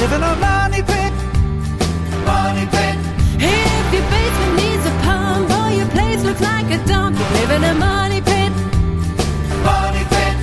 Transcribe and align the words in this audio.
live 0.00 0.12
in 0.12 0.22
a 0.22 0.34
money 0.36 0.82
pit. 0.82 1.12
Money 2.24 2.66
pit. 2.74 2.96
If 3.36 3.86
your 3.94 4.06
basement 4.12 4.54
needs 4.60 4.84
a 4.86 4.94
pump 5.04 5.50
or 5.58 5.68
your 5.76 5.88
place 5.96 6.22
looks 6.24 6.40
like 6.40 6.68
a 6.72 6.78
dump, 6.86 7.18
you 7.18 7.24
live 7.38 7.50
in 7.56 7.64
a 7.64 7.74
money 7.74 8.20
pit. 8.22 8.52
Money 9.70 10.04
pit. 10.12 10.34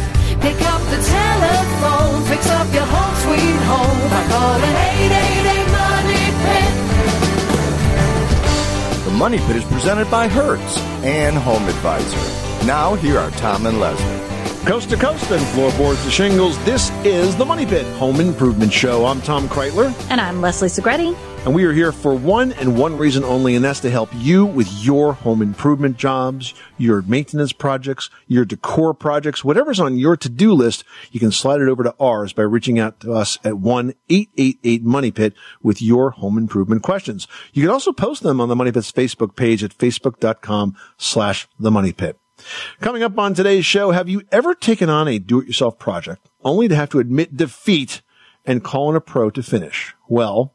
Pick 0.46 0.60
up 0.74 0.82
the 0.94 1.00
telephone, 1.18 2.24
fix 2.30 2.42
up 2.50 2.68
your 2.74 2.86
home 2.96 3.16
sweet 3.26 3.60
home 3.72 4.00
by 4.14 4.24
calling 4.34 4.76
888 4.94 5.68
Money 5.82 6.26
Pit. 6.44 6.72
The 9.06 9.12
Money 9.12 9.40
Pit 9.40 9.56
is 9.56 9.66
presented 9.66 10.10
by 10.12 10.28
Hertz 10.28 10.78
and 11.04 11.36
Home 11.36 11.68
Advisor. 11.68 12.26
Now, 12.68 12.94
here 12.96 13.18
are 13.18 13.32
Tom 13.32 13.66
and 13.66 13.80
Leslie. 13.80 14.17
Coast 14.68 14.90
to 14.90 14.98
coast 14.98 15.32
and 15.32 15.42
floorboards 15.48 16.04
to 16.04 16.12
shingles, 16.12 16.62
this 16.66 16.90
is 17.06 17.38
the 17.38 17.46
Money 17.46 17.66
Pit 17.66 17.86
Home 18.00 18.20
Improvement 18.20 18.74
Show. 18.74 19.06
I'm 19.06 19.22
Tom 19.22 19.48
Kraeutler, 19.48 19.96
And 20.12 20.20
I'm 20.20 20.42
Leslie 20.42 20.68
Segrete. 20.68 21.16
and 21.46 21.56
we 21.56 21.64
are 21.64 21.72
here 21.72 21.94
for 21.94 22.14
one 22.14 22.52
and 22.52 22.78
one 22.78 22.98
reason 22.98 23.24
only, 23.24 23.56
and 23.56 23.64
that's 23.64 23.80
to 23.80 23.90
help 23.90 24.10
you 24.14 24.46
with 24.46 24.70
your 24.84 25.14
home 25.14 25.42
improvement 25.42 25.96
jobs, 25.96 26.54
your 26.78 27.02
maintenance 27.04 27.54
projects, 27.54 28.10
your 28.28 28.44
decor 28.44 28.94
projects, 28.94 29.42
whatever's 29.42 29.80
on 29.80 29.98
your 29.98 30.18
to-do 30.18 30.52
list, 30.52 30.84
you 31.14 31.22
can 31.22 31.32
slide 31.32 31.62
it 31.62 31.70
over 31.70 31.84
to 31.84 31.96
ours 31.98 32.34
by 32.34 32.42
reaching 32.44 32.78
out 32.78 33.00
to 33.00 33.14
us 33.14 33.38
at 33.46 33.54
1-888-MONEY-PIT 33.54 35.34
with 35.64 35.82
your 35.82 36.10
home 36.10 36.38
improvement 36.38 36.84
questions. 36.84 37.26
You 37.54 37.64
can 37.64 37.72
also 37.72 37.94
post 37.94 38.22
them 38.22 38.42
on 38.42 38.50
the 38.50 38.56
Money 38.56 38.74
Pit's 38.74 38.92
Facebook 38.92 39.38
page 39.38 39.64
at 39.64 39.78
facebook.com 39.78 40.76
slash 40.98 41.48
the 41.58 41.72
Money 41.72 41.94
Pit. 41.94 42.20
Coming 42.82 43.04
up 43.04 43.18
on 43.18 43.34
today's 43.34 43.66
show, 43.66 43.92
have 43.92 44.10
you 44.10 44.24
ever 44.32 44.54
taken 44.54 44.90
on 44.90 45.08
a 45.08 45.20
do-it-yourself 45.20 45.80
project 45.80 46.30
only 46.44 46.68
to 46.68 46.76
have 46.76 46.90
to 46.90 47.00
admit 47.00 47.36
defeat 47.38 48.02
and 48.46 48.64
call 48.64 48.90
in 48.90 48.96
a 48.96 49.02
pro 49.02 49.30
to 49.30 49.44
finish? 49.44 49.94
Well, 50.08 50.54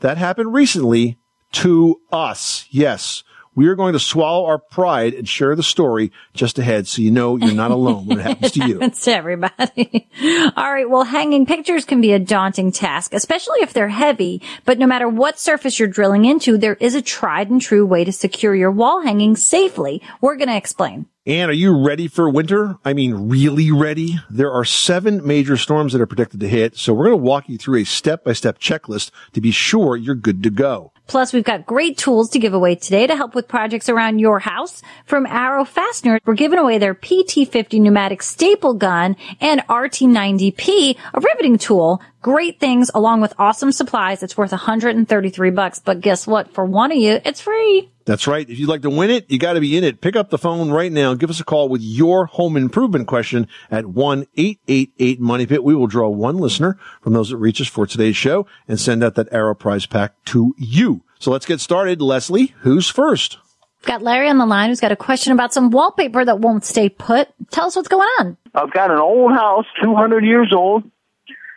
that 0.00 0.18
happened 0.18 0.52
recently 0.52 1.18
to 1.52 2.00
us. 2.12 2.66
Yes. 2.70 3.24
We 3.56 3.68
are 3.68 3.76
going 3.76 3.92
to 3.92 4.00
swallow 4.00 4.46
our 4.46 4.58
pride 4.58 5.14
and 5.14 5.28
share 5.28 5.54
the 5.54 5.62
story 5.62 6.10
just 6.32 6.58
ahead 6.58 6.88
so 6.88 7.02
you 7.02 7.12
know 7.12 7.36
you're 7.36 7.54
not 7.54 7.70
alone 7.70 8.06
when 8.06 8.18
it 8.18 8.22
happens 8.22 8.52
to 8.52 8.66
you. 8.68 8.80
It's 8.82 9.04
to 9.04 9.14
everybody. 9.14 10.08
All 10.56 10.72
right. 10.72 10.90
Well, 10.90 11.04
hanging 11.04 11.46
pictures 11.46 11.84
can 11.84 12.00
be 12.00 12.12
a 12.12 12.18
daunting 12.18 12.72
task, 12.72 13.14
especially 13.14 13.60
if 13.60 13.72
they're 13.72 13.88
heavy. 13.88 14.42
But 14.64 14.80
no 14.80 14.88
matter 14.88 15.08
what 15.08 15.38
surface 15.38 15.78
you're 15.78 15.86
drilling 15.86 16.24
into, 16.24 16.58
there 16.58 16.74
is 16.80 16.96
a 16.96 17.02
tried 17.02 17.48
and 17.48 17.62
true 17.62 17.86
way 17.86 18.04
to 18.04 18.12
secure 18.12 18.56
your 18.56 18.72
wall 18.72 19.02
hanging 19.02 19.36
safely. 19.36 20.02
We're 20.20 20.36
going 20.36 20.48
to 20.48 20.56
explain. 20.56 21.06
And 21.26 21.50
are 21.50 21.54
you 21.54 21.74
ready 21.74 22.06
for 22.06 22.28
winter? 22.28 22.76
I 22.84 22.92
mean, 22.92 23.30
really 23.30 23.72
ready? 23.72 24.18
There 24.28 24.52
are 24.52 24.66
seven 24.66 25.26
major 25.26 25.56
storms 25.56 25.94
that 25.94 26.02
are 26.02 26.06
predicted 26.06 26.40
to 26.40 26.48
hit. 26.48 26.76
So 26.76 26.92
we're 26.92 27.06
going 27.06 27.18
to 27.18 27.24
walk 27.24 27.48
you 27.48 27.56
through 27.56 27.80
a 27.80 27.84
step 27.84 28.24
by 28.24 28.34
step 28.34 28.58
checklist 28.58 29.10
to 29.32 29.40
be 29.40 29.50
sure 29.50 29.96
you're 29.96 30.16
good 30.16 30.42
to 30.42 30.50
go. 30.50 30.92
Plus, 31.06 31.32
we've 31.32 31.44
got 31.44 31.64
great 31.64 31.96
tools 31.96 32.28
to 32.30 32.38
give 32.38 32.52
away 32.52 32.74
today 32.74 33.06
to 33.06 33.16
help 33.16 33.34
with 33.34 33.48
projects 33.48 33.88
around 33.88 34.18
your 34.18 34.38
house. 34.38 34.82
From 35.06 35.26
Arrow 35.26 35.64
Fastener, 35.64 36.18
we're 36.26 36.34
giving 36.34 36.58
away 36.58 36.76
their 36.76 36.94
PT50 36.94 37.80
pneumatic 37.80 38.22
staple 38.22 38.74
gun 38.74 39.16
and 39.40 39.60
RT90P, 39.62 40.96
a 41.14 41.20
riveting 41.20 41.56
tool. 41.56 42.02
Great 42.24 42.58
things 42.58 42.90
along 42.94 43.20
with 43.20 43.34
awesome 43.38 43.70
supplies. 43.70 44.22
It's 44.22 44.34
worth 44.34 44.50
133 44.50 45.50
bucks. 45.50 45.78
But 45.78 46.00
guess 46.00 46.26
what? 46.26 46.54
For 46.54 46.64
one 46.64 46.90
of 46.90 46.96
you, 46.96 47.20
it's 47.22 47.42
free. 47.42 47.92
That's 48.06 48.26
right. 48.26 48.48
If 48.48 48.58
you'd 48.58 48.70
like 48.70 48.80
to 48.80 48.88
win 48.88 49.10
it, 49.10 49.30
you 49.30 49.38
got 49.38 49.52
to 49.52 49.60
be 49.60 49.76
in 49.76 49.84
it. 49.84 50.00
Pick 50.00 50.16
up 50.16 50.30
the 50.30 50.38
phone 50.38 50.70
right 50.70 50.90
now. 50.90 51.12
Give 51.12 51.28
us 51.28 51.38
a 51.38 51.44
call 51.44 51.68
with 51.68 51.82
your 51.82 52.24
home 52.24 52.56
improvement 52.56 53.08
question 53.08 53.46
at 53.70 53.84
1-888-MONEY-PIT. 53.84 55.62
We 55.64 55.74
will 55.74 55.86
draw 55.86 56.08
one 56.08 56.38
listener 56.38 56.78
from 57.02 57.12
those 57.12 57.28
that 57.28 57.36
reach 57.36 57.60
us 57.60 57.68
for 57.68 57.86
today's 57.86 58.16
show 58.16 58.46
and 58.66 58.80
send 58.80 59.04
out 59.04 59.16
that 59.16 59.30
Arrow 59.30 59.54
prize 59.54 59.84
pack 59.84 60.14
to 60.24 60.54
you. 60.56 61.02
So 61.18 61.30
let's 61.30 61.44
get 61.44 61.60
started. 61.60 62.00
Leslie, 62.00 62.54
who's 62.60 62.88
first? 62.88 63.36
We've 63.82 63.88
got 63.88 64.00
Larry 64.00 64.30
on 64.30 64.38
the 64.38 64.46
line 64.46 64.70
who's 64.70 64.80
got 64.80 64.92
a 64.92 64.96
question 64.96 65.34
about 65.34 65.52
some 65.52 65.68
wallpaper 65.68 66.24
that 66.24 66.40
won't 66.40 66.64
stay 66.64 66.88
put. 66.88 67.28
Tell 67.50 67.66
us 67.66 67.76
what's 67.76 67.88
going 67.88 68.08
on. 68.18 68.38
I've 68.54 68.72
got 68.72 68.90
an 68.90 68.98
old 68.98 69.32
house, 69.32 69.66
200 69.82 70.24
years 70.24 70.54
old, 70.56 70.84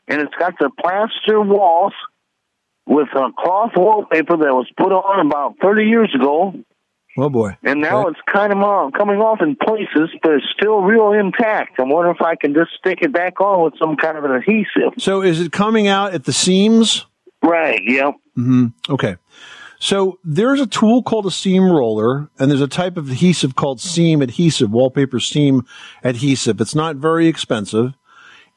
and 0.07 0.22
it's 0.22 0.34
got 0.40 0.53
the 0.59 0.69
plaster 0.79 1.41
walls 1.41 1.94
with 2.85 3.09
a 3.13 3.29
cloth 3.38 3.72
wallpaper 3.75 4.38
that 4.38 4.53
was 4.53 4.68
put 4.78 4.91
on 4.91 5.25
about 5.25 5.56
30 5.62 5.85
years 5.85 6.13
ago, 6.16 6.53
Oh 7.18 7.29
boy. 7.29 7.57
and 7.63 7.81
now 7.81 8.07
it's 8.07 8.19
kind 8.31 8.53
of 8.53 8.59
uh, 8.59 8.91
coming 8.97 9.17
off 9.17 9.40
in 9.41 9.56
places, 9.56 10.09
but 10.22 10.34
it's 10.34 10.46
still 10.57 10.81
real 10.81 11.12
intact. 11.12 11.79
I'm 11.79 11.90
wondering 11.90 12.16
if 12.16 12.22
I 12.22 12.35
can 12.35 12.53
just 12.53 12.72
stick 12.78 13.00
it 13.01 13.12
back 13.12 13.41
on 13.41 13.63
with 13.66 13.73
some 13.79 13.96
kind 13.97 14.17
of 14.17 14.23
an 14.23 14.31
adhesive. 14.31 14.94
So 15.00 15.22
is 15.22 15.41
it 15.41 15.51
coming 15.51 15.88
out 15.88 16.13
at 16.13 16.23
the 16.25 16.31
seams? 16.34 17.06
Right, 17.44 17.81
yep. 17.85 18.13
Hmm. 18.35 18.67
Okay. 18.90 19.17
So 19.79 20.17
there's 20.23 20.59
a 20.62 20.66
tool 20.66 21.03
called 21.03 21.25
a 21.28 21.31
seam 21.31 21.63
roller 21.69 22.29
and 22.40 22.50
there's 22.50 22.62
a 22.62 22.67
type 22.67 22.97
of 22.97 23.09
adhesive 23.09 23.56
called 23.56 23.79
seam 23.81 24.22
adhesive, 24.22 24.72
wallpaper 24.72 25.19
seam 25.19 25.66
adhesive. 26.03 26.59
It's 26.62 26.73
not 26.75 26.96
very 26.96 27.28
expensive. 27.28 27.94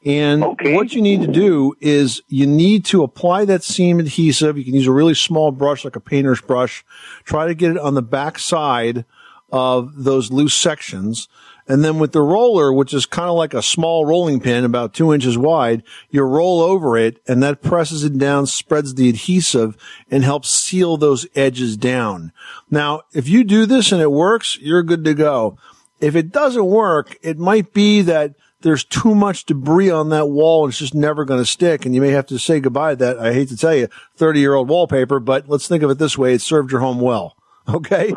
And 0.03 0.43
Okay. 0.43 0.75
what 0.75 0.93
you 0.93 1.01
need 1.01 1.21
to 1.21 1.27
do 1.27 1.75
is 1.79 2.21
you 2.27 2.47
need 2.47 2.85
to 2.85 3.03
apply 3.03 3.45
that 3.45 3.63
seam 3.63 3.99
adhesive. 3.99 4.57
You 4.57 4.63
can 4.65 4.73
use 4.73 4.87
a 4.87 4.91
really 4.91 5.13
small 5.13 5.51
brush, 5.51 5.85
like 5.85 5.95
a 5.95 5.99
painter's 5.99 6.41
brush. 6.41 6.83
Try 7.23 7.47
to 7.47 7.53
get 7.53 7.71
it 7.71 7.77
on 7.77 7.93
the 7.93 8.01
back 8.01 8.39
side 8.39 9.05
of 9.51 10.03
those 10.03 10.31
loose 10.31 10.55
sections. 10.55 11.27
And 11.67 11.85
then 11.85 11.99
with 11.99 12.11
the 12.11 12.21
roller, 12.21 12.73
which 12.73 12.93
is 12.93 13.05
kind 13.05 13.29
of 13.29 13.35
like 13.35 13.53
a 13.53 13.61
small 13.61 14.05
rolling 14.05 14.39
pin, 14.39 14.65
about 14.65 14.93
two 14.93 15.13
inches 15.13 15.37
wide, 15.37 15.83
you 16.09 16.23
roll 16.23 16.61
over 16.61 16.97
it 16.97 17.21
and 17.27 17.41
that 17.43 17.61
presses 17.61 18.03
it 18.03 18.17
down, 18.17 18.47
spreads 18.47 18.95
the 18.95 19.07
adhesive 19.07 19.77
and 20.09 20.23
helps 20.23 20.49
seal 20.49 20.97
those 20.97 21.27
edges 21.35 21.77
down. 21.77 22.31
Now, 22.69 23.01
if 23.13 23.29
you 23.29 23.43
do 23.43 23.65
this 23.65 23.91
and 23.91 24.01
it 24.01 24.11
works, 24.11 24.57
you're 24.59 24.83
good 24.83 25.05
to 25.05 25.13
go. 25.13 25.57
If 25.99 26.15
it 26.15 26.31
doesn't 26.31 26.65
work, 26.65 27.17
it 27.21 27.37
might 27.37 27.73
be 27.73 28.01
that 28.01 28.33
there's 28.61 28.83
too 28.83 29.15
much 29.15 29.45
debris 29.45 29.89
on 29.89 30.09
that 30.09 30.27
wall 30.27 30.63
and 30.63 30.71
it's 30.71 30.79
just 30.79 30.95
never 30.95 31.25
going 31.25 31.41
to 31.41 31.45
stick. 31.45 31.85
And 31.85 31.93
you 31.93 32.01
may 32.01 32.09
have 32.09 32.27
to 32.27 32.39
say 32.39 32.59
goodbye 32.59 32.91
to 32.91 32.95
that. 32.97 33.19
I 33.19 33.33
hate 33.33 33.49
to 33.49 33.57
tell 33.57 33.75
you, 33.75 33.87
30 34.17 34.39
year 34.39 34.53
old 34.53 34.69
wallpaper, 34.69 35.19
but 35.19 35.49
let's 35.49 35.67
think 35.67 35.83
of 35.83 35.89
it 35.89 35.97
this 35.97 36.17
way. 36.17 36.33
It 36.33 36.41
served 36.41 36.71
your 36.71 36.81
home 36.81 36.99
well. 36.99 37.35
Okay. 37.69 38.11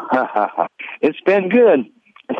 it's 1.03 1.21
been 1.27 1.51
good. 1.51 1.81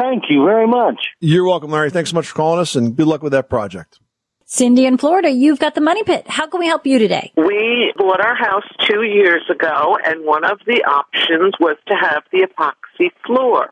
Thank 0.01 0.25
you 0.31 0.43
very 0.47 0.67
much. 0.67 1.09
You're 1.21 1.45
welcome, 1.45 1.71
Larry. 1.71 1.91
Thanks 1.91 2.11
so 2.11 2.15
much 2.15 2.29
for 2.29 2.35
calling 2.35 2.61
us 2.61 2.75
and 2.75 2.97
good 2.97 3.07
luck 3.07 3.23
with 3.23 3.33
that 3.33 3.51
project. 3.51 4.01
Cindy 4.47 4.87
in 4.87 4.97
Florida, 4.97 5.31
you've 5.31 5.59
got 5.59 5.75
the 5.75 5.81
money 5.83 6.03
pit. 6.03 6.25
How 6.29 6.47
can 6.47 6.61
we 6.61 6.67
help 6.67 6.87
you 6.87 6.99
today? 6.99 7.33
We 7.37 7.93
bought 7.97 8.21
our 8.21 8.35
house 8.35 8.65
two 8.89 9.03
years 9.03 9.43
ago, 9.51 9.99
and 10.05 10.25
one 10.25 10.45
of 10.45 10.61
the 10.67 10.83
options 10.85 11.55
was 11.61 11.77
to 11.89 11.95
have 11.95 12.23
the 12.33 12.47
epoxy 12.47 13.11
floor. 13.27 13.71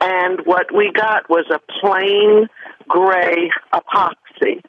And 0.00 0.40
what 0.44 0.74
we 0.74 0.90
got 0.92 1.28
was 1.30 1.46
a 1.50 1.60
plain 1.80 2.48
gray 2.88 3.50
epoxy. 3.72 4.62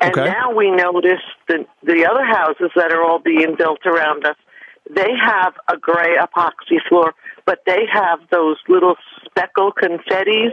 And 0.00 0.16
Okay. 0.16 0.24
now 0.30 0.52
we 0.52 0.70
notice 0.70 1.22
that 1.48 1.66
the 1.82 2.06
other 2.06 2.24
houses 2.24 2.70
that 2.76 2.92
are 2.92 3.02
all 3.02 3.18
being 3.18 3.54
built 3.56 3.84
around 3.86 4.24
us, 4.26 4.36
they 4.90 5.12
have 5.20 5.54
a 5.68 5.76
gray 5.76 6.16
epoxy 6.16 6.80
floor, 6.88 7.14
but 7.44 7.64
they 7.66 7.86
have 7.92 8.20
those 8.30 8.56
little 8.68 8.96
speckle 9.24 9.72
confettis 9.72 10.52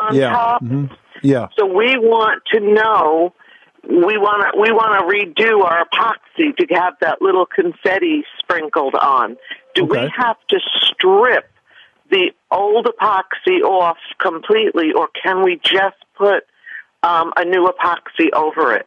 on 0.00 0.14
Yeah. 0.14 0.30
top. 0.32 0.62
Mhm. 0.62 0.90
Yeah. 1.22 1.48
So 1.56 1.66
we 1.66 1.98
want 1.98 2.44
to 2.46 2.60
know 2.60 3.32
we 3.88 4.18
want 4.18 4.42
to 4.52 4.60
we 4.60 4.70
want 4.72 4.98
to 4.98 5.06
redo 5.06 5.64
our 5.64 5.86
epoxy 5.86 6.54
to 6.56 6.74
have 6.74 6.94
that 7.00 7.22
little 7.22 7.46
confetti 7.46 8.24
sprinkled 8.38 8.94
on. 8.94 9.36
Do 9.74 9.84
Okay. 9.84 10.02
we 10.02 10.12
have 10.16 10.36
to 10.48 10.60
strip 10.60 11.48
the 12.10 12.32
old 12.50 12.86
epoxy 12.86 13.62
off 13.62 13.98
completely, 14.18 14.92
or 14.92 15.08
can 15.22 15.42
we 15.42 15.56
just 15.62 15.96
put 16.16 16.44
um, 17.02 17.32
a 17.36 17.44
new 17.44 17.68
epoxy 17.68 18.32
over 18.34 18.74
it? 18.74 18.86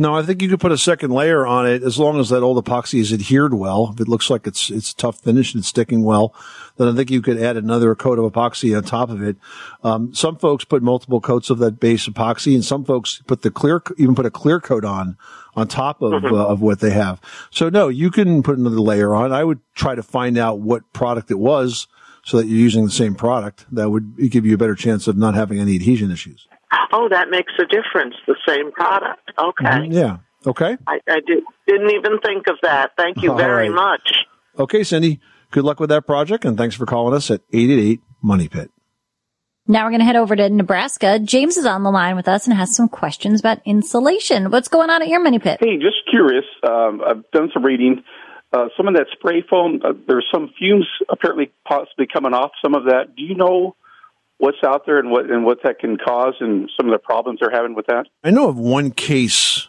No, 0.00 0.14
I 0.14 0.22
think 0.22 0.40
you 0.40 0.48
could 0.48 0.60
put 0.60 0.70
a 0.70 0.78
second 0.78 1.10
layer 1.10 1.44
on 1.44 1.66
it 1.66 1.82
as 1.82 1.98
long 1.98 2.20
as 2.20 2.28
that 2.28 2.44
old 2.44 2.64
epoxy 2.64 3.00
is 3.00 3.12
adhered 3.12 3.52
well. 3.52 3.90
If 3.92 4.00
it 4.00 4.06
looks 4.06 4.30
like 4.30 4.46
it's 4.46 4.70
it's 4.70 4.94
tough 4.94 5.18
finish 5.18 5.52
and 5.52 5.60
it's 5.60 5.68
sticking 5.68 6.04
well, 6.04 6.32
then 6.76 6.86
I 6.86 6.94
think 6.94 7.10
you 7.10 7.20
could 7.20 7.36
add 7.42 7.56
another 7.56 7.96
coat 7.96 8.20
of 8.20 8.32
epoxy 8.32 8.76
on 8.76 8.84
top 8.84 9.10
of 9.10 9.20
it. 9.20 9.38
Um, 9.82 10.14
some 10.14 10.36
folks 10.36 10.64
put 10.64 10.84
multiple 10.84 11.20
coats 11.20 11.50
of 11.50 11.58
that 11.58 11.80
base 11.80 12.08
epoxy, 12.08 12.54
and 12.54 12.64
some 12.64 12.84
folks 12.84 13.22
put 13.26 13.42
the 13.42 13.50
clear 13.50 13.82
even 13.96 14.14
put 14.14 14.24
a 14.24 14.30
clear 14.30 14.60
coat 14.60 14.84
on 14.84 15.16
on 15.56 15.66
top 15.66 16.00
of 16.00 16.24
uh, 16.24 16.46
of 16.46 16.62
what 16.62 16.78
they 16.78 16.90
have. 16.90 17.20
So 17.50 17.68
no, 17.68 17.88
you 17.88 18.12
can 18.12 18.44
put 18.44 18.56
another 18.56 18.78
layer 18.78 19.16
on. 19.16 19.32
I 19.32 19.42
would 19.42 19.58
try 19.74 19.96
to 19.96 20.02
find 20.04 20.38
out 20.38 20.60
what 20.60 20.92
product 20.92 21.32
it 21.32 21.40
was 21.40 21.88
so 22.24 22.36
that 22.38 22.46
you're 22.46 22.58
using 22.58 22.84
the 22.84 22.90
same 22.90 23.14
product. 23.14 23.66
That 23.72 23.90
would 23.90 24.16
give 24.30 24.44
you 24.46 24.54
a 24.54 24.58
better 24.58 24.74
chance 24.74 25.06
of 25.08 25.16
not 25.16 25.34
having 25.34 25.58
any 25.60 25.74
adhesion 25.76 26.10
issues. 26.10 26.46
Oh, 26.92 27.08
that 27.10 27.30
makes 27.30 27.52
a 27.58 27.64
difference. 27.64 28.14
The 28.26 28.36
same 28.46 28.72
product. 28.72 29.30
Okay, 29.38 29.86
Yeah. 29.90 30.18
Okay. 30.46 30.76
I, 30.86 31.00
I 31.08 31.20
did, 31.26 31.42
didn't 31.66 31.90
even 31.90 32.20
think 32.20 32.46
of 32.46 32.56
that. 32.62 32.92
Thank 32.96 33.22
you 33.22 33.30
All 33.32 33.36
very 33.36 33.68
right. 33.70 33.74
much. 33.74 34.12
Okay, 34.58 34.84
Cindy. 34.84 35.20
Good 35.50 35.64
luck 35.64 35.80
with 35.80 35.90
that 35.90 36.06
project, 36.06 36.44
and 36.44 36.56
thanks 36.56 36.76
for 36.76 36.86
calling 36.86 37.14
us 37.14 37.30
at 37.30 37.40
888 37.52 38.00
Money 38.22 38.48
Pit. 38.48 38.70
Now 39.70 39.84
we're 39.84 39.90
going 39.90 40.00
to 40.00 40.06
head 40.06 40.16
over 40.16 40.34
to 40.34 40.48
Nebraska. 40.48 41.18
James 41.18 41.56
is 41.58 41.66
on 41.66 41.82
the 41.82 41.90
line 41.90 42.16
with 42.16 42.26
us 42.28 42.46
and 42.46 42.56
has 42.56 42.74
some 42.74 42.88
questions 42.88 43.40
about 43.40 43.58
insulation. 43.66 44.50
What's 44.50 44.68
going 44.68 44.88
on 44.88 45.02
at 45.02 45.08
your 45.08 45.20
money 45.22 45.38
pit? 45.38 45.58
Hey, 45.60 45.76
just 45.76 45.96
curious. 46.10 46.44
Um, 46.66 47.02
I've 47.06 47.30
done 47.32 47.50
some 47.52 47.64
reading. 47.64 48.02
Uh, 48.52 48.68
some 48.76 48.88
of 48.88 48.94
that 48.94 49.06
spray 49.12 49.44
foam, 49.48 49.80
uh, 49.84 49.92
there's 50.06 50.26
some 50.32 50.50
fumes 50.58 50.86
apparently 51.10 51.52
possibly 51.66 52.06
coming 52.10 52.32
off 52.32 52.50
some 52.62 52.74
of 52.74 52.84
that. 52.84 53.14
Do 53.14 53.22
you 53.22 53.34
know 53.34 53.76
what's 54.38 54.58
out 54.64 54.86
there 54.86 54.98
and 54.98 55.10
what 55.10 55.30
and 55.30 55.44
what 55.44 55.58
that 55.64 55.78
can 55.78 55.98
cause 55.98 56.34
and 56.40 56.70
some 56.76 56.86
of 56.86 56.92
the 56.92 56.98
problems 56.98 57.40
they're 57.40 57.50
having 57.50 57.74
with 57.74 57.86
that? 57.86 58.06
I 58.24 58.30
know 58.30 58.48
of 58.48 58.56
one 58.56 58.90
case 58.90 59.68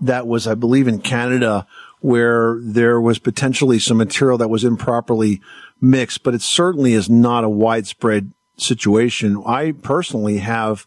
that 0.00 0.26
was, 0.26 0.46
I 0.46 0.54
believe, 0.54 0.86
in 0.86 1.00
Canada 1.00 1.66
where 2.00 2.58
there 2.62 3.00
was 3.00 3.18
potentially 3.18 3.78
some 3.78 3.98
material 3.98 4.38
that 4.38 4.48
was 4.48 4.64
improperly 4.64 5.40
mixed, 5.80 6.22
but 6.22 6.34
it 6.34 6.42
certainly 6.42 6.94
is 6.94 7.10
not 7.10 7.44
a 7.44 7.48
widespread 7.48 8.32
situation. 8.56 9.42
I 9.46 9.72
personally 9.72 10.38
have 10.38 10.86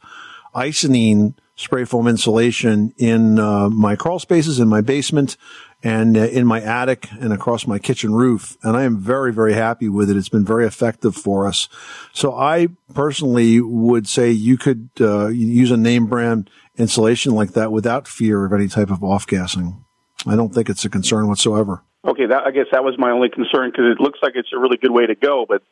Icynene 0.55 1.35
spray 1.55 1.85
foam 1.85 2.07
insulation 2.07 2.93
in 2.97 3.39
uh, 3.39 3.69
my 3.69 3.95
crawl 3.95 4.19
spaces 4.19 4.59
in 4.59 4.67
my 4.67 4.81
basement 4.81 5.37
and 5.83 6.17
uh, 6.17 6.21
in 6.21 6.47
my 6.47 6.61
attic 6.61 7.09
and 7.19 7.33
across 7.33 7.67
my 7.67 7.77
kitchen 7.77 8.13
roof. 8.13 8.57
And 8.63 8.77
I 8.77 8.83
am 8.83 8.97
very, 8.97 9.33
very 9.33 9.53
happy 9.53 9.89
with 9.89 10.09
it. 10.09 10.17
It's 10.17 10.29
been 10.29 10.45
very 10.45 10.65
effective 10.65 11.15
for 11.15 11.45
us. 11.45 11.67
So 12.13 12.33
I 12.33 12.69
personally 12.93 13.59
would 13.59 14.07
say 14.07 14.31
you 14.31 14.57
could 14.57 14.89
uh, 14.99 15.27
use 15.27 15.71
a 15.71 15.77
name 15.77 16.07
brand 16.07 16.49
insulation 16.77 17.33
like 17.33 17.51
that 17.51 17.71
without 17.71 18.07
fear 18.07 18.45
of 18.45 18.53
any 18.53 18.67
type 18.67 18.89
of 18.89 19.03
off 19.03 19.27
gassing. 19.27 19.83
I 20.25 20.35
don't 20.35 20.53
think 20.53 20.69
it's 20.69 20.85
a 20.85 20.89
concern 20.89 21.27
whatsoever. 21.27 21.83
Okay, 22.05 22.25
that, 22.27 22.43
I 22.45 22.51
guess 22.51 22.67
that 22.71 22.83
was 22.83 22.95
my 22.97 23.11
only 23.11 23.29
concern 23.29 23.71
because 23.71 23.85
it 23.91 24.01
looks 24.01 24.19
like 24.21 24.33
it's 24.35 24.51
a 24.53 24.59
really 24.59 24.77
good 24.77 24.91
way 24.91 25.05
to 25.05 25.15
go, 25.15 25.45
but 25.47 25.63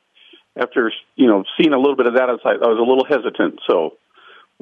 after 0.57 0.91
you 1.15 1.27
know 1.27 1.43
seeing 1.57 1.73
a 1.73 1.77
little 1.77 1.95
bit 1.95 2.07
of 2.07 2.15
that, 2.15 2.29
I 2.29 2.33
was, 2.33 2.41
I 2.43 2.67
was 2.67 2.77
a 2.77 2.83
little 2.83 3.05
hesitant. 3.05 3.61
So 3.67 3.97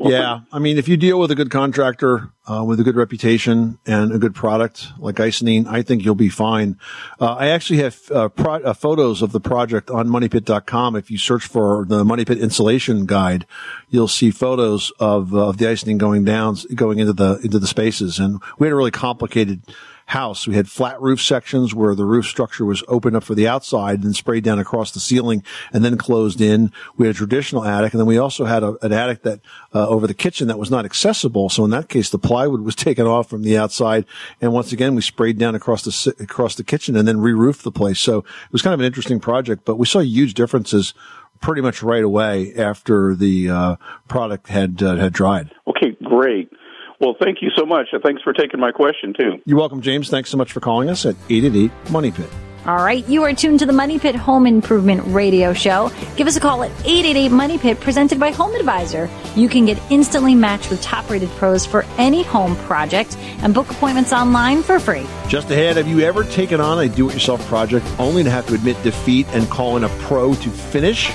yeah, 0.07 0.41
I 0.51 0.59
mean, 0.59 0.77
if 0.77 0.87
you 0.87 0.97
deal 0.97 1.19
with 1.19 1.31
a 1.31 1.35
good 1.35 1.51
contractor 1.51 2.31
uh, 2.49 2.63
with 2.63 2.79
a 2.79 2.83
good 2.83 2.95
reputation 2.95 3.77
and 3.85 4.11
a 4.11 4.17
good 4.17 4.33
product 4.33 4.87
like 4.97 5.15
Icynene, 5.15 5.67
I 5.67 5.81
think 5.81 6.03
you'll 6.03 6.15
be 6.15 6.29
fine. 6.29 6.77
Uh, 7.19 7.33
I 7.33 7.47
actually 7.47 7.79
have 7.79 7.99
uh, 8.11 8.29
pro- 8.29 8.63
uh, 8.63 8.73
photos 8.73 9.21
of 9.21 9.31
the 9.31 9.39
project 9.39 9.89
on 9.89 10.07
MoneyPit.com. 10.07 10.95
If 10.95 11.11
you 11.11 11.17
search 11.17 11.45
for 11.45 11.85
the 11.85 12.05
Money 12.05 12.25
Pit 12.25 12.39
Insulation 12.39 13.05
Guide, 13.05 13.45
you'll 13.89 14.07
see 14.07 14.31
photos 14.31 14.91
of, 14.99 15.33
of 15.33 15.57
the 15.57 15.65
Icynene 15.65 15.97
going 15.97 16.23
down, 16.23 16.57
going 16.75 16.99
into 16.99 17.13
the 17.13 17.39
into 17.43 17.59
the 17.59 17.67
spaces. 17.67 18.19
And 18.19 18.41
we 18.57 18.67
had 18.67 18.73
a 18.73 18.75
really 18.75 18.91
complicated 18.91 19.61
house. 20.09 20.47
We 20.47 20.55
had 20.55 20.67
flat 20.67 20.99
roof 20.99 21.21
sections 21.21 21.75
where 21.75 21.93
the 21.93 22.05
roof 22.05 22.25
structure 22.25 22.65
was 22.65 22.83
opened 22.87 23.15
up 23.15 23.23
for 23.23 23.35
the 23.35 23.47
outside 23.47 24.03
and 24.03 24.15
sprayed 24.15 24.43
down 24.43 24.57
across 24.57 24.91
the 24.91 24.99
ceiling 24.99 25.43
and 25.71 25.85
then 25.85 25.97
closed 25.97 26.41
in. 26.41 26.71
We 26.97 27.05
had 27.05 27.15
a 27.15 27.17
traditional 27.17 27.63
attic 27.63 27.93
and 27.93 27.99
then 27.99 28.07
we 28.07 28.17
also 28.17 28.45
had 28.45 28.63
a, 28.63 28.75
an 28.83 28.91
attic 28.91 29.21
that 29.21 29.39
uh, 29.73 29.87
over 29.87 30.07
the 30.07 30.15
kitchen 30.15 30.47
that 30.47 30.57
was 30.57 30.71
not 30.71 30.83
accessible. 30.83 31.47
So 31.49 31.63
in 31.63 31.69
that 31.71 31.89
case, 31.89 32.09
the 32.09 32.17
plywood 32.17 32.61
was 32.61 32.75
taken 32.89 33.05
off 33.05 33.29
from 33.29 33.43
the 33.43 33.55
outside. 33.55 34.05
And 34.41 34.51
once 34.51 34.71
again, 34.71 34.95
we 34.95 35.01
sprayed 35.01 35.37
down 35.37 35.53
across 35.53 35.83
the, 35.83 36.15
across 36.19 36.55
the 36.55 36.63
kitchen 36.63 36.95
and 36.95 37.07
then 37.07 37.21
re-roofed 37.21 37.63
the 37.63 37.71
place. 37.71 37.99
So 37.99 38.19
it 38.19 38.51
was 38.51 38.63
kind 38.63 38.73
of 38.73 38.79
an 38.79 38.87
interesting 38.87 39.19
project, 39.19 39.63
but 39.63 39.75
we 39.75 39.85
saw 39.85 39.99
huge 39.99 40.33
differences 40.33 40.95
pretty 41.39 41.61
much 41.61 41.83
right 41.83 42.03
away 42.03 42.55
after 42.55 43.15
the 43.15 43.49
uh, 43.49 43.75
product 44.07 44.47
had 44.47 44.81
uh, 44.81 44.95
had 44.95 45.13
dried. 45.13 45.51
Okay, 45.67 45.95
great. 46.03 46.51
Well, 46.99 47.15
thank 47.21 47.41
you 47.41 47.49
so 47.55 47.65
much. 47.65 47.87
And 47.93 48.03
thanks 48.03 48.21
for 48.21 48.33
taking 48.33 48.59
my 48.59 48.71
question, 48.71 49.13
too. 49.17 49.41
You're 49.45 49.57
welcome, 49.57 49.81
James. 49.81 50.09
Thanks 50.09 50.29
so 50.29 50.37
much 50.37 50.51
for 50.51 50.59
calling 50.59 50.89
us 50.89 51.05
at 51.05 51.15
888 51.29 51.91
Money 51.91 52.11
Pit. 52.11 52.29
All 52.65 52.83
right, 52.83 53.07
you 53.07 53.23
are 53.23 53.33
tuned 53.33 53.59
to 53.59 53.65
the 53.65 53.73
Money 53.73 53.99
Pit 53.99 54.15
Home 54.15 54.45
Improvement 54.45 55.01
Radio 55.07 55.53
Show. 55.53 55.91
Give 56.17 56.27
us 56.27 56.35
a 56.35 56.41
call 56.41 56.61
at 56.61 56.71
888 56.81 57.29
Money 57.31 57.57
Pit, 57.57 57.79
presented 57.79 58.19
by 58.19 58.31
Home 58.31 58.53
Advisor. 58.53 59.09
You 59.33 59.47
can 59.47 59.65
get 59.65 59.81
instantly 59.89 60.35
matched 60.35 60.69
with 60.69 60.81
top 60.81 61.09
rated 61.09 61.29
pros 61.29 61.65
for 61.65 61.83
any 61.97 62.21
home 62.21 62.57
project 62.57 63.15
and 63.41 63.53
book 63.53 63.71
appointments 63.71 64.11
online 64.11 64.61
for 64.61 64.77
free. 64.77 65.07
Just 65.29 65.49
ahead, 65.49 65.77
have 65.77 65.87
you 65.87 66.01
ever 66.01 66.25
taken 66.25 66.59
on 66.59 66.79
a 66.79 66.89
do 66.89 67.09
it 67.09 67.13
yourself 67.13 67.43
project 67.47 67.85
only 67.97 68.23
to 68.23 68.29
have 68.29 68.45
to 68.47 68.55
admit 68.55 68.81
defeat 68.83 69.25
and 69.29 69.49
call 69.49 69.77
in 69.77 69.85
a 69.85 69.89
pro 70.01 70.35
to 70.35 70.49
finish? 70.49 71.09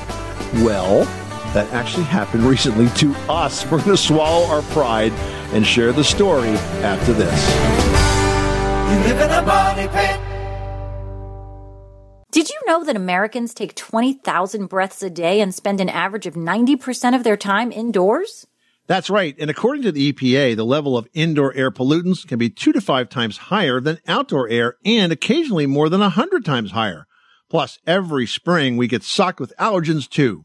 Well, 0.55 1.05
that 1.53 1.71
actually 1.73 2.05
happened 2.05 2.43
recently 2.49 2.89
to 2.97 3.15
us. 3.29 3.65
We're 3.67 3.79
going 3.79 3.91
to 3.91 3.97
swallow 3.99 4.47
our 4.47 4.63
pride 4.73 5.13
and 5.55 5.67
share 5.67 5.93
the 5.93 6.05
story 6.05 6.51
after 6.83 7.13
this. 7.13 7.55
You 8.91 8.99
live 9.09 9.21
in 9.21 9.31
a 9.31 9.43
money 9.43 9.89
pit. 9.89 10.21
Did 12.31 12.51
you 12.51 12.61
know 12.67 12.83
that 12.85 12.97
Americans 12.97 13.55
take 13.55 13.77
20,000 13.77 14.67
breaths 14.67 15.03
a 15.05 15.09
day 15.09 15.41
and 15.41 15.55
spend 15.55 15.81
an 15.81 15.89
average 15.89 16.27
of 16.27 16.35
90% 16.35 17.15
of 17.15 17.23
their 17.23 17.37
time 17.37 17.71
indoors? 17.71 18.47
That's 18.87 19.09
right. 19.09 19.35
And 19.39 19.49
according 19.49 19.85
to 19.85 19.93
the 19.93 20.13
EPA, 20.13 20.57
the 20.57 20.65
level 20.65 20.99
of 20.99 21.09
indoor 21.15 21.55
air 21.55 21.71
pollutants 21.71 22.27
can 22.27 22.39
be 22.39 22.51
two 22.51 22.73
to 22.73 22.81
five 22.81 23.09
times 23.09 23.37
higher 23.37 23.81
than 23.81 24.01
outdoor 24.07 24.49
air 24.49 24.77
and 24.85 25.13
occasionally 25.13 25.67
more 25.67 25.89
than 25.89 26.03
a 26.03 26.11
hundred 26.11 26.45
times 26.45 26.73
higher. 26.73 27.07
Plus, 27.49 27.79
every 27.87 28.27
spring 28.27 28.77
we 28.77 28.89
get 28.89 29.05
socked 29.05 29.41
with 29.41 29.55
allergens 29.59 30.09
too. 30.09 30.45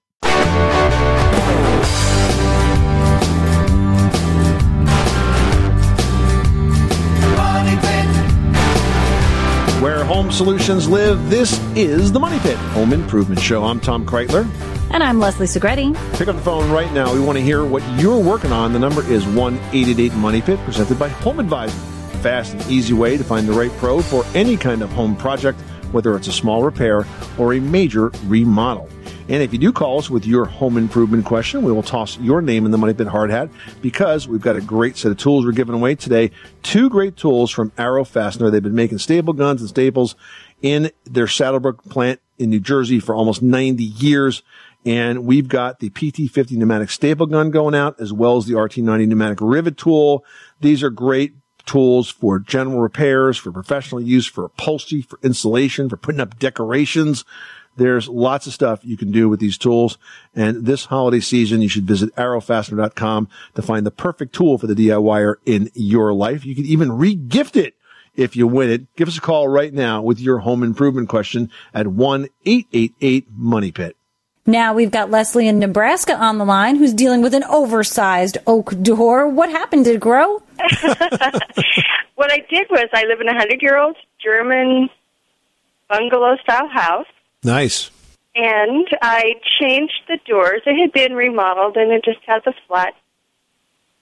Money 7.37 7.75
pit. 7.77 8.05
Where 9.81 10.03
home 10.03 10.31
solutions 10.31 10.87
live, 10.87 11.29
this 11.29 11.59
is 11.75 12.11
the 12.11 12.19
Money 12.19 12.39
Pit 12.39 12.57
Home 12.73 12.93
Improvement 12.93 13.39
Show. 13.41 13.63
I'm 13.63 13.79
Tom 13.79 14.05
Kraeutler. 14.05 14.47
And 14.93 15.01
I'm 15.03 15.19
Leslie 15.19 15.47
Segrete. 15.47 15.95
Pick 16.17 16.27
up 16.27 16.35
the 16.35 16.41
phone 16.41 16.69
right 16.69 16.91
now. 16.91 17.13
We 17.13 17.21
want 17.21 17.37
to 17.37 17.43
hear 17.43 17.63
what 17.63 17.81
you're 17.99 18.19
working 18.21 18.51
on. 18.51 18.73
The 18.73 18.79
number 18.79 19.01
is 19.09 19.25
1 19.25 19.53
888 19.55 20.13
Money 20.15 20.41
Pit, 20.41 20.59
presented 20.65 20.99
by 20.99 21.07
Home 21.07 21.39
Advisor. 21.39 21.77
Fast 22.21 22.53
and 22.53 22.61
easy 22.69 22.93
way 22.93 23.15
to 23.17 23.23
find 23.23 23.47
the 23.47 23.53
right 23.53 23.71
pro 23.77 24.01
for 24.01 24.25
any 24.35 24.57
kind 24.57 24.81
of 24.81 24.91
home 24.91 25.15
project, 25.15 25.59
whether 25.91 26.15
it's 26.15 26.27
a 26.27 26.31
small 26.33 26.63
repair 26.63 27.05
or 27.39 27.53
a 27.53 27.59
major 27.59 28.11
remodel. 28.25 28.89
And 29.31 29.41
if 29.41 29.53
you 29.53 29.59
do 29.59 29.71
call 29.71 29.97
us 29.97 30.09
with 30.09 30.25
your 30.25 30.43
home 30.43 30.75
improvement 30.75 31.23
question, 31.23 31.63
we 31.63 31.71
will 31.71 31.83
toss 31.83 32.17
your 32.17 32.41
name 32.41 32.65
in 32.65 32.71
the 32.71 32.77
Money 32.77 32.93
Pit 32.93 33.07
hard 33.07 33.31
hat 33.31 33.49
because 33.81 34.27
we've 34.27 34.41
got 34.41 34.57
a 34.57 34.61
great 34.61 34.97
set 34.97 35.09
of 35.09 35.17
tools 35.17 35.45
we're 35.45 35.53
giving 35.53 35.73
away 35.73 35.95
today. 35.95 36.31
Two 36.63 36.89
great 36.89 37.15
tools 37.15 37.49
from 37.49 37.71
Arrow 37.77 38.03
Fastener. 38.03 38.49
They've 38.49 38.61
been 38.61 38.75
making 38.75 38.97
staple 38.97 39.31
guns 39.31 39.61
and 39.61 39.69
staples 39.69 40.15
in 40.61 40.91
their 41.05 41.27
Saddle 41.27 41.61
Brook 41.61 41.81
plant 41.85 42.19
in 42.39 42.49
New 42.49 42.59
Jersey 42.59 42.99
for 42.99 43.15
almost 43.15 43.41
90 43.41 43.81
years. 43.81 44.43
And 44.85 45.23
we've 45.23 45.47
got 45.47 45.79
the 45.79 45.91
PT50 45.91 46.57
pneumatic 46.57 46.89
staple 46.89 47.25
gun 47.25 47.51
going 47.51 47.73
out 47.73 48.01
as 48.01 48.11
well 48.11 48.35
as 48.35 48.47
the 48.47 48.55
RT90 48.55 49.07
pneumatic 49.07 49.37
rivet 49.39 49.77
tool. 49.77 50.25
These 50.59 50.83
are 50.83 50.89
great 50.89 51.35
tools 51.65 52.09
for 52.09 52.37
general 52.37 52.81
repairs, 52.81 53.37
for 53.37 53.53
professional 53.53 54.01
use, 54.01 54.25
for 54.25 54.43
upholstery, 54.43 55.01
for 55.01 55.19
insulation, 55.23 55.87
for 55.87 55.95
putting 55.95 56.19
up 56.19 56.37
decorations. 56.37 57.23
There's 57.77 58.09
lots 58.09 58.47
of 58.47 58.53
stuff 58.53 58.81
you 58.83 58.97
can 58.97 59.11
do 59.11 59.29
with 59.29 59.39
these 59.39 59.57
tools. 59.57 59.97
And 60.35 60.65
this 60.65 60.85
holiday 60.85 61.19
season, 61.19 61.61
you 61.61 61.69
should 61.69 61.85
visit 61.85 62.13
arrowfastener.com 62.15 63.29
to 63.55 63.61
find 63.61 63.85
the 63.85 63.91
perfect 63.91 64.33
tool 64.33 64.57
for 64.57 64.67
the 64.67 64.75
DIYer 64.75 65.35
in 65.45 65.69
your 65.73 66.13
life. 66.13 66.45
You 66.45 66.55
can 66.55 66.65
even 66.65 66.91
re-gift 66.91 67.55
it 67.55 67.75
if 68.15 68.35
you 68.35 68.47
win 68.47 68.69
it. 68.69 68.95
Give 68.95 69.07
us 69.07 69.17
a 69.17 69.21
call 69.21 69.47
right 69.47 69.73
now 69.73 70.01
with 70.01 70.19
your 70.19 70.39
home 70.39 70.63
improvement 70.63 71.09
question 71.09 71.49
at 71.73 71.85
1-888-MONEY-PIT. 71.85 73.95
Now 74.47 74.73
we've 74.73 74.91
got 74.91 75.11
Leslie 75.11 75.47
in 75.47 75.59
Nebraska 75.59 76.15
on 76.15 76.39
the 76.39 76.45
line 76.45 76.77
who's 76.77 76.93
dealing 76.93 77.21
with 77.21 77.35
an 77.35 77.43
oversized 77.43 78.39
oak 78.47 78.73
door. 78.81 79.27
What 79.27 79.49
happened? 79.49 79.85
Did 79.85 79.95
it 79.95 80.01
grow? 80.01 80.41
what 82.15 82.31
I 82.31 82.43
did 82.49 82.67
was 82.69 82.87
I 82.93 83.05
live 83.05 83.21
in 83.21 83.27
a 83.27 83.37
hundred 83.37 83.61
year 83.61 83.77
old 83.77 83.95
German 84.23 84.89
bungalow 85.87 86.37
style 86.41 86.67
house, 86.67 87.05
Nice. 87.43 87.89
and 88.35 88.87
I 89.01 89.33
changed 89.59 90.03
the 90.07 90.17
doors. 90.25 90.61
It 90.65 90.79
had 90.79 90.93
been 90.93 91.13
remodeled, 91.13 91.75
and 91.75 91.91
it 91.91 92.03
just 92.05 92.19
has 92.25 92.41
a 92.45 92.53
flat 92.67 92.93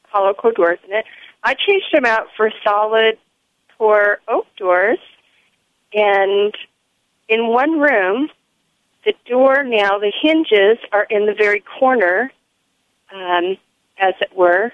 hollow 0.03 0.33
core 0.33 0.51
doors 0.51 0.79
in 0.87 0.93
it. 0.93 1.05
I 1.43 1.53
changed 1.55 1.87
them 1.91 2.05
out 2.05 2.27
for 2.35 2.51
solid 2.63 3.17
core 3.77 4.19
oak 4.27 4.45
doors, 4.57 4.99
and 5.93 6.53
in 7.27 7.47
one 7.47 7.79
room, 7.79 8.29
the 9.05 9.13
door 9.25 9.63
now 9.63 9.97
the 9.97 10.11
hinges 10.21 10.77
are 10.91 11.07
in 11.09 11.25
the 11.25 11.33
very 11.33 11.61
corner, 11.79 12.31
um, 13.13 13.57
as 13.97 14.13
it 14.19 14.35
were. 14.35 14.73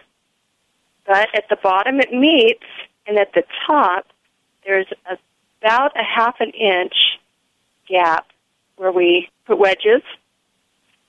But 1.06 1.30
at 1.36 1.48
the 1.50 1.58
bottom 1.62 2.00
it 2.00 2.12
meets, 2.12 2.66
and 3.08 3.18
at 3.20 3.34
the 3.34 3.44
top 3.68 4.08
there's 4.66 4.88
about 5.62 5.92
a 5.96 6.04
half 6.04 6.38
an 6.40 6.50
inch 6.50 6.96
gap 7.88 8.26
where 8.78 8.92
we 8.92 9.30
put 9.46 9.58
wedges. 9.58 10.02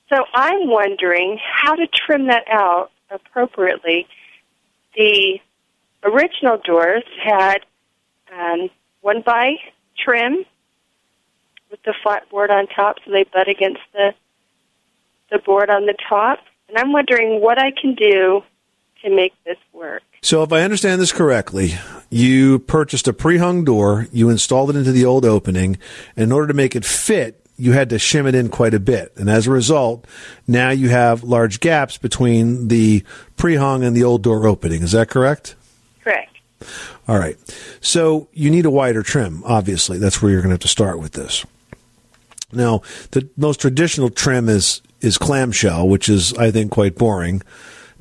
So 0.08 0.24
I'm 0.34 0.68
wondering 0.68 1.38
how 1.42 1.74
to 1.74 1.86
trim 1.86 2.28
that 2.28 2.44
out 2.50 2.90
appropriately. 3.10 4.06
The 4.96 5.40
original 6.04 6.58
doors 6.64 7.04
had 7.22 7.58
um, 8.32 8.70
one 9.00 9.22
by 9.22 9.54
trim 9.98 10.44
with 11.70 11.82
the 11.82 11.94
flat 12.02 12.28
board 12.30 12.50
on 12.50 12.66
top, 12.68 12.96
so 13.04 13.10
they 13.10 13.24
butt 13.24 13.48
against 13.48 13.80
the 13.92 14.14
the 15.30 15.38
board 15.38 15.70
on 15.70 15.86
the 15.86 15.94
top. 16.08 16.38
And 16.68 16.78
I'm 16.78 16.92
wondering 16.92 17.40
what 17.40 17.58
I 17.58 17.72
can 17.72 17.94
do 17.94 18.42
to 19.02 19.14
make 19.14 19.32
this 19.44 19.58
work. 19.72 20.02
So, 20.22 20.42
if 20.42 20.52
I 20.52 20.62
understand 20.62 21.00
this 21.00 21.12
correctly, 21.12 21.74
you 22.10 22.58
purchased 22.60 23.06
a 23.06 23.12
pre-hung 23.12 23.64
door, 23.64 24.08
you 24.12 24.28
installed 24.28 24.70
it 24.70 24.76
into 24.76 24.92
the 24.92 25.04
old 25.04 25.24
opening. 25.24 25.78
In 26.16 26.32
order 26.32 26.48
to 26.48 26.54
make 26.54 26.74
it 26.74 26.84
fit, 26.84 27.45
you 27.56 27.72
had 27.72 27.90
to 27.90 27.96
shim 27.96 28.26
it 28.26 28.34
in 28.34 28.48
quite 28.48 28.74
a 28.74 28.80
bit, 28.80 29.12
and 29.16 29.30
as 29.30 29.46
a 29.46 29.50
result, 29.50 30.06
now 30.46 30.70
you 30.70 30.88
have 30.88 31.22
large 31.22 31.60
gaps 31.60 31.96
between 31.96 32.68
the 32.68 33.02
pre-hung 33.36 33.82
and 33.82 33.96
the 33.96 34.04
old 34.04 34.22
door 34.22 34.46
opening. 34.46 34.82
Is 34.82 34.92
that 34.92 35.08
correct? 35.08 35.54
Correct. 36.02 36.36
All 37.08 37.18
right. 37.18 37.36
So 37.80 38.28
you 38.32 38.50
need 38.50 38.66
a 38.66 38.70
wider 38.70 39.02
trim, 39.02 39.42
obviously. 39.44 39.98
That's 39.98 40.20
where 40.20 40.30
you're 40.30 40.42
going 40.42 40.50
to 40.50 40.54
have 40.54 40.60
to 40.60 40.68
start 40.68 40.98
with 40.98 41.12
this. 41.12 41.44
Now, 42.52 42.82
the 43.10 43.28
most 43.36 43.60
traditional 43.60 44.10
trim 44.10 44.48
is 44.48 44.82
is 45.00 45.18
clamshell, 45.18 45.88
which 45.88 46.08
is 46.08 46.32
I 46.34 46.50
think 46.50 46.72
quite 46.72 46.96
boring. 46.96 47.42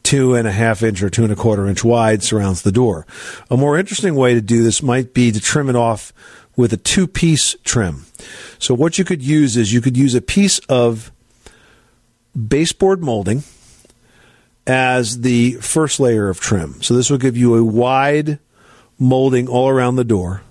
Two 0.04 0.36
and 0.36 0.48
a 0.48 0.52
half 0.52 0.84
inch 0.84 1.02
or 1.02 1.10
two 1.10 1.24
and 1.24 1.34
a 1.34 1.36
quarter 1.36 1.68
inch 1.68 1.84
wide 1.84 2.22
surrounds 2.24 2.62
the 2.62 2.72
door. 2.72 3.08
A 3.50 3.58
more 3.58 3.78
interesting 3.78 4.16
way 4.16 4.36
to 4.36 4.42
do 4.42 4.64
this 4.64 4.84
might 4.84 5.14
be 5.14 5.32
to 5.32 5.40
trim 5.40 5.70
it 5.70 5.76
off 5.76 6.14
with 6.56 6.74
a 6.74 6.78
two 6.78 7.08
piece 7.08 7.56
trim. 7.64 8.06
So 8.66 8.74
what 8.74 8.98
you 8.98 9.06
could 9.06 9.22
use 9.22 9.58
is 9.58 9.72
you 9.72 9.80
could 9.80 9.96
use 9.96 10.16
a 10.16 10.22
piece 10.22 10.58
of 10.68 11.12
baseboard 12.36 13.04
molding 13.04 13.44
as 14.66 15.22
the 15.22 15.52
first 15.62 16.00
layer 16.00 16.30
of 16.30 16.40
trim. 16.40 16.82
So 16.82 16.96
this 16.96 17.12
will 17.12 17.20
give 17.20 17.38
you 17.38 17.56
a 17.56 17.64
wide 17.64 18.40
molding 18.98 19.48
all 19.48 19.70
around 19.70 19.98
the 19.98 20.04
door. 20.04 20.42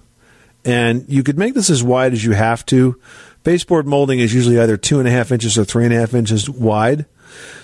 And 0.64 1.04
you 1.09 1.25
could 1.25 1.37
make 1.37 1.54
this 1.54 1.68
as 1.68 1.83
wide 1.83 2.12
as 2.12 2.25
you 2.25 2.35
have 2.35 2.64
to. 2.66 3.00
Baseboard 3.42 3.88
molding 3.88 4.21
is 4.21 4.33
usually 4.33 4.61
either 4.61 4.76
two 4.76 5.00
and 5.00 5.09
a 5.09 5.11
half 5.11 5.33
inches 5.33 5.59
or 5.59 5.64
three 5.64 5.85
and 5.85 5.92
a 5.92 5.99
half 5.99 6.14
inches 6.14 6.49
wide. 6.49 7.06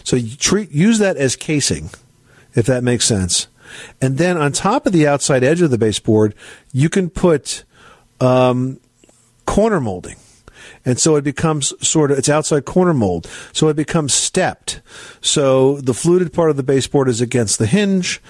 So 0.03 0.19
treat, 0.37 0.73
use 0.73 0.99
that 0.99 1.17
as 1.17 1.37
casing, 1.37 1.91
if 2.57 2.67
that 2.67 2.83
makes 2.83 3.05
sense. 3.05 3.47
And 4.03 4.19
then 4.19 4.37
on 4.37 4.51
top 4.51 4.85
of 4.85 4.93
the 4.93 5.07
outside 5.07 5.45
edge 5.45 5.63
of 5.63 5.71
the 5.71 5.79
baseboard, 5.79 6.35
you 6.73 6.89
can 6.89 7.09
put 7.09 7.63
um, 8.21 8.81
corner 9.47 9.79
molding. 9.79 10.17
And 10.85 10.99
so 10.99 11.17
it 11.17 11.25
becomes 11.25 11.75
sort 11.87 12.11
of, 12.11 12.19
it's 12.19 12.29
outside 12.29 12.65
corner 12.65 12.95
mold. 12.95 13.29
So 13.53 13.69
it 13.69 13.77
becomes 13.77 14.15
stepped. 14.15 14.81
So 15.21 15.77
the 15.81 15.95
fluted 15.95 16.33
part 16.33 16.51
of 16.51 16.57
the 16.57 16.63
baseboard 16.63 17.09
is 17.09 17.21
against 17.21 17.59
the 17.59 17.67
hinge, 17.67 18.21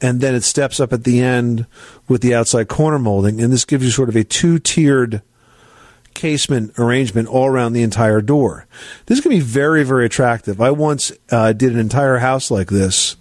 and 0.00 0.20
then 0.20 0.34
it 0.34 0.42
steps 0.42 0.80
up 0.80 0.92
at 0.92 1.04
the 1.04 1.20
end 1.20 1.66
with 2.08 2.20
the 2.20 2.34
outside 2.34 2.68
corner 2.68 2.98
molding. 2.98 3.40
And 3.40 3.52
this 3.52 3.64
gives 3.64 3.84
you 3.84 3.90
sort 3.90 4.08
of 4.08 4.16
a 4.16 4.24
two 4.24 4.58
tiered 4.58 5.22
casement 6.14 6.72
arrangement 6.78 7.28
all 7.28 7.46
around 7.46 7.72
the 7.72 7.82
entire 7.82 8.20
door. 8.20 8.66
This 9.06 9.20
can 9.20 9.30
be 9.30 9.40
very, 9.40 9.84
very 9.84 10.04
attractive. 10.04 10.60
I 10.60 10.70
once 10.70 11.12
uh, 11.30 11.52
did 11.52 11.72
an 11.72 11.78
entire 11.78 12.18
house 12.18 12.50
like 12.50 12.68
this, 12.68 13.16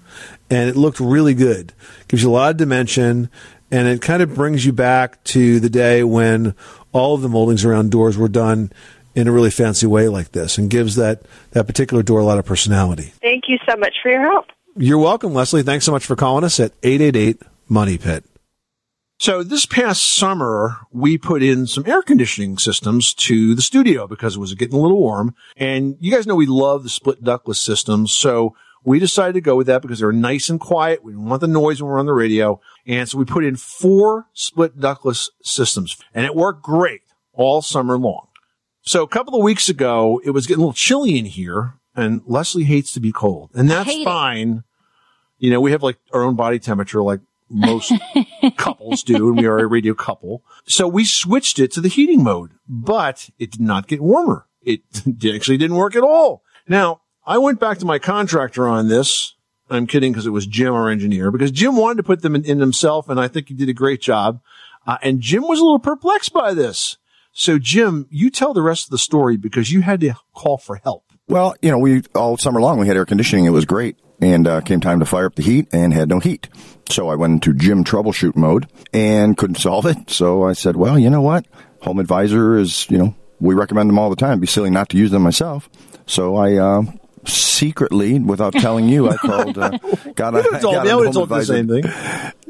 and 0.50 0.70
it 0.70 0.76
looked 0.76 1.00
really 1.00 1.34
good. 1.34 1.74
Gives 2.08 2.24
you 2.24 2.30
a 2.30 2.32
lot 2.32 2.52
of 2.52 2.58
dimension, 2.58 3.30
and 3.72 3.88
it 3.88 4.02
kind 4.02 4.22
of 4.22 4.34
brings 4.34 4.66
you 4.66 4.74
back 4.74 5.24
to 5.26 5.60
the 5.60 5.70
day 5.70 6.04
when 6.04 6.56
all 6.92 7.16
of 7.16 7.22
the 7.22 7.30
moldings 7.30 7.66
around 7.66 7.92
doors 7.92 8.18
were 8.18 8.28
done 8.28 8.72
in 9.16 9.28
a 9.28 9.32
really 9.32 9.52
fancy 9.52 9.88
way 9.88 10.08
like 10.08 10.32
this, 10.32 10.58
and 10.58 10.70
gives 10.70 10.96
that 10.96 11.24
that 11.52 11.68
particular 11.68 12.04
door 12.04 12.20
a 12.20 12.24
lot 12.24 12.38
of 12.38 12.46
personality. 12.46 13.14
Thank 13.22 13.46
you 13.48 13.58
so 13.68 13.76
much 13.78 13.96
for 14.02 14.12
your 14.12 14.22
help. 14.22 14.46
You're 14.76 15.00
welcome, 15.00 15.34
Leslie. 15.34 15.64
Thanks 15.64 15.86
so 15.86 15.92
much 15.92 16.06
for 16.06 16.16
calling 16.16 16.44
us 16.44 16.60
at 16.60 16.74
888 16.84 17.42
Money 17.68 17.98
Pit. 17.98 18.24
So 19.20 19.44
this 19.44 19.66
past 19.66 20.16
summer, 20.16 20.78
we 20.92 21.18
put 21.18 21.44
in 21.44 21.68
some 21.68 21.86
air 21.86 22.02
conditioning 22.02 22.58
systems 22.58 23.14
to 23.16 23.54
the 23.54 23.62
studio 23.62 24.08
because 24.08 24.38
it 24.38 24.40
was 24.40 24.54
getting 24.54 24.80
a 24.80 24.82
little 24.82 25.02
warm. 25.02 25.36
And 25.58 25.98
you 26.00 26.10
guys 26.10 26.26
know 26.26 26.36
we 26.36 26.46
love 26.46 26.84
the 26.84 26.90
split 26.90 27.22
ductless 27.22 27.60
systems. 27.60 28.14
So 28.14 28.56
we 28.84 29.00
decided 29.00 29.34
to 29.34 29.42
go 29.42 29.56
with 29.56 29.68
that 29.68 29.82
because 29.82 30.00
they're 30.00 30.12
nice 30.12 30.50
and 30.50 30.60
quiet. 30.60 31.04
We 31.04 31.12
didn't 31.12 31.26
want 31.26 31.42
the 31.42 31.48
noise 31.48 31.82
when 31.82 31.92
we're 31.92 32.00
on 32.00 32.06
the 32.06 32.14
radio. 32.14 32.62
And 32.86 33.08
so 33.08 33.18
we 33.18 33.26
put 33.26 33.44
in 33.44 33.56
four 33.56 34.28
split 34.34 34.80
ductless 34.80 35.30
systems 35.44 35.98
and 36.14 36.26
it 36.26 36.36
worked 36.36 36.64
great 36.64 37.02
all 37.34 37.62
summer 37.62 37.98
long. 37.98 38.28
So 38.82 39.04
a 39.04 39.08
couple 39.08 39.36
of 39.36 39.44
weeks 39.44 39.70
ago, 39.70 40.22
it 40.24 40.32
was 40.32 40.48
getting 40.48 40.60
a 40.60 40.66
little 40.66 40.74
chilly 40.74 41.18
in 41.18 41.26
here 41.26 41.74
and 41.96 42.22
Leslie 42.26 42.64
hates 42.64 42.94
to 42.94 43.00
be 43.00 43.12
cold 43.12 43.52
and 43.54 43.70
that's 43.70 43.90
hate 43.90 44.02
it. 44.02 44.06
fine. 44.06 44.64
You 45.38 45.52
know, 45.52 45.62
we 45.62 45.72
have 45.72 45.84
like 45.84 45.98
our 46.14 46.24
own 46.24 46.36
body 46.36 46.60
temperature, 46.60 47.02
like 47.02 47.22
most 47.50 47.94
couples 48.58 49.04
do, 49.04 49.30
and 49.30 49.38
we 49.38 49.46
are 49.46 49.60
a 49.60 49.68
radio 49.68 49.94
couple. 49.94 50.44
So 50.66 50.88
we 50.88 51.06
switched 51.06 51.60
it 51.60 51.72
to 51.74 51.82
the 51.82 51.88
heating 51.88 52.24
mode, 52.24 52.52
but 52.68 53.30
it 53.40 53.52
did 53.52 53.62
not 53.62 53.88
get 53.88 54.02
warmer. 54.02 54.46
It 54.62 54.82
actually 55.34 55.58
didn't 55.58 55.78
work 55.78 55.96
at 55.96 56.04
all. 56.04 56.44
Now, 56.68 57.02
I 57.30 57.38
went 57.38 57.60
back 57.60 57.78
to 57.78 57.86
my 57.86 58.00
contractor 58.00 58.68
on 58.68 58.88
this. 58.88 59.36
I'm 59.70 59.86
kidding 59.86 60.12
because 60.12 60.26
it 60.26 60.32
was 60.32 60.48
Jim, 60.48 60.74
our 60.74 60.90
engineer, 60.90 61.30
because 61.30 61.52
Jim 61.52 61.76
wanted 61.76 61.98
to 61.98 62.04
put 62.04 62.24
them 62.24 62.34
in, 62.34 62.44
in 62.44 62.60
himself, 62.60 63.08
and 63.08 63.20
I 63.20 63.28
think 63.28 63.50
he 63.50 63.54
did 63.54 63.70
a 63.70 63.74
great 63.74 64.02
job. 64.02 64.42
Uh, 64.88 64.98
and 65.04 65.22
Jim 65.22 65.44
was 65.44 65.60
a 65.60 65.64
little 65.64 65.78
perplexed 65.78 66.34
by 66.34 66.56
this. 66.56 66.98
So, 67.32 67.60
Jim, 67.60 68.08
you 68.10 68.32
tell 68.32 68.56
the 68.56 68.64
rest 68.64 68.88
of 68.88 68.90
the 68.90 68.98
story 68.98 69.38
because 69.38 69.72
you 69.72 69.82
had 69.82 70.00
to 70.00 70.16
call 70.34 70.58
for 70.58 70.78
help. 70.78 71.04
Well, 71.28 71.54
you 71.62 71.70
know, 71.70 71.78
we 71.78 72.02
all 72.16 72.36
summer 72.38 72.60
long 72.60 72.80
we 72.80 72.88
had 72.88 72.98
air 72.98 73.06
conditioning. 73.06 73.46
It 73.46 73.52
was 73.52 73.66
great, 73.66 73.98
and 74.20 74.48
uh, 74.48 74.62
came 74.62 74.80
time 74.80 75.00
to 75.00 75.06
fire 75.06 75.28
up 75.28 75.36
the 75.36 75.44
heat 75.44 75.68
and 75.72 75.94
had 75.94 76.10
no 76.10 76.20
heat. 76.20 76.50
So 76.90 77.10
I 77.10 77.16
went 77.16 77.34
into 77.34 77.54
Jim 77.54 77.84
troubleshoot 77.84 78.36
mode 78.36 78.68
and 78.92 79.38
couldn't 79.38 79.56
solve 79.60 79.86
it. 79.86 80.10
So 80.10 80.46
I 80.46 80.54
said, 80.54 80.78
well, 80.78 80.98
you 80.98 81.12
know 81.12 81.22
what? 81.22 81.46
Home 81.84 82.00
Advisor 82.00 82.58
is, 82.58 82.90
you 82.90 82.98
know, 82.98 83.16
we 83.40 83.54
recommend 83.54 83.88
them 83.88 84.00
all 84.00 84.10
the 84.10 84.16
time. 84.16 84.32
It'd 84.32 84.42
be 84.42 84.48
silly 84.48 84.72
not 84.72 84.90
to 84.90 84.98
use 84.98 85.12
them 85.12 85.22
myself. 85.22 85.70
So 86.08 86.36
I 86.36 86.56
uh, 86.56 86.82
secretly, 87.26 88.20
without 88.20 88.54
telling 88.54 88.88
you, 88.90 89.10
I 89.10 89.18
called. 89.18 89.58
Uh, 89.58 89.78
got 90.16 90.36
a, 90.36 90.40
You 90.40 90.60
told 90.60 90.76
got 90.76 90.86
me. 90.86 90.92
I 90.92 90.94
a 90.94 90.98
would 90.98 91.06
have 91.08 91.16
Home 91.16 91.28
told 91.28 91.30
the 91.30 91.44
same 91.44 91.68
thing. 91.68 91.84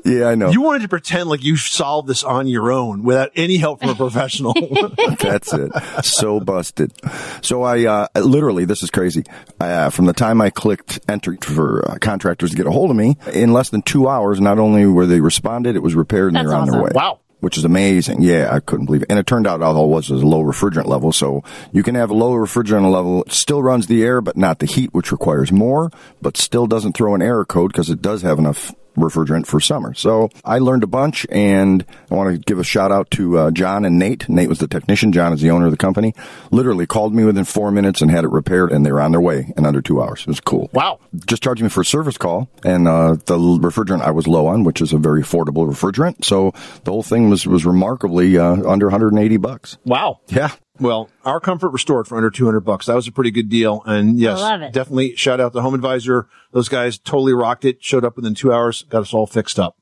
Yeah, 0.06 0.28
I 0.28 0.36
know. 0.36 0.50
You 0.50 0.62
wanted 0.62 0.84
to 0.84 0.88
pretend 0.88 1.30
like 1.30 1.44
you 1.44 1.58
solved 1.58 2.08
this 2.08 2.24
on 2.24 2.48
your 2.48 2.72
own 2.72 3.04
without 3.04 3.32
any 3.36 3.58
help 3.58 3.82
from 3.82 3.90
a 3.90 3.96
professional. 3.96 4.54
That's 5.20 5.52
it. 5.54 5.72
So 6.04 6.40
busted. 6.40 6.94
So 7.42 7.64
I 7.64 7.86
uh, 7.86 8.08
literally, 8.16 8.66
this 8.66 8.82
is 8.84 8.92
crazy. 8.92 9.24
Uh, 9.60 9.90
from 9.90 10.06
the 10.06 10.14
time 10.14 10.42
I 10.42 10.50
clicked 10.50 11.00
enter 11.10 11.38
for 11.42 11.90
uh, 11.90 11.98
contractors 12.00 12.52
to 12.52 12.58
get 12.58 12.66
a 12.66 12.72
hold 12.72 12.92
of 12.92 12.96
me, 12.96 13.18
in 13.34 13.52
less 13.52 13.70
than 13.70 13.82
two 13.82 14.08
hours, 14.08 14.40
not 14.40 14.60
only 14.60 14.86
were 14.86 15.06
they 15.06 15.20
responded, 15.20 15.76
it 15.76 15.84
was 15.84 15.96
repaired 15.96 16.28
and 16.28 16.38
That's 16.38 16.50
they 16.50 16.56
were 16.56 16.62
on 16.62 16.70
their 16.70 16.82
way. 16.82 16.92
Wow. 16.94 17.20
Which 17.40 17.58
is 17.58 17.64
amazing. 17.64 18.22
Yeah, 18.22 18.50
I 18.52 18.60
couldn't 18.60 18.88
believe 18.88 19.04
it. 19.04 19.10
And 19.10 19.18
it 19.18 19.26
turned 19.26 19.48
out 19.48 19.62
was 19.62 20.10
was 20.10 20.22
a 20.22 20.28
low 20.28 20.44
refrigerant 20.44 20.88
level. 20.88 21.14
So 21.14 21.44
you 21.72 21.84
can 21.84 21.96
have 21.96 22.10
a 22.10 22.14
low 22.14 22.34
refrigerant 22.34 22.92
level. 22.92 23.24
It 23.24 23.32
still 23.32 23.64
runs 23.64 23.88
the 23.88 24.04
air, 24.04 24.20
but 24.20 24.36
not 24.36 24.60
the 24.60 24.66
heat, 24.66 24.94
which 24.94 25.12
requires 25.12 25.52
more, 25.52 25.90
but 26.22 26.36
still 26.36 26.68
doesn't 26.68 26.94
throw 26.94 27.16
an 27.16 27.22
error 27.22 27.46
code 27.46 27.72
because 27.72 27.90
it 27.90 28.02
does 28.02 28.24
have 28.24 28.40
enough 28.40 28.74
refrigerant 29.00 29.46
for 29.46 29.60
summer. 29.60 29.94
So 29.94 30.30
I 30.44 30.60
learned 30.60 30.84
a 30.84 30.88
bunch 30.88 31.26
and 31.30 31.86
I 32.10 32.16
want 32.16 32.32
to 32.34 32.38
give 32.40 32.60
a 32.60 32.64
shout 32.64 32.92
out 32.92 33.10
to 33.12 33.38
uh, 33.38 33.52
John 33.52 33.86
and 33.86 33.98
Nate. 34.00 34.28
Nate 34.30 34.50
was 34.50 34.60
the 34.60 34.68
technician. 34.68 35.12
John 35.12 35.34
is 35.34 35.42
the 35.42 35.52
owner 35.52 35.66
of 35.66 35.72
the 35.72 35.78
company. 35.78 36.14
Literally 36.52 36.86
called 36.88 37.14
me 37.14 37.24
within 37.24 37.46
four 37.46 37.72
minutes 37.72 38.02
and 38.02 38.12
had 38.12 38.24
it 38.24 38.30
repaired 38.30 38.72
and 38.72 38.86
they 38.86 38.92
were 38.92 39.02
on 39.02 39.12
their 39.12 39.22
way 39.22 39.54
in 39.58 39.66
under 39.66 39.82
two 39.82 40.02
hours. 40.02 40.22
It 40.22 40.28
was 40.28 40.40
cool. 40.40 40.70
Wow. 40.74 41.00
Just 41.26 41.44
charged 41.44 41.62
me 41.62 41.70
for 41.70 41.82
a 41.82 41.86
service 41.86 42.18
call 42.18 42.50
and 42.64 42.88
uh, 42.88 43.14
the 43.26 43.38
refrigerant 43.38 44.02
I 44.02 44.12
was 44.12 44.28
low 44.28 44.48
on, 44.48 44.64
which 44.64 44.82
is 44.82 44.94
a 44.94 44.98
very 44.98 45.22
affordable 45.24 45.68
refrigerant. 45.68 46.26
So 46.26 46.52
the 46.84 46.92
whole 46.92 47.04
thing 47.04 47.30
was, 47.30 47.46
was 47.48 47.66
remarkably 47.66 48.38
uh, 48.38 48.70
under 48.70 48.88
180 48.88 49.38
bucks. 49.38 49.78
wow. 49.86 50.20
Yeah. 50.28 50.52
Well, 50.80 51.10
our 51.26 51.40
comfort 51.40 51.70
restored 51.70 52.08
for 52.08 52.16
under 52.16 52.30
200 52.30 52.62
bucks. 52.62 52.86
That 52.86 52.96
was 52.96 53.08
a 53.08 53.12
pretty 53.12 53.32
good 53.32 53.50
deal. 53.50 53.82
And 53.86 54.18
yes, 54.18 54.40
I 54.40 54.52
love 54.52 54.62
it. 54.62 54.74
definitely 54.74 55.16
shout 55.16 55.40
out 55.40 55.54
to 55.54 55.62
Home 55.62 55.74
Advisor. 55.74 56.28
Those 56.52 56.70
guys 56.70 56.98
totally 56.98 57.34
rocked 57.34 57.66
it, 57.66 57.84
showed 57.84 58.06
up 58.06 58.16
within 58.16 58.34
two 58.36 58.54
hours, 58.54 58.84
got 58.84 59.02
us 59.02 59.14
all 59.14 59.28
fixed 59.28 59.60
up. 59.60 59.76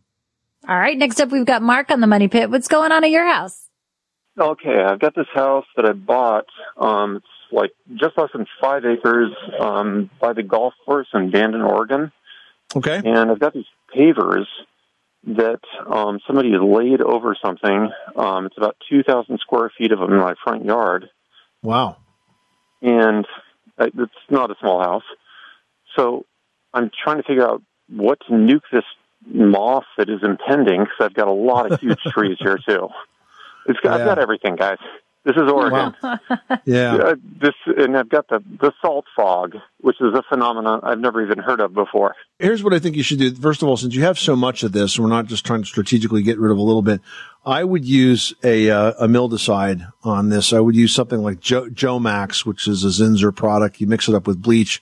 All 0.67 0.77
right. 0.77 0.97
Next 0.97 1.21
up, 1.21 1.29
we've 1.29 1.45
got 1.45 1.61
Mark 1.61 1.91
on 1.91 2.01
the 2.01 2.07
money 2.07 2.27
pit. 2.27 2.49
What's 2.49 2.67
going 2.67 2.91
on 2.91 3.03
at 3.03 3.11
your 3.11 3.25
house? 3.25 3.67
Okay, 4.39 4.83
I've 4.83 4.99
got 4.99 5.15
this 5.15 5.25
house 5.33 5.65
that 5.75 5.85
I 5.85 5.93
bought. 5.93 6.45
Um, 6.77 7.17
it's 7.17 7.25
like 7.51 7.71
just 7.95 8.17
less 8.17 8.29
than 8.33 8.45
five 8.61 8.83
acres 8.85 9.31
um, 9.59 10.11
by 10.21 10.33
the 10.33 10.43
golf 10.43 10.73
course 10.85 11.07
in 11.13 11.31
Bandon, 11.31 11.61
Oregon. 11.61 12.11
Okay. 12.75 13.01
And 13.03 13.31
I've 13.31 13.39
got 13.39 13.53
these 13.53 13.65
pavers 13.95 14.45
that 15.27 15.59
um, 15.93 16.19
somebody 16.25 16.51
has 16.51 16.61
laid 16.61 17.01
over 17.01 17.35
something. 17.41 17.89
Um, 18.15 18.45
it's 18.45 18.57
about 18.57 18.77
2,000 18.89 19.39
square 19.39 19.71
feet 19.77 19.91
of 19.91 19.99
them 19.99 20.13
in 20.13 20.19
my 20.19 20.35
front 20.43 20.63
yard. 20.63 21.09
Wow. 21.61 21.97
And 22.81 23.25
it's 23.77 24.13
not 24.29 24.51
a 24.51 24.55
small 24.61 24.81
house. 24.81 25.03
So 25.95 26.25
I'm 26.73 26.89
trying 27.03 27.17
to 27.17 27.23
figure 27.23 27.47
out 27.47 27.61
what 27.89 28.19
to 28.27 28.33
nuke 28.33 28.61
this 28.71 28.83
moss 29.25 29.85
that 29.97 30.09
is 30.09 30.19
impending 30.23 30.81
because 30.81 30.97
I've 31.01 31.13
got 31.13 31.27
a 31.27 31.33
lot 31.33 31.71
of 31.71 31.79
huge 31.79 31.99
trees 32.07 32.37
here 32.39 32.59
too. 32.67 32.87
It's 33.65 33.79
got, 33.81 33.99
I've 33.99 34.05
got 34.05 34.19
everything, 34.19 34.55
guys. 34.55 34.77
This 35.27 35.35
is 35.35 35.51
Oregon. 35.51 35.93
Yeah. 36.63 36.95
Uh, 36.95 37.15
this 37.41 37.53
and 37.65 37.97
I've 37.97 38.09
got 38.09 38.27
the 38.29 38.39
the 38.59 38.71
salt 38.81 39.05
fog, 39.15 39.55
which 39.79 39.97
is 40.01 40.13
a 40.13 40.23
phenomenon 40.29 40.79
I've 40.83 40.99
never 40.99 41.21
even 41.23 41.37
heard 41.37 41.59
of 41.59 41.73
before. 41.73 42.15
Here's 42.39 42.63
what 42.63 42.73
I 42.73 42.79
think 42.79 42.95
you 42.95 43.03
should 43.03 43.19
do. 43.19 43.33
First 43.35 43.61
of 43.61 43.67
all, 43.67 43.77
since 43.77 43.93
you 43.93 44.03
have 44.03 44.17
so 44.17 44.35
much 44.35 44.63
of 44.63 44.71
this, 44.71 44.97
we're 44.97 45.07
not 45.07 45.27
just 45.27 45.45
trying 45.45 45.61
to 45.61 45.67
strategically 45.67 46.23
get 46.23 46.39
rid 46.39 46.51
of 46.51 46.57
a 46.57 46.61
little 46.61 46.81
bit. 46.81 47.01
I 47.45 47.63
would 47.63 47.85
use 47.85 48.33
a 48.43 48.69
uh, 48.69 48.93
a 48.99 49.07
mildewcide 49.07 49.91
on 50.03 50.29
this. 50.29 50.53
I 50.53 50.59
would 50.59 50.75
use 50.75 50.93
something 50.93 51.19
like 51.19 51.39
jo- 51.39 51.69
Jomax, 51.69 52.45
which 52.45 52.67
is 52.67 52.83
a 52.83 52.87
Zinsser 52.87 53.35
product. 53.35 53.79
You 53.81 53.87
mix 53.87 54.07
it 54.07 54.15
up 54.15 54.27
with 54.27 54.41
bleach. 54.41 54.81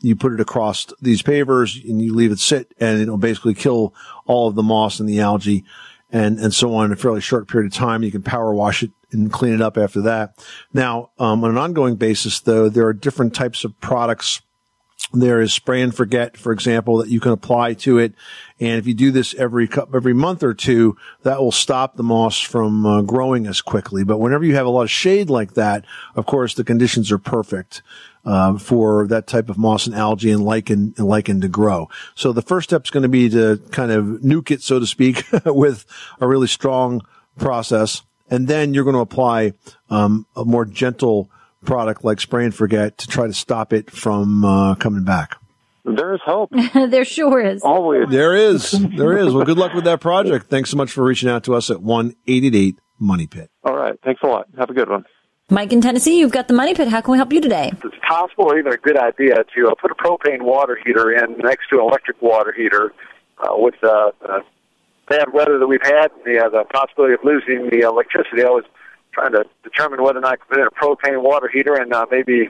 You 0.00 0.16
put 0.16 0.32
it 0.32 0.40
across 0.40 0.86
these 1.00 1.22
pavers 1.22 1.82
and 1.88 2.02
you 2.02 2.14
leave 2.14 2.32
it 2.32 2.38
sit 2.40 2.74
and 2.80 3.00
it'll 3.00 3.18
basically 3.18 3.54
kill 3.54 3.94
all 4.26 4.48
of 4.48 4.54
the 4.54 4.62
moss 4.62 5.00
and 5.00 5.08
the 5.08 5.20
algae 5.20 5.64
and, 6.12 6.38
and 6.38 6.54
so 6.54 6.74
on 6.74 6.86
in 6.86 6.92
a 6.92 6.96
fairly 6.96 7.20
short 7.20 7.48
period 7.48 7.72
of 7.72 7.76
time. 7.76 8.02
You 8.02 8.12
can 8.12 8.22
power 8.22 8.54
wash 8.54 8.82
it 8.82 8.92
and 9.10 9.32
clean 9.32 9.54
it 9.54 9.60
up 9.60 9.76
after 9.76 10.02
that. 10.02 10.44
Now, 10.72 11.10
um, 11.18 11.42
on 11.42 11.50
an 11.50 11.58
ongoing 11.58 11.96
basis, 11.96 12.40
though, 12.40 12.68
there 12.68 12.86
are 12.86 12.92
different 12.92 13.34
types 13.34 13.64
of 13.64 13.78
products 13.80 14.42
there 15.12 15.40
is 15.40 15.52
spray 15.52 15.82
and 15.82 15.94
forget, 15.94 16.36
for 16.36 16.52
example, 16.52 16.98
that 16.98 17.08
you 17.08 17.20
can 17.20 17.32
apply 17.32 17.74
to 17.74 17.98
it. 17.98 18.14
And 18.60 18.78
if 18.78 18.86
you 18.86 18.94
do 18.94 19.10
this 19.10 19.34
every 19.34 19.68
every 19.92 20.14
month 20.14 20.42
or 20.42 20.54
two, 20.54 20.96
that 21.22 21.40
will 21.40 21.52
stop 21.52 21.96
the 21.96 22.02
moss 22.02 22.40
from 22.40 22.86
uh, 22.86 23.02
growing 23.02 23.46
as 23.46 23.60
quickly. 23.60 24.04
But 24.04 24.18
whenever 24.18 24.44
you 24.44 24.54
have 24.54 24.66
a 24.66 24.70
lot 24.70 24.82
of 24.82 24.90
shade 24.90 25.28
like 25.28 25.54
that, 25.54 25.84
of 26.14 26.26
course, 26.26 26.54
the 26.54 26.64
conditions 26.64 27.12
are 27.12 27.18
perfect. 27.18 27.82
Uh, 28.24 28.56
for 28.56 29.08
that 29.08 29.26
type 29.26 29.50
of 29.50 29.58
moss 29.58 29.88
and 29.88 29.96
algae 29.96 30.30
and 30.30 30.44
lichen 30.44 30.94
and 30.96 31.08
lichen 31.08 31.40
to 31.40 31.48
grow. 31.48 31.88
So 32.14 32.32
the 32.32 32.40
first 32.40 32.70
step 32.70 32.84
is 32.84 32.90
going 32.90 33.02
to 33.02 33.08
be 33.08 33.28
to 33.30 33.60
kind 33.72 33.90
of 33.90 34.04
nuke 34.20 34.52
it, 34.52 34.62
so 34.62 34.78
to 34.78 34.86
speak, 34.86 35.24
with 35.44 35.84
a 36.20 36.28
really 36.28 36.46
strong 36.46 37.00
process, 37.36 38.02
and 38.30 38.46
then 38.46 38.74
you're 38.74 38.84
going 38.84 38.94
to 38.94 39.00
apply 39.00 39.54
um, 39.90 40.26
a 40.36 40.44
more 40.44 40.64
gentle 40.64 41.28
product 41.64 42.04
like 42.04 42.20
spray 42.20 42.44
and 42.44 42.54
forget 42.54 42.98
to 42.98 43.08
try 43.08 43.26
to 43.26 43.32
stop 43.32 43.72
it 43.72 43.90
from 43.90 44.44
uh, 44.44 44.74
coming 44.76 45.04
back. 45.04 45.36
There 45.84 46.14
is 46.14 46.20
hope. 46.24 46.50
there 46.74 47.04
sure 47.04 47.44
is. 47.44 47.62
Always. 47.62 48.08
There 48.08 48.36
is. 48.36 48.70
There 48.70 49.18
is. 49.18 49.34
Well, 49.34 49.44
good 49.44 49.58
luck 49.58 49.74
with 49.74 49.84
that 49.84 50.00
project. 50.00 50.46
Thanks 50.48 50.70
so 50.70 50.76
much 50.76 50.92
for 50.92 51.02
reaching 51.02 51.28
out 51.28 51.44
to 51.44 51.54
us 51.54 51.70
at 51.70 51.82
188 51.82 52.78
Money 52.98 53.26
Pit. 53.26 53.50
All 53.64 53.74
right. 53.74 53.98
Thanks 54.04 54.20
a 54.22 54.26
lot. 54.26 54.46
Have 54.56 54.70
a 54.70 54.74
good 54.74 54.88
one. 54.88 55.04
Mike 55.52 55.70
in 55.70 55.82
Tennessee, 55.82 56.18
you've 56.18 56.32
got 56.32 56.48
the 56.48 56.54
money 56.54 56.72
pit. 56.72 56.88
How 56.88 57.02
can 57.02 57.12
we 57.12 57.18
help 57.18 57.30
you 57.30 57.38
today? 57.38 57.72
it's 57.84 57.94
possible 58.08 58.44
or 58.44 58.58
even 58.58 58.72
a 58.72 58.78
good 58.78 58.96
idea 58.96 59.44
to 59.54 59.68
uh, 59.68 59.74
put 59.74 59.90
a 59.90 59.94
propane 59.94 60.40
water 60.40 60.78
heater 60.82 61.12
in 61.12 61.36
next 61.38 61.68
to 61.68 61.76
an 61.76 61.82
electric 61.82 62.22
water 62.22 62.54
heater 62.56 62.94
uh, 63.36 63.52
with 63.52 63.74
uh, 63.82 64.12
uh, 64.26 64.40
bad 65.10 65.34
weather 65.34 65.58
that 65.58 65.66
we've 65.66 65.84
had, 65.84 66.10
the, 66.24 66.38
uh, 66.42 66.48
the 66.48 66.64
possibility 66.72 67.12
of 67.12 67.20
losing 67.22 67.68
the 67.68 67.80
electricity. 67.80 68.42
I 68.42 68.48
was 68.48 68.64
trying 69.12 69.32
to 69.32 69.44
determine 69.62 70.02
whether 70.02 70.20
or 70.20 70.22
not 70.22 70.40
could 70.40 70.48
put 70.48 70.58
in 70.58 70.66
a 70.66 70.70
propane 70.70 71.22
water 71.22 71.50
heater 71.52 71.74
and 71.74 71.92
uh, 71.92 72.06
maybe 72.10 72.48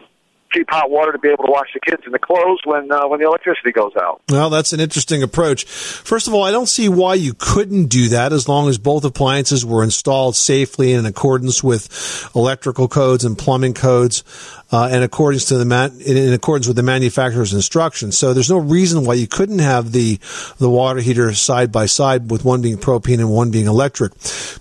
cheap 0.52 0.68
hot 0.70 0.90
water 0.90 1.12
to 1.12 1.18
be 1.18 1.28
able 1.28 1.44
to 1.44 1.50
wash 1.50 1.68
the 1.74 1.80
kids 1.80 2.02
in 2.06 2.12
the 2.12 2.18
clothes 2.18 2.60
when 2.64 2.90
uh, 2.90 3.06
when 3.06 3.20
the 3.20 3.26
electricity 3.26 3.72
goes 3.72 3.92
out. 3.96 4.22
Well, 4.30 4.50
that's 4.50 4.72
an 4.72 4.80
interesting 4.80 5.22
approach. 5.22 5.64
First 5.64 6.26
of 6.26 6.34
all, 6.34 6.42
I 6.42 6.50
don't 6.50 6.68
see 6.68 6.88
why 6.88 7.14
you 7.14 7.34
couldn't 7.36 7.86
do 7.86 8.08
that 8.08 8.32
as 8.32 8.48
long 8.48 8.68
as 8.68 8.78
both 8.78 9.04
appliances 9.04 9.64
were 9.64 9.84
installed 9.84 10.36
safely 10.36 10.92
and 10.92 11.02
in 11.02 11.06
accordance 11.06 11.62
with 11.62 12.30
electrical 12.34 12.88
codes 12.88 13.24
and 13.24 13.36
plumbing 13.36 13.74
codes. 13.74 14.24
Uh, 14.72 14.88
and 14.90 15.12
to 15.12 15.58
the 15.58 15.92
in, 16.06 16.32
accordance 16.32 16.66
with 16.66 16.76
the 16.76 16.82
manufacturer's 16.82 17.52
instructions. 17.52 18.16
So 18.16 18.32
there's 18.32 18.48
no 18.48 18.56
reason 18.56 19.04
why 19.04 19.14
you 19.14 19.26
couldn't 19.26 19.58
have 19.58 19.92
the 19.92 20.18
the 20.56 20.70
water 20.70 21.00
heater 21.00 21.34
side 21.34 21.70
by 21.70 21.84
side 21.84 22.30
with 22.30 22.42
one 22.42 22.62
being 22.62 22.78
propane 22.78 23.18
and 23.18 23.30
one 23.30 23.50
being 23.50 23.66
electric. 23.66 24.12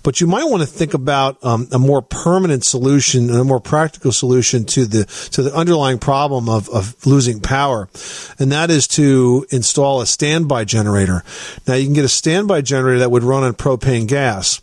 But 0.02 0.20
you 0.20 0.26
might 0.26 0.44
want 0.44 0.62
to 0.62 0.66
think 0.66 0.92
about 0.92 1.42
um, 1.42 1.66
a 1.72 1.78
more 1.78 2.02
permanent 2.02 2.62
solution 2.62 3.30
and 3.30 3.38
a 3.38 3.44
more 3.44 3.58
practical 3.58 4.12
solution 4.12 4.66
to 4.66 4.84
the 4.84 5.06
to 5.32 5.42
the 5.42 5.54
underlying 5.54 5.81
problem 5.98 6.48
of, 6.48 6.68
of 6.68 7.06
losing 7.06 7.40
power, 7.40 7.88
and 8.38 8.52
that 8.52 8.70
is 8.70 8.86
to 8.88 9.46
install 9.50 10.00
a 10.00 10.06
standby 10.06 10.64
generator. 10.64 11.22
Now 11.66 11.74
you 11.74 11.84
can 11.84 11.94
get 11.94 12.04
a 12.04 12.08
standby 12.08 12.62
generator 12.62 13.00
that 13.00 13.10
would 13.10 13.24
run 13.24 13.42
on 13.42 13.54
propane 13.54 14.06
gas. 14.06 14.60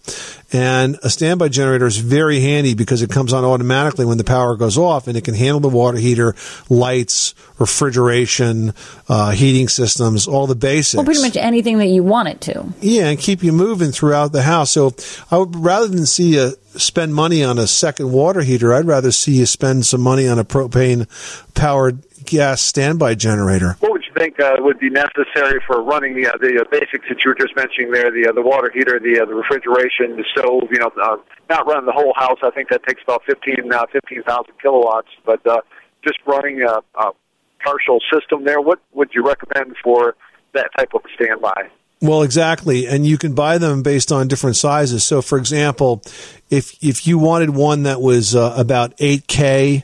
And 0.52 0.98
a 1.04 1.10
standby 1.10 1.50
generator 1.50 1.86
is 1.86 1.98
very 1.98 2.40
handy 2.40 2.74
because 2.74 3.02
it 3.02 3.10
comes 3.10 3.34
on 3.34 3.44
automatically 3.44 4.06
when 4.06 4.18
the 4.18 4.24
power 4.24 4.56
goes 4.56 4.78
off 4.78 5.08
and 5.08 5.16
it 5.16 5.24
can 5.24 5.36
handle 5.36 5.60
the 5.60 5.70
water 5.70 5.98
heater, 5.98 6.36
lights, 6.70 7.36
refrigeration, 7.60 8.74
uh, 9.08 9.32
heating 9.32 9.68
systems, 9.68 10.28
all 10.28 10.48
the 10.48 10.56
basics. 10.56 10.96
Well, 10.96 11.06
pretty 11.06 11.22
much 11.22 11.38
anything 11.38 11.78
that 11.80 11.88
you 11.88 12.04
want 12.04 12.30
it 12.30 12.42
to. 12.42 12.66
Yeah, 12.82 13.10
and 13.10 13.20
keep 13.20 13.44
you 13.44 13.52
moving 13.52 13.92
throughout 13.92 14.32
the 14.32 14.42
house. 14.42 14.72
So 14.72 14.96
I 15.30 15.38
would 15.38 15.56
rather 15.56 15.88
than 15.88 16.06
see 16.06 16.36
you 16.36 16.54
spend 16.76 17.14
money 17.14 17.44
on 17.44 17.60
a 17.60 17.68
second 17.68 18.12
water 18.12 18.42
heater, 18.42 18.74
I'd 18.74 18.86
rather 18.86 19.12
see 19.12 19.34
you 19.34 19.46
spend 19.46 19.86
some 19.86 20.02
money 20.02 20.28
on 20.28 20.40
a 20.40 20.46
propane 20.46 21.08
powered 21.54 22.04
gas 22.26 22.62
standby 22.62 23.16
generator. 23.16 23.76
What 23.80 23.92
would 23.92 23.99
you 23.99 23.99
think 24.20 24.40
uh, 24.40 24.58
would 24.60 24.80
be 24.80 24.90
necessary 24.90 25.60
for 25.66 25.82
running 25.82 26.14
the 26.14 26.28
uh, 26.28 26.38
the 26.38 26.62
uh, 26.62 26.70
basics 26.70 27.08
that 27.10 27.24
you 27.24 27.32
were 27.32 27.40
just 27.40 27.56
mentioning 27.56 27.92
there? 27.92 28.12
The 28.12 28.30
uh, 28.30 28.34
the 28.34 28.42
water 28.42 28.70
heater, 28.74 29.00
the 29.00 29.22
uh, 29.22 29.26
the 29.26 29.34
refrigeration, 29.34 30.18
the 30.18 30.26
stove. 30.36 30.68
You 30.70 30.80
know, 30.80 30.92
uh, 31.02 31.18
not 31.50 31.66
running 31.66 31.86
the 31.86 31.98
whole 32.00 32.14
house. 32.16 32.40
I 32.44 32.52
think 32.52 32.70
that 32.70 32.84
takes 32.86 33.02
about 33.02 33.24
fifteen 33.26 33.72
uh, 33.74 33.86
fifteen 33.92 34.22
thousand 34.24 34.54
kilowatts. 34.62 35.10
But 35.26 35.42
uh, 35.48 35.62
just 36.04 36.20
running 36.28 36.62
a, 36.62 36.84
a 37.00 37.12
partial 37.64 38.00
system 38.12 38.44
there. 38.44 38.62
What 38.62 38.80
would 38.94 39.10
you 39.14 39.26
recommend 39.26 39.76
for 39.84 40.16
that 40.54 40.70
type 40.78 40.94
of 40.94 41.02
standby? 41.16 41.70
Well, 42.02 42.22
exactly, 42.24 42.88
and 42.88 43.06
you 43.06 43.18
can 43.18 43.34
buy 43.36 43.58
them 43.58 43.84
based 43.84 44.12
on 44.12 44.30
different 44.30 44.56
sizes. 44.56 45.04
So, 45.04 45.22
for 45.22 45.38
example, 45.38 46.02
if 46.50 46.82
if 46.82 47.06
you 47.06 47.18
wanted 47.18 47.50
one 47.50 47.84
that 47.84 48.00
was 48.02 48.36
uh, 48.36 48.54
about 48.58 48.94
eight 49.00 49.28
k, 49.28 49.84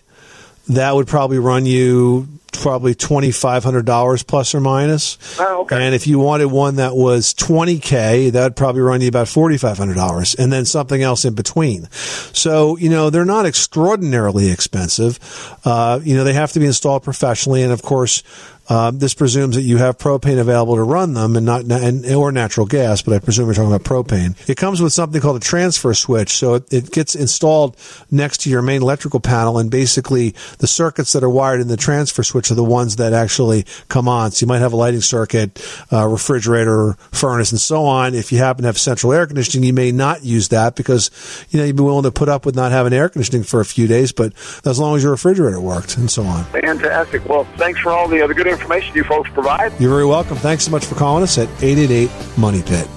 that 0.69 0.95
would 0.95 1.07
probably 1.07 1.39
run 1.39 1.65
you 1.65 2.27
probably 2.51 2.95
twenty 2.95 3.31
five 3.31 3.63
hundred 3.63 3.85
dollars 3.85 4.23
plus 4.23 4.55
or 4.55 4.61
minus. 4.61 5.17
Oh, 5.39 5.61
okay. 5.61 5.85
And 5.85 5.93
if 5.93 6.07
you 6.07 6.19
wanted 6.19 6.45
one 6.45 6.77
that 6.77 6.95
was 6.95 7.33
twenty 7.33 7.79
k, 7.79 8.29
that 8.29 8.43
would 8.43 8.55
probably 8.55 8.81
run 8.81 9.01
you 9.01 9.07
about 9.07 9.27
forty 9.27 9.57
five 9.57 9.77
hundred 9.77 9.95
dollars, 9.95 10.35
and 10.35 10.51
then 10.51 10.65
something 10.65 11.01
else 11.01 11.25
in 11.25 11.35
between. 11.35 11.89
So 11.91 12.77
you 12.77 12.89
know 12.89 13.09
they're 13.09 13.25
not 13.25 13.45
extraordinarily 13.45 14.49
expensive. 14.49 15.19
Uh, 15.63 15.99
you 16.03 16.15
know 16.15 16.23
they 16.23 16.33
have 16.33 16.53
to 16.53 16.59
be 16.59 16.65
installed 16.65 17.03
professionally, 17.03 17.61
and 17.61 17.71
of 17.71 17.81
course. 17.81 18.23
Um, 18.67 18.99
this 18.99 19.13
presumes 19.13 19.55
that 19.55 19.61
you 19.61 19.77
have 19.77 19.97
propane 19.97 20.39
available 20.39 20.75
to 20.75 20.83
run 20.83 21.13
them, 21.13 21.35
and 21.35 21.45
not 21.45 21.63
and, 21.63 22.05
or 22.05 22.31
natural 22.31 22.65
gas. 22.65 23.01
But 23.01 23.13
I 23.13 23.19
presume 23.19 23.47
we're 23.47 23.53
talking 23.53 23.73
about 23.73 23.83
propane. 23.83 24.35
It 24.49 24.57
comes 24.57 24.81
with 24.81 24.93
something 24.93 25.21
called 25.21 25.37
a 25.37 25.39
transfer 25.39 25.93
switch, 25.93 26.31
so 26.37 26.55
it, 26.55 26.73
it 26.73 26.91
gets 26.91 27.15
installed 27.15 27.77
next 28.09 28.41
to 28.41 28.49
your 28.49 28.61
main 28.61 28.81
electrical 28.81 29.19
panel, 29.19 29.57
and 29.57 29.69
basically 29.69 30.35
the 30.59 30.67
circuits 30.67 31.13
that 31.13 31.23
are 31.23 31.29
wired 31.29 31.61
in 31.61 31.67
the 31.67 31.77
transfer 31.77 32.23
switch 32.23 32.51
are 32.51 32.55
the 32.55 32.63
ones 32.63 32.95
that 32.95 33.13
actually 33.13 33.65
come 33.87 34.07
on. 34.07 34.31
So 34.31 34.45
you 34.45 34.47
might 34.47 34.59
have 34.59 34.73
a 34.73 34.77
lighting 34.77 35.01
circuit, 35.01 35.63
uh, 35.91 36.07
refrigerator, 36.07 36.93
furnace, 37.11 37.51
and 37.51 37.61
so 37.61 37.85
on. 37.85 38.15
If 38.15 38.31
you 38.31 38.39
happen 38.39 38.63
to 38.63 38.67
have 38.67 38.77
central 38.77 39.13
air 39.13 39.27
conditioning, 39.27 39.65
you 39.65 39.73
may 39.73 39.91
not 39.91 40.23
use 40.23 40.49
that 40.49 40.75
because 40.75 41.11
you 41.49 41.59
know 41.59 41.65
you'd 41.65 41.75
be 41.75 41.83
willing 41.83 42.03
to 42.03 42.11
put 42.11 42.29
up 42.29 42.45
with 42.45 42.55
not 42.55 42.71
having 42.71 42.93
air 42.93 43.09
conditioning 43.09 43.43
for 43.43 43.59
a 43.59 43.65
few 43.65 43.87
days, 43.87 44.11
but 44.11 44.33
as 44.65 44.79
long 44.79 44.95
as 44.95 45.03
your 45.03 45.11
refrigerator 45.11 45.59
worked, 45.59 45.97
and 45.97 46.09
so 46.09 46.23
on. 46.23 46.45
Fantastic. 46.45 47.27
Well, 47.27 47.45
thanks 47.57 47.79
for 47.79 47.91
all 47.91 48.07
the 48.07 48.21
other 48.21 48.33
good 48.33 48.47
information 48.55 48.95
you 48.95 49.03
folks 49.03 49.29
provide. 49.29 49.79
You're 49.79 49.91
very 49.91 50.05
welcome. 50.05 50.37
Thanks 50.37 50.65
so 50.65 50.71
much 50.71 50.85
for 50.85 50.95
calling 50.95 51.23
us 51.23 51.37
at 51.37 51.47
888 51.61 52.09
Money 52.37 52.63
Pit. 52.63 52.87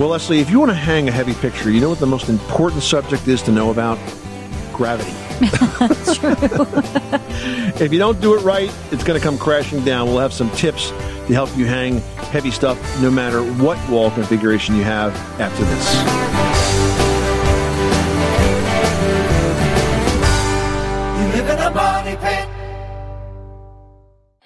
Well, 0.00 0.10
Leslie, 0.10 0.40
if 0.40 0.50
you 0.50 0.58
want 0.58 0.70
to 0.70 0.76
hang 0.76 1.08
a 1.08 1.12
heavy 1.12 1.34
picture, 1.34 1.70
you 1.70 1.80
know 1.80 1.90
what 1.90 1.98
the 1.98 2.06
most 2.06 2.28
important 2.28 2.82
subject 2.82 3.26
is 3.26 3.42
to 3.42 3.52
know 3.52 3.70
about? 3.70 3.98
Gravity. 4.72 5.12
if 7.82 7.92
you 7.92 7.98
don't 7.98 8.20
do 8.20 8.34
it 8.34 8.42
right, 8.42 8.72
it's 8.90 9.04
going 9.04 9.18
to 9.18 9.24
come 9.24 9.38
crashing 9.38 9.84
down. 9.84 10.06
We'll 10.06 10.20
have 10.20 10.32
some 10.32 10.50
tips 10.52 10.90
to 10.90 11.34
help 11.34 11.54
you 11.56 11.66
hang 11.66 11.98
heavy 12.30 12.50
stuff 12.50 12.78
no 13.02 13.10
matter 13.10 13.42
what 13.42 13.78
wall 13.88 14.10
configuration 14.10 14.76
you 14.76 14.84
have 14.84 15.14
after 15.40 15.64
this. 15.64 15.94
You 21.18 21.42
live 21.42 21.50
in 21.50 21.58
a 21.58 21.70
money 21.70 22.16
pit. 22.16 22.37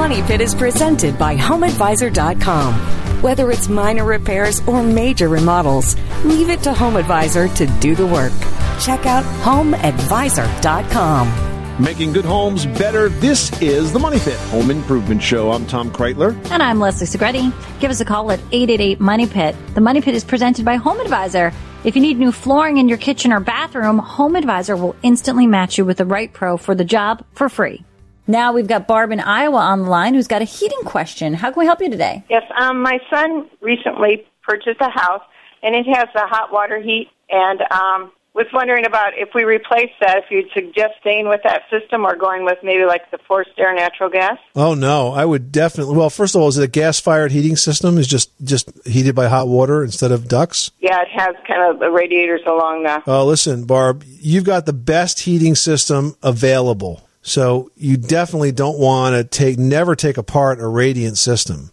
Money 0.00 0.22
Pit 0.22 0.40
is 0.40 0.54
presented 0.54 1.18
by 1.18 1.36
HomeAdvisor.com. 1.36 2.72
Whether 3.20 3.50
it's 3.50 3.68
minor 3.68 4.06
repairs 4.06 4.66
or 4.66 4.82
major 4.82 5.28
remodels, 5.28 5.94
leave 6.24 6.48
it 6.48 6.62
to 6.62 6.72
HomeAdvisor 6.72 7.54
to 7.56 7.66
do 7.80 7.94
the 7.94 8.06
work. 8.06 8.32
Check 8.80 9.04
out 9.04 9.24
HomeAdvisor.com. 9.44 11.84
Making 11.84 12.14
good 12.14 12.24
homes 12.24 12.64
better. 12.64 13.10
This 13.10 13.52
is 13.60 13.92
the 13.92 13.98
Money 13.98 14.18
Pit 14.20 14.38
Home 14.48 14.70
Improvement 14.70 15.22
Show. 15.22 15.52
I'm 15.52 15.66
Tom 15.66 15.90
Kraeutler. 15.90 16.34
And 16.50 16.62
I'm 16.62 16.80
Leslie 16.80 17.06
Segrete. 17.06 17.52
Give 17.78 17.90
us 17.90 18.00
a 18.00 18.06
call 18.06 18.32
at 18.32 18.40
888 18.52 19.00
Money 19.00 19.26
Pit. 19.26 19.54
The 19.74 19.82
Money 19.82 20.00
Pit 20.00 20.14
is 20.14 20.24
presented 20.24 20.64
by 20.64 20.76
Home 20.76 20.98
Advisor. 21.00 21.52
If 21.84 21.94
you 21.94 22.00
need 22.00 22.18
new 22.18 22.32
flooring 22.32 22.78
in 22.78 22.88
your 22.88 22.96
kitchen 22.96 23.34
or 23.34 23.40
bathroom, 23.40 23.98
Home 23.98 24.34
Advisor 24.34 24.78
will 24.78 24.96
instantly 25.02 25.46
match 25.46 25.76
you 25.76 25.84
with 25.84 25.98
the 25.98 26.06
right 26.06 26.32
pro 26.32 26.56
for 26.56 26.74
the 26.74 26.86
job 26.86 27.22
for 27.34 27.50
free. 27.50 27.84
Now 28.30 28.52
we've 28.52 28.68
got 28.68 28.86
Barb 28.86 29.10
in 29.10 29.18
Iowa 29.18 29.58
on 29.58 29.82
the 29.82 29.90
line 29.90 30.14
who's 30.14 30.28
got 30.28 30.40
a 30.40 30.44
heating 30.44 30.82
question. 30.84 31.34
How 31.34 31.50
can 31.50 31.58
we 31.58 31.66
help 31.66 31.80
you 31.80 31.90
today? 31.90 32.24
Yes, 32.30 32.44
um, 32.60 32.80
my 32.80 32.98
son 33.10 33.50
recently 33.60 34.24
purchased 34.42 34.80
a 34.80 34.88
house, 34.88 35.22
and 35.64 35.74
it 35.74 35.84
has 35.86 36.06
a 36.14 36.26
hot 36.28 36.52
water 36.52 36.80
heat, 36.80 37.08
and 37.28 37.60
um, 37.72 38.12
was 38.32 38.46
wondering 38.52 38.86
about 38.86 39.14
if 39.16 39.30
we 39.34 39.42
replace 39.42 39.90
that, 40.00 40.18
if 40.18 40.24
you'd 40.30 40.48
suggest 40.54 40.94
staying 41.00 41.28
with 41.28 41.40
that 41.42 41.62
system 41.70 42.04
or 42.04 42.14
going 42.14 42.44
with 42.44 42.58
maybe 42.62 42.84
like 42.84 43.10
the 43.10 43.18
forced 43.26 43.50
air 43.58 43.74
natural 43.74 44.08
gas. 44.08 44.38
Oh 44.54 44.74
no, 44.74 45.12
I 45.12 45.24
would 45.24 45.50
definitely. 45.50 45.96
Well, 45.96 46.08
first 46.08 46.36
of 46.36 46.40
all, 46.40 46.46
is 46.46 46.56
it 46.56 46.62
a 46.62 46.68
gas-fired 46.68 47.32
heating 47.32 47.56
system? 47.56 47.98
Is 47.98 48.06
just 48.06 48.30
just 48.44 48.70
heated 48.86 49.16
by 49.16 49.26
hot 49.26 49.48
water 49.48 49.82
instead 49.82 50.12
of 50.12 50.28
ducts? 50.28 50.70
Yeah, 50.78 51.02
it 51.02 51.08
has 51.08 51.34
kind 51.48 51.68
of 51.68 51.80
the 51.80 51.90
radiators 51.90 52.42
along 52.46 52.84
the. 52.84 53.02
Oh, 53.08 53.26
listen, 53.26 53.64
Barb, 53.64 54.04
you've 54.06 54.44
got 54.44 54.66
the 54.66 54.72
best 54.72 55.18
heating 55.20 55.56
system 55.56 56.14
available. 56.22 57.02
So 57.22 57.70
you 57.76 57.96
definitely 57.96 58.52
don't 58.52 58.78
want 58.78 59.14
to 59.14 59.24
take, 59.24 59.58
never 59.58 59.94
take 59.94 60.16
apart 60.16 60.60
a 60.60 60.66
radiant 60.66 61.18
system. 61.18 61.70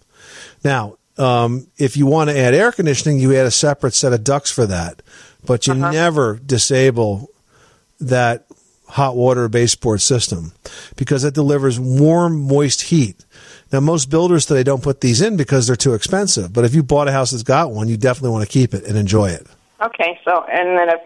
Now, 0.64 0.98
um, 1.18 1.68
if 1.78 1.98
you 1.98 2.06
want 2.06 2.30
to 2.30 2.38
add 2.38 2.54
air 2.54 2.72
conditioning, 2.72 3.20
you 3.20 3.36
add 3.36 3.46
a 3.46 3.52
separate 3.52 3.94
set 3.94 4.14
of 4.14 4.24
ducts 4.24 4.52
for 4.52 4.66
that, 4.66 5.02
but 5.46 5.66
you 5.66 5.74
uh-huh. 5.74 5.92
never 5.92 6.38
disable 6.38 7.30
that 8.00 8.46
hot 8.90 9.16
water 9.16 9.50
baseboard 9.50 10.02
system 10.02 10.54
because 10.96 11.24
it 11.24 11.34
delivers 11.34 11.80
warm, 11.80 12.48
moist 12.48 12.84
heat. 12.84 13.26
Now, 13.72 13.80
most 13.82 14.10
builders 14.10 14.46
today 14.46 14.64
don't 14.64 14.84
put 14.84 15.02
these 15.02 15.22
in 15.22 15.36
because 15.36 15.68
they're 15.68 15.76
too 15.76 15.94
expensive, 15.94 16.54
but 16.54 16.64
if 16.64 16.74
you 16.74 16.84
bought 16.84 17.08
a 17.08 17.12
house 17.12 17.32
that's 17.32 17.44
got 17.44 17.72
one, 17.72 17.90
you 17.90 17.98
definitely 17.98 18.32
want 18.32 18.46
to 18.46 18.52
keep 18.52 18.74
it 18.74 18.86
and 18.86 18.98
enjoy 18.98 19.30
it. 19.30 19.46
Okay, 19.82 20.20
so, 20.24 20.44
and 20.50 20.78
then 20.78 20.90
if 20.90 21.02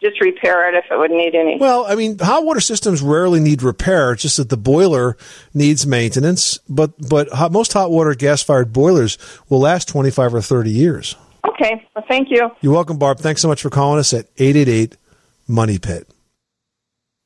just 0.00 0.20
repair 0.20 0.68
it 0.68 0.74
if 0.74 0.90
it 0.90 0.98
would 0.98 1.10
need 1.10 1.34
any. 1.34 1.58
Well, 1.58 1.84
I 1.86 1.94
mean, 1.94 2.18
hot 2.18 2.44
water 2.44 2.60
systems 2.60 3.02
rarely 3.02 3.40
need 3.40 3.62
repair. 3.62 4.12
It's 4.12 4.22
just 4.22 4.38
that 4.38 4.48
the 4.48 4.56
boiler 4.56 5.16
needs 5.54 5.86
maintenance. 5.86 6.58
But 6.68 6.92
but 7.08 7.28
hot, 7.30 7.52
most 7.52 7.72
hot 7.72 7.90
water 7.90 8.14
gas 8.14 8.42
fired 8.42 8.72
boilers 8.72 9.18
will 9.48 9.60
last 9.60 9.88
twenty 9.88 10.10
five 10.10 10.34
or 10.34 10.40
thirty 10.40 10.70
years. 10.70 11.16
Okay. 11.48 11.86
Well, 11.94 12.04
thank 12.08 12.30
you. 12.30 12.50
You're 12.60 12.72
welcome, 12.72 12.98
Barb. 12.98 13.18
Thanks 13.18 13.42
so 13.42 13.48
much 13.48 13.62
for 13.62 13.70
calling 13.70 13.98
us 13.98 14.12
at 14.14 14.28
eight 14.38 14.56
eight 14.56 14.68
eight 14.68 14.96
Money 15.46 15.78
Pit. 15.78 16.08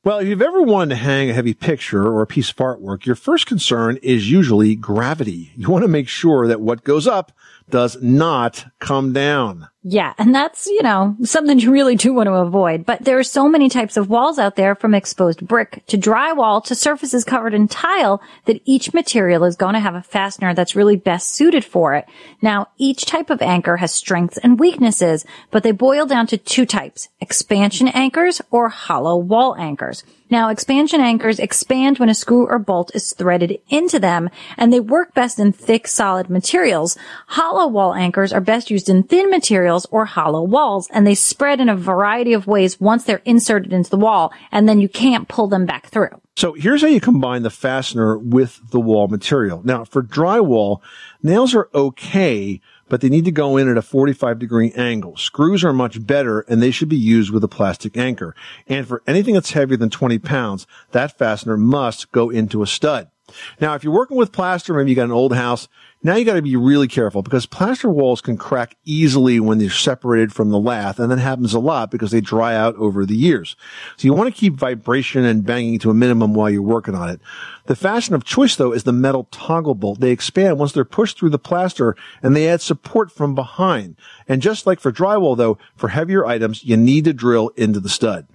Well, 0.03 0.19
if 0.19 0.27
you've 0.27 0.41
ever 0.43 0.61
wanted 0.61 0.89
to 0.89 1.01
hang 1.01 1.31
a 1.31 1.33
heavy 1.33 1.55
picture 1.55 2.05
or 2.05 2.21
a 2.21 2.27
piece 2.27 2.51
of 2.51 2.57
artwork, 2.57 3.07
your 3.07 3.15
first 3.15 3.47
concern 3.47 3.97
is 4.03 4.29
usually 4.29 4.75
gravity. 4.75 5.51
You 5.55 5.69
want 5.69 5.83
to 5.83 5.87
make 5.87 6.07
sure 6.07 6.47
that 6.47 6.61
what 6.61 6.83
goes 6.83 7.07
up 7.07 7.31
does 7.71 7.99
not 8.03 8.67
come 8.79 9.13
down. 9.13 9.67
Yeah. 9.87 10.15
And 10.17 10.33
that's, 10.33 10.65
you 10.65 10.81
know, 10.81 11.15
something 11.21 11.59
you 11.59 11.71
really 11.71 11.95
do 11.95 12.11
want 12.11 12.25
to 12.25 12.33
avoid. 12.33 12.87
But 12.87 13.05
there 13.05 13.19
are 13.19 13.23
so 13.23 13.47
many 13.47 13.69
types 13.69 13.97
of 13.97 14.09
walls 14.09 14.39
out 14.39 14.55
there 14.55 14.73
from 14.73 14.95
exposed 14.95 15.47
brick 15.47 15.83
to 15.85 15.97
drywall 15.97 16.63
to 16.63 16.73
surfaces 16.73 17.23
covered 17.23 17.53
in 17.53 17.67
tile 17.67 18.19
that 18.45 18.63
each 18.65 18.95
material 18.95 19.43
is 19.43 19.55
going 19.55 19.75
to 19.75 19.79
have 19.79 19.93
a 19.93 20.01
fastener 20.01 20.55
that's 20.55 20.75
really 20.75 20.95
best 20.95 21.29
suited 21.29 21.63
for 21.63 21.93
it. 21.93 22.07
Now, 22.41 22.69
each 22.79 23.05
type 23.05 23.29
of 23.29 23.43
anchor 23.43 23.77
has 23.77 23.93
strengths 23.93 24.39
and 24.39 24.59
weaknesses, 24.59 25.23
but 25.51 25.61
they 25.61 25.71
boil 25.71 26.07
down 26.07 26.25
to 26.27 26.37
two 26.39 26.65
types, 26.65 27.09
expansion 27.21 27.87
anchors 27.89 28.41
or 28.49 28.69
hollow 28.69 29.17
wall 29.17 29.55
anchors. 29.55 30.03
Now, 30.27 30.49
expansion 30.49 31.01
anchors 31.01 31.37
expand 31.37 31.99
when 31.99 32.09
a 32.09 32.15
screw 32.15 32.47
or 32.47 32.57
bolt 32.57 32.89
is 32.95 33.13
threaded 33.13 33.59
into 33.69 33.99
them, 33.99 34.31
and 34.57 34.73
they 34.73 34.79
work 34.79 35.13
best 35.13 35.37
in 35.37 35.51
thick, 35.51 35.87
solid 35.87 36.31
materials. 36.31 36.97
Hollow 37.27 37.67
wall 37.67 37.93
anchors 37.93 38.33
are 38.33 38.41
best 38.41 38.71
used 38.71 38.89
in 38.89 39.03
thin 39.03 39.29
materials 39.29 39.74
or 39.91 40.05
hollow 40.05 40.43
walls, 40.43 40.87
and 40.93 41.05
they 41.05 41.15
spread 41.15 41.59
in 41.59 41.67
a 41.67 41.75
variety 41.75 42.31
of 42.31 42.47
ways 42.47 42.79
once 42.79 43.03
they're 43.03 43.21
inserted 43.25 43.73
into 43.73 43.89
the 43.89 43.97
wall, 43.97 44.31
and 44.53 44.69
then 44.69 44.79
you 44.79 44.87
can't 44.87 45.27
pull 45.27 45.47
them 45.47 45.65
back 45.65 45.87
through. 45.87 46.21
So 46.37 46.53
here's 46.53 46.81
how 46.81 46.87
you 46.87 47.01
combine 47.01 47.43
the 47.43 47.49
fastener 47.49 48.17
with 48.17 48.59
the 48.71 48.79
wall 48.79 49.07
material. 49.07 49.61
Now, 49.63 49.83
for 49.83 50.03
drywall, 50.03 50.81
nails 51.23 51.55
are 51.55 51.69
okay, 51.73 52.61
but 52.89 53.01
they 53.01 53.09
need 53.09 53.25
to 53.25 53.31
go 53.31 53.57
in 53.57 53.69
at 53.69 53.77
a 53.77 53.81
45 53.81 54.37
degree 54.39 54.71
angle. 54.73 55.15
Screws 55.15 55.63
are 55.63 55.73
much 55.73 56.05
better 56.05 56.41
and 56.41 56.61
they 56.61 56.71
should 56.71 56.89
be 56.89 56.97
used 56.97 57.31
with 57.31 57.43
a 57.43 57.47
plastic 57.47 57.97
anchor. 57.97 58.35
And 58.67 58.87
for 58.87 59.01
anything 59.07 59.33
that's 59.33 59.53
heavier 59.53 59.77
than 59.77 59.89
20 59.89 60.19
pounds, 60.19 60.67
that 60.91 61.17
fastener 61.17 61.57
must 61.57 62.11
go 62.11 62.29
into 62.29 62.61
a 62.61 62.67
stud. 62.67 63.09
Now, 63.59 63.75
if 63.75 63.83
you're 63.83 63.93
working 63.93 64.17
with 64.17 64.31
plaster, 64.31 64.73
maybe 64.73 64.89
you 64.89 64.95
got 64.95 65.05
an 65.05 65.11
old 65.11 65.33
house, 65.33 65.67
now 66.05 66.15
you 66.15 66.23
got 66.23 66.35
to 66.35 66.41
be 66.43 66.55
really 66.55 66.87
careful 66.87 67.23
because 67.23 67.47
plaster 67.47 67.89
walls 67.89 68.21
can 68.21 68.37
crack 68.37 68.77
easily 68.85 69.39
when 69.39 69.57
they're 69.57 69.71
separated 69.71 70.31
from 70.31 70.51
the 70.51 70.59
lath, 70.59 70.99
and 70.99 71.11
that 71.11 71.17
happens 71.17 71.55
a 71.55 71.59
lot 71.59 71.89
because 71.89 72.11
they 72.11 72.21
dry 72.21 72.55
out 72.55 72.75
over 72.75 73.07
the 73.07 73.15
years. 73.15 73.55
So 73.97 74.05
you 74.05 74.13
want 74.13 74.31
to 74.31 74.39
keep 74.39 74.53
vibration 74.53 75.25
and 75.25 75.43
banging 75.43 75.79
to 75.79 75.89
a 75.89 75.95
minimum 75.95 76.35
while 76.35 76.51
you're 76.51 76.61
working 76.61 76.93
on 76.93 77.09
it. 77.09 77.19
The 77.65 77.75
fashion 77.75 78.13
of 78.13 78.23
choice, 78.23 78.55
though, 78.55 78.71
is 78.71 78.83
the 78.83 78.93
metal 78.93 79.27
toggle 79.31 79.73
bolt. 79.73 79.99
They 79.99 80.11
expand 80.11 80.59
once 80.59 80.73
they're 80.73 80.85
pushed 80.85 81.17
through 81.17 81.31
the 81.31 81.39
plaster, 81.39 81.95
and 82.21 82.35
they 82.35 82.47
add 82.47 82.61
support 82.61 83.11
from 83.11 83.33
behind. 83.33 83.95
And 84.27 84.43
just 84.43 84.67
like 84.67 84.79
for 84.79 84.91
drywall, 84.91 85.35
though, 85.35 85.57
for 85.75 85.87
heavier 85.87 86.23
items, 86.23 86.63
you 86.63 86.77
need 86.77 87.05
to 87.05 87.13
drill 87.13 87.49
into 87.55 87.79
the 87.79 87.89
stud. 87.89 88.27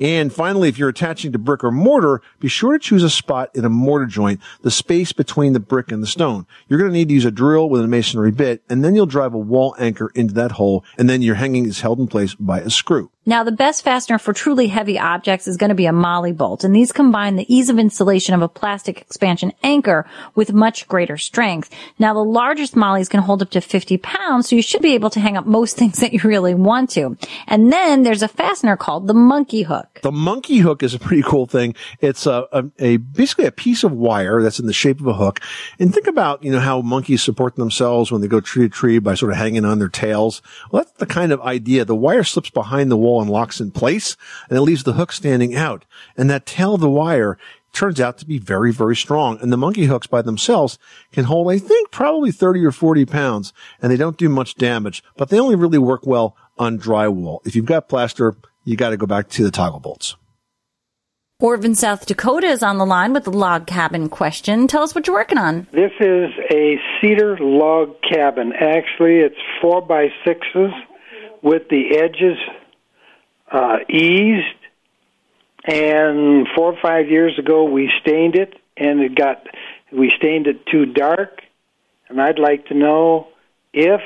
And 0.00 0.32
finally, 0.32 0.68
if 0.68 0.78
you're 0.78 0.88
attaching 0.88 1.32
to 1.32 1.38
brick 1.38 1.62
or 1.62 1.70
mortar, 1.70 2.22
be 2.40 2.48
sure 2.48 2.72
to 2.72 2.78
choose 2.78 3.02
a 3.02 3.10
spot 3.10 3.50
in 3.54 3.64
a 3.64 3.68
mortar 3.68 4.06
joint, 4.06 4.40
the 4.62 4.70
space 4.70 5.12
between 5.12 5.52
the 5.52 5.60
brick 5.60 5.92
and 5.92 6.02
the 6.02 6.06
stone. 6.06 6.46
You're 6.68 6.78
going 6.78 6.90
to 6.90 6.96
need 6.96 7.08
to 7.08 7.14
use 7.14 7.24
a 7.24 7.30
drill 7.30 7.68
with 7.68 7.82
a 7.82 7.88
masonry 7.88 8.30
bit, 8.30 8.62
and 8.68 8.84
then 8.84 8.94
you'll 8.94 9.06
drive 9.06 9.34
a 9.34 9.38
wall 9.38 9.74
anchor 9.78 10.10
into 10.14 10.34
that 10.34 10.52
hole, 10.52 10.84
and 10.96 11.08
then 11.08 11.22
your 11.22 11.36
hanging 11.36 11.66
is 11.66 11.80
held 11.80 12.00
in 12.00 12.06
place 12.06 12.34
by 12.34 12.60
a 12.60 12.70
screw. 12.70 13.10
Now, 13.28 13.44
the 13.44 13.52
best 13.52 13.84
fastener 13.84 14.18
for 14.18 14.32
truly 14.32 14.68
heavy 14.68 14.98
objects 14.98 15.46
is 15.46 15.58
going 15.58 15.68
to 15.68 15.74
be 15.74 15.84
a 15.84 15.92
molly 15.92 16.32
bolt, 16.32 16.64
and 16.64 16.74
these 16.74 16.92
combine 16.92 17.36
the 17.36 17.54
ease 17.54 17.68
of 17.68 17.78
installation 17.78 18.34
of 18.34 18.40
a 18.40 18.48
plastic 18.48 19.02
expansion 19.02 19.52
anchor 19.62 20.06
with 20.34 20.54
much 20.54 20.88
greater 20.88 21.18
strength. 21.18 21.68
Now, 21.98 22.14
the 22.14 22.24
largest 22.24 22.74
mollies 22.74 23.10
can 23.10 23.20
hold 23.20 23.42
up 23.42 23.50
to 23.50 23.60
50 23.60 23.98
pounds, 23.98 24.48
so 24.48 24.56
you 24.56 24.62
should 24.62 24.80
be 24.80 24.94
able 24.94 25.10
to 25.10 25.20
hang 25.20 25.36
up 25.36 25.44
most 25.44 25.76
things 25.78 25.98
that 25.98 26.14
you 26.14 26.20
really 26.24 26.54
want 26.54 26.88
to. 26.92 27.18
And 27.46 27.70
then 27.70 28.02
there's 28.02 28.22
a 28.22 28.28
fastener 28.28 28.78
called 28.78 29.06
the 29.06 29.12
monkey 29.12 29.60
hook. 29.60 30.00
The 30.02 30.10
monkey 30.10 30.60
hook 30.60 30.82
is 30.82 30.94
a 30.94 30.98
pretty 30.98 31.22
cool 31.22 31.44
thing. 31.44 31.74
It's 32.00 32.24
a, 32.24 32.46
a, 32.50 32.64
a 32.78 32.96
basically 32.96 33.44
a 33.44 33.52
piece 33.52 33.84
of 33.84 33.92
wire 33.92 34.42
that's 34.42 34.58
in 34.58 34.64
the 34.64 34.72
shape 34.72 35.00
of 35.00 35.06
a 35.06 35.12
hook. 35.12 35.40
And 35.78 35.92
think 35.92 36.06
about, 36.06 36.42
you 36.42 36.50
know, 36.50 36.60
how 36.60 36.80
monkeys 36.80 37.22
support 37.22 37.56
themselves 37.56 38.10
when 38.10 38.22
they 38.22 38.26
go 38.26 38.40
tree 38.40 38.66
to 38.66 38.70
tree 38.70 38.98
by 39.00 39.16
sort 39.16 39.32
of 39.32 39.36
hanging 39.36 39.66
on 39.66 39.80
their 39.80 39.90
tails. 39.90 40.40
Well, 40.70 40.84
that's 40.84 40.96
the 40.96 41.04
kind 41.04 41.30
of 41.30 41.42
idea. 41.42 41.84
The 41.84 41.94
wire 41.94 42.24
slips 42.24 42.48
behind 42.48 42.90
the 42.90 42.96
wall 42.96 43.17
and 43.20 43.30
locks 43.30 43.60
in 43.60 43.70
place 43.70 44.16
and 44.48 44.58
it 44.58 44.62
leaves 44.62 44.84
the 44.84 44.94
hook 44.94 45.12
standing 45.12 45.54
out. 45.54 45.84
And 46.16 46.28
that 46.30 46.46
tail 46.46 46.74
of 46.74 46.80
the 46.80 46.90
wire 46.90 47.38
turns 47.72 48.00
out 48.00 48.18
to 48.18 48.26
be 48.26 48.38
very, 48.38 48.72
very 48.72 48.96
strong. 48.96 49.38
And 49.40 49.52
the 49.52 49.56
monkey 49.56 49.84
hooks 49.84 50.06
by 50.06 50.22
themselves 50.22 50.78
can 51.12 51.24
hold, 51.24 51.50
I 51.50 51.58
think, 51.58 51.90
probably 51.90 52.32
30 52.32 52.64
or 52.64 52.72
40 52.72 53.04
pounds 53.06 53.52
and 53.80 53.92
they 53.92 53.96
don't 53.96 54.16
do 54.16 54.28
much 54.28 54.56
damage, 54.56 55.02
but 55.16 55.28
they 55.28 55.38
only 55.38 55.56
really 55.56 55.78
work 55.78 56.06
well 56.06 56.36
on 56.58 56.78
drywall. 56.78 57.46
If 57.46 57.54
you've 57.54 57.64
got 57.64 57.88
plaster, 57.88 58.36
you 58.64 58.76
got 58.76 58.90
to 58.90 58.96
go 58.96 59.06
back 59.06 59.28
to 59.30 59.44
the 59.44 59.50
toggle 59.50 59.80
bolts. 59.80 60.16
Orvin, 61.40 61.76
South 61.76 62.04
Dakota 62.04 62.48
is 62.48 62.64
on 62.64 62.78
the 62.78 62.84
line 62.84 63.12
with 63.12 63.22
the 63.22 63.30
log 63.30 63.68
cabin 63.68 64.08
question. 64.08 64.66
Tell 64.66 64.82
us 64.82 64.92
what 64.92 65.06
you're 65.06 65.14
working 65.14 65.38
on. 65.38 65.68
This 65.72 65.92
is 66.00 66.30
a 66.52 66.80
cedar 67.00 67.38
log 67.40 67.94
cabin. 68.02 68.52
Actually, 68.52 69.18
it's 69.18 69.36
four 69.62 69.80
by 69.80 70.08
sixes 70.26 70.72
with 71.42 71.62
the 71.70 71.96
edges 71.96 72.36
uh, 73.50 73.78
eased. 73.88 74.44
And 75.64 76.46
four 76.56 76.72
or 76.72 76.78
five 76.80 77.08
years 77.08 77.38
ago, 77.38 77.64
we 77.64 77.90
stained 78.00 78.36
it, 78.36 78.54
and 78.76 79.00
it 79.00 79.14
got 79.14 79.46
we 79.92 80.12
stained 80.16 80.46
it 80.46 80.66
too 80.66 80.86
dark. 80.86 81.40
And 82.08 82.20
I'd 82.20 82.38
like 82.38 82.66
to 82.66 82.74
know 82.74 83.28
if 83.72 84.00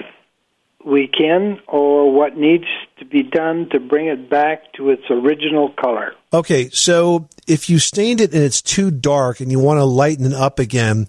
we 0.84 1.06
can 1.06 1.60
or 1.68 2.12
what 2.12 2.36
needs 2.36 2.64
to 2.98 3.04
be 3.04 3.22
done 3.22 3.68
to 3.70 3.78
bring 3.78 4.06
it 4.06 4.28
back 4.28 4.72
to 4.74 4.90
its 4.90 5.02
original 5.10 5.70
color. 5.70 6.14
Okay, 6.32 6.68
so 6.70 7.28
if 7.46 7.70
you 7.70 7.78
stained 7.78 8.20
it 8.20 8.32
and 8.32 8.42
it's 8.42 8.62
too 8.62 8.90
dark 8.90 9.40
and 9.40 9.50
you 9.50 9.60
want 9.60 9.78
to 9.78 9.84
lighten 9.84 10.26
it 10.26 10.32
up 10.32 10.58
again, 10.58 11.06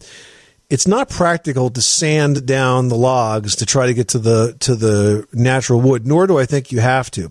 it's 0.73 0.87
not 0.87 1.07
practical 1.07 1.69
to 1.69 1.83
sand 1.83 2.47
down 2.47 2.87
the 2.87 2.95
logs 2.95 3.57
to 3.57 3.63
try 3.63 3.85
to 3.85 3.93
get 3.93 4.07
to 4.07 4.17
the 4.17 4.57
to 4.61 4.73
the 4.73 5.27
natural 5.31 5.79
wood, 5.79 6.07
nor 6.07 6.25
do 6.25 6.39
I 6.39 6.47
think 6.47 6.71
you 6.71 6.79
have 6.79 7.11
to. 7.11 7.29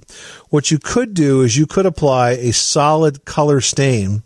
What 0.51 0.71
you 0.71 0.79
could 0.79 1.13
do 1.13 1.41
is 1.41 1.57
you 1.57 1.67
could 1.67 1.85
apply 1.85 2.31
a 2.31 2.53
solid 2.53 3.25
color 3.25 3.61
stain 3.61 4.23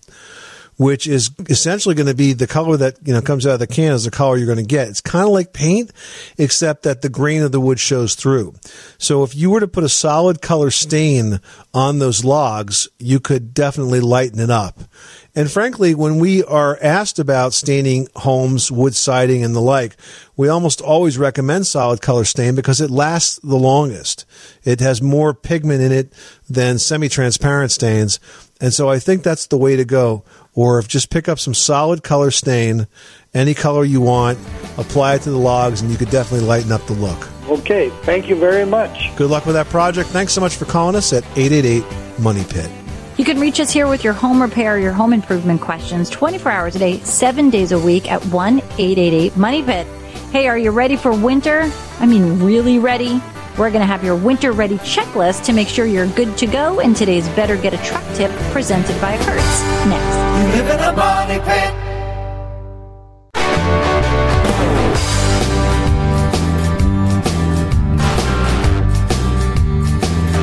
which 0.76 1.06
is 1.06 1.30
essentially 1.48 1.94
going 1.94 2.06
to 2.06 2.14
be 2.14 2.32
the 2.32 2.46
color 2.46 2.76
that 2.76 2.96
you 3.04 3.14
know 3.14 3.22
comes 3.22 3.46
out 3.46 3.54
of 3.54 3.60
the 3.60 3.66
can 3.66 3.92
is 3.92 4.04
the 4.04 4.10
color 4.10 4.36
you're 4.36 4.46
going 4.46 4.58
to 4.58 4.64
get. 4.64 4.88
It's 4.88 5.00
kind 5.00 5.24
of 5.24 5.30
like 5.30 5.52
paint, 5.52 5.90
except 6.38 6.82
that 6.82 7.02
the 7.02 7.08
grain 7.08 7.42
of 7.42 7.52
the 7.52 7.60
wood 7.60 7.80
shows 7.80 8.14
through. 8.14 8.54
So 8.98 9.22
if 9.22 9.34
you 9.34 9.50
were 9.50 9.60
to 9.60 9.68
put 9.68 9.84
a 9.84 9.88
solid 9.88 10.42
color 10.42 10.70
stain 10.70 11.40
on 11.72 11.98
those 11.98 12.24
logs, 12.24 12.88
you 12.98 13.20
could 13.20 13.54
definitely 13.54 14.00
lighten 14.00 14.40
it 14.40 14.50
up. 14.50 14.80
And 15.34 15.50
frankly, 15.50 15.94
when 15.94 16.18
we 16.18 16.42
are 16.44 16.78
asked 16.80 17.18
about 17.18 17.52
staining 17.52 18.08
homes, 18.16 18.72
wood 18.72 18.94
siding, 18.94 19.44
and 19.44 19.54
the 19.54 19.60
like, 19.60 19.96
we 20.34 20.48
almost 20.48 20.80
always 20.80 21.18
recommend 21.18 21.66
solid 21.66 22.00
color 22.00 22.24
stain 22.24 22.54
because 22.54 22.80
it 22.80 22.90
lasts 22.90 23.38
the 23.42 23.56
longest. 23.56 24.24
It 24.64 24.80
has 24.80 25.02
more 25.02 25.34
pigment 25.34 25.82
in 25.82 25.92
it 25.92 26.10
than 26.48 26.78
semi-transparent 26.78 27.70
stains. 27.70 28.18
And 28.62 28.72
so 28.72 28.88
I 28.88 28.98
think 28.98 29.22
that's 29.22 29.46
the 29.46 29.58
way 29.58 29.76
to 29.76 29.84
go. 29.84 30.24
Or 30.56 30.80
if 30.80 30.88
just 30.88 31.10
pick 31.10 31.28
up 31.28 31.38
some 31.38 31.54
solid 31.54 32.02
color 32.02 32.32
stain, 32.32 32.88
any 33.34 33.54
color 33.54 33.84
you 33.84 34.00
want, 34.00 34.38
apply 34.78 35.14
it 35.14 35.22
to 35.22 35.30
the 35.30 35.38
logs, 35.38 35.82
and 35.82 35.90
you 35.90 35.98
could 35.98 36.10
definitely 36.10 36.46
lighten 36.46 36.72
up 36.72 36.84
the 36.86 36.94
look. 36.94 37.28
Okay, 37.48 37.90
thank 38.02 38.28
you 38.28 38.34
very 38.34 38.64
much. 38.66 39.14
Good 39.14 39.30
luck 39.30 39.46
with 39.46 39.54
that 39.54 39.68
project. 39.68 40.08
Thanks 40.08 40.32
so 40.32 40.40
much 40.40 40.56
for 40.56 40.64
calling 40.64 40.96
us 40.96 41.12
at 41.12 41.22
888 41.36 41.84
Money 42.18 42.44
Pit. 42.48 42.70
You 43.18 43.24
can 43.24 43.38
reach 43.38 43.60
us 43.60 43.70
here 43.70 43.86
with 43.86 44.02
your 44.02 44.14
home 44.14 44.42
repair, 44.42 44.78
your 44.78 44.92
home 44.92 45.12
improvement 45.12 45.60
questions 45.60 46.10
24 46.10 46.52
hours 46.52 46.76
a 46.76 46.78
day, 46.78 46.98
seven 47.00 47.50
days 47.50 47.72
a 47.72 47.78
week 47.78 48.10
at 48.10 48.24
1 48.26 48.58
888 48.58 49.36
Money 49.36 49.62
Pit. 49.62 49.86
Hey, 50.32 50.48
are 50.48 50.58
you 50.58 50.70
ready 50.70 50.96
for 50.96 51.12
winter? 51.12 51.70
I 52.00 52.06
mean, 52.06 52.42
really 52.42 52.78
ready? 52.78 53.20
We're 53.58 53.70
going 53.70 53.80
to 53.80 53.86
have 53.86 54.04
your 54.04 54.16
winter 54.16 54.52
ready 54.52 54.76
checklist 54.78 55.44
to 55.44 55.52
make 55.52 55.68
sure 55.68 55.86
you're 55.86 56.08
good 56.08 56.36
to 56.38 56.46
go 56.46 56.80
in 56.80 56.92
today's 56.94 57.28
Better 57.30 57.56
Get 57.56 57.72
a 57.72 57.78
Truck 57.78 58.04
tip 58.14 58.30
presented 58.52 59.00
by 59.00 59.16
Hertz. 59.16 59.86
Next. 59.86 60.25
You 60.36 60.42
live 60.42 60.68
in 60.68 60.80
a 60.80 60.92
money 60.92 61.38
pit. 61.40 61.72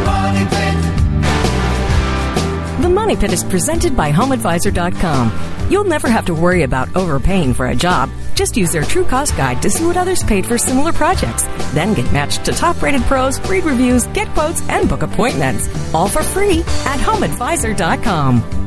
Money 0.05 0.45
pit. 0.49 0.75
The 2.81 2.89
Money 2.89 3.15
Pit 3.15 3.31
is 3.33 3.43
presented 3.43 3.95
by 3.95 4.11
HomeAdvisor.com. 4.11 5.31
You'll 5.69 5.83
never 5.83 6.07
have 6.09 6.25
to 6.25 6.33
worry 6.33 6.63
about 6.63 6.95
overpaying 6.95 7.53
for 7.53 7.67
a 7.67 7.75
job. 7.75 8.09
Just 8.35 8.57
use 8.57 8.71
their 8.71 8.83
true 8.83 9.05
cost 9.05 9.37
guide 9.37 9.61
to 9.61 9.69
see 9.69 9.85
what 9.85 9.95
others 9.97 10.23
paid 10.23 10.45
for 10.45 10.57
similar 10.57 10.91
projects. 10.91 11.43
Then 11.73 11.93
get 11.93 12.11
matched 12.11 12.45
to 12.45 12.51
top 12.51 12.81
rated 12.81 13.03
pros, 13.03 13.39
read 13.47 13.63
reviews, 13.63 14.07
get 14.07 14.27
quotes, 14.29 14.67
and 14.69 14.89
book 14.89 15.03
appointments. 15.03 15.69
All 15.93 16.07
for 16.07 16.23
free 16.23 16.61
at 16.61 16.99
HomeAdvisor.com. 16.99 18.62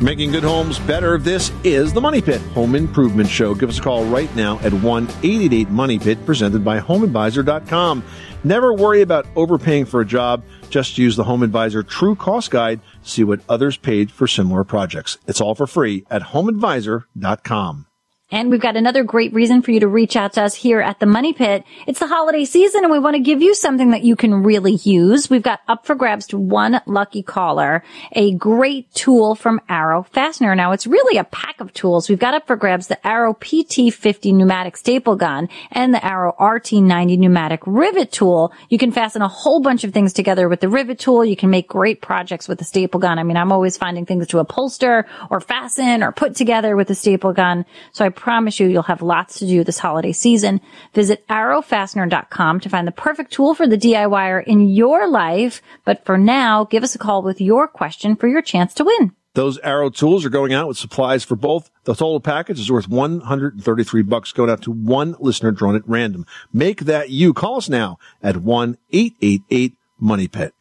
Making 0.00 0.30
good 0.30 0.44
homes 0.44 0.78
better. 0.78 1.18
This 1.18 1.52
is 1.62 1.92
the 1.92 2.00
Money 2.00 2.22
Pit 2.22 2.40
Home 2.54 2.74
Improvement 2.74 3.28
Show. 3.28 3.54
Give 3.54 3.68
us 3.68 3.78
a 3.78 3.82
call 3.82 4.04
right 4.06 4.34
now 4.34 4.58
at 4.60 4.72
1 4.72 5.04
888 5.04 5.68
Money 5.68 5.98
Pit, 5.98 6.24
presented 6.24 6.64
by 6.64 6.80
HomeAdvisor.com. 6.80 8.02
Never 8.42 8.72
worry 8.72 9.02
about 9.02 9.26
overpaying 9.36 9.84
for 9.84 10.00
a 10.00 10.06
job. 10.06 10.42
Just 10.70 10.96
use 10.96 11.16
the 11.16 11.24
Home 11.24 11.42
Advisor 11.42 11.82
True 11.82 12.14
Cost 12.14 12.50
Guide. 12.50 12.80
See 13.02 13.24
what 13.24 13.40
others 13.46 13.76
paid 13.76 14.10
for 14.10 14.26
similar 14.26 14.64
projects. 14.64 15.18
It's 15.26 15.40
all 15.40 15.54
for 15.54 15.66
free 15.66 16.06
at 16.10 16.22
HomeAdvisor.com. 16.22 17.86
And 18.30 18.50
we've 18.50 18.60
got 18.60 18.76
another 18.76 19.02
great 19.02 19.32
reason 19.32 19.60
for 19.60 19.72
you 19.72 19.80
to 19.80 19.88
reach 19.88 20.14
out 20.14 20.34
to 20.34 20.42
us 20.42 20.54
here 20.54 20.80
at 20.80 21.00
the 21.00 21.06
Money 21.06 21.32
Pit. 21.32 21.64
It's 21.88 21.98
the 21.98 22.06
holiday 22.06 22.44
season 22.44 22.84
and 22.84 22.92
we 22.92 23.00
want 23.00 23.16
to 23.16 23.20
give 23.20 23.42
you 23.42 23.54
something 23.54 23.90
that 23.90 24.04
you 24.04 24.14
can 24.14 24.44
really 24.44 24.74
use. 24.74 25.28
We've 25.28 25.42
got 25.42 25.60
up 25.66 25.84
for 25.84 25.96
grabs 25.96 26.28
to 26.28 26.38
one 26.38 26.80
lucky 26.86 27.24
caller, 27.24 27.82
a 28.12 28.32
great 28.34 28.92
tool 28.94 29.34
from 29.34 29.60
Arrow 29.68 30.04
Fastener. 30.04 30.54
Now 30.54 30.70
it's 30.70 30.86
really 30.86 31.18
a 31.18 31.24
pack 31.24 31.60
of 31.60 31.72
tools. 31.72 32.08
We've 32.08 32.20
got 32.20 32.34
up 32.34 32.46
for 32.46 32.54
grabs 32.54 32.86
the 32.86 33.04
Arrow 33.04 33.34
PT50 33.34 34.32
pneumatic 34.32 34.76
staple 34.76 35.16
gun 35.16 35.48
and 35.72 35.92
the 35.92 36.04
Arrow 36.04 36.36
RT90 36.38 37.18
pneumatic 37.18 37.60
rivet 37.66 38.12
tool. 38.12 38.52
You 38.68 38.78
can 38.78 38.92
fasten 38.92 39.22
a 39.22 39.28
whole 39.28 39.60
bunch 39.60 39.82
of 39.82 39.92
things 39.92 40.12
together 40.12 40.48
with 40.48 40.60
the 40.60 40.68
rivet 40.68 41.00
tool. 41.00 41.24
You 41.24 41.36
can 41.36 41.50
make 41.50 41.66
great 41.66 42.00
projects 42.00 42.46
with 42.46 42.58
the 42.58 42.64
staple 42.64 43.00
gun. 43.00 43.18
I 43.18 43.24
mean, 43.24 43.36
I'm 43.36 43.50
always 43.50 43.76
finding 43.76 44.06
things 44.06 44.28
to 44.28 44.38
upholster 44.38 45.06
or 45.30 45.40
fasten 45.40 46.04
or 46.04 46.12
put 46.12 46.36
together 46.36 46.76
with 46.76 46.86
the 46.86 46.94
staple 46.94 47.32
gun. 47.32 47.66
So 47.90 48.04
I 48.04 48.10
promise 48.20 48.60
you, 48.60 48.68
you'll 48.68 48.82
have 48.84 49.02
lots 49.02 49.38
to 49.38 49.46
do 49.46 49.64
this 49.64 49.78
holiday 49.78 50.12
season. 50.12 50.60
Visit 50.94 51.26
arrowfastener.com 51.28 52.60
to 52.60 52.68
find 52.68 52.86
the 52.86 52.92
perfect 52.92 53.32
tool 53.32 53.54
for 53.54 53.66
the 53.66 53.78
DIYer 53.78 54.44
in 54.44 54.68
your 54.68 55.08
life. 55.08 55.62
But 55.84 56.04
for 56.04 56.16
now, 56.16 56.64
give 56.64 56.84
us 56.84 56.94
a 56.94 56.98
call 56.98 57.22
with 57.22 57.40
your 57.40 57.66
question 57.66 58.14
for 58.16 58.28
your 58.28 58.42
chance 58.42 58.74
to 58.74 58.84
win. 58.84 59.12
Those 59.34 59.58
arrow 59.58 59.90
tools 59.90 60.24
are 60.24 60.30
going 60.30 60.52
out 60.52 60.68
with 60.68 60.76
supplies 60.76 61.22
for 61.22 61.36
both. 61.36 61.70
The 61.84 61.94
total 61.94 62.20
package 62.20 62.58
is 62.58 62.70
worth 62.70 62.88
133 62.88 64.02
bucks 64.02 64.32
going 64.32 64.50
out 64.50 64.62
to 64.62 64.72
one 64.72 65.14
listener 65.20 65.52
drawn 65.52 65.76
at 65.76 65.88
random. 65.88 66.26
Make 66.52 66.80
that 66.82 67.10
you. 67.10 67.32
Call 67.32 67.56
us 67.56 67.68
now 67.68 67.98
at 68.22 68.34
1-888 68.36 69.76
Money 70.00 70.28
Pit. 70.28 70.52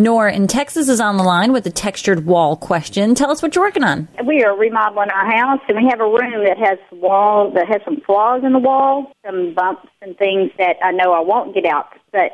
Nora 0.00 0.32
in 0.32 0.46
Texas 0.46 0.88
is 0.88 0.98
on 0.98 1.18
the 1.18 1.22
line 1.22 1.52
with 1.52 1.66
a 1.66 1.70
textured 1.70 2.24
wall 2.24 2.56
question. 2.56 3.14
Tell 3.14 3.30
us 3.30 3.42
what 3.42 3.54
you're 3.54 3.64
working 3.64 3.84
on. 3.84 4.08
We 4.26 4.42
are 4.42 4.56
remodeling 4.56 5.10
our 5.10 5.30
house, 5.30 5.60
and 5.68 5.76
we 5.76 5.88
have 5.90 6.00
a 6.00 6.04
room 6.04 6.44
that 6.46 6.56
has 6.58 6.78
walls 6.90 7.52
that 7.54 7.68
has 7.68 7.82
some 7.84 8.00
flaws 8.00 8.42
in 8.42 8.52
the 8.54 8.58
wall, 8.58 9.12
some 9.24 9.52
bumps 9.54 9.86
and 10.00 10.16
things 10.16 10.50
that 10.56 10.76
I 10.82 10.92
know 10.92 11.12
I 11.12 11.20
won't 11.20 11.54
get 11.54 11.66
out. 11.66 11.88
But 12.12 12.32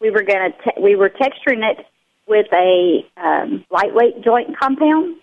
we 0.00 0.10
were 0.10 0.22
gonna 0.22 0.50
te- 0.50 0.82
we 0.82 0.96
were 0.96 1.10
texturing 1.10 1.62
it 1.70 1.86
with 2.26 2.46
a 2.52 3.04
um, 3.18 3.64
lightweight 3.70 4.24
joint 4.24 4.58
compound 4.58 5.16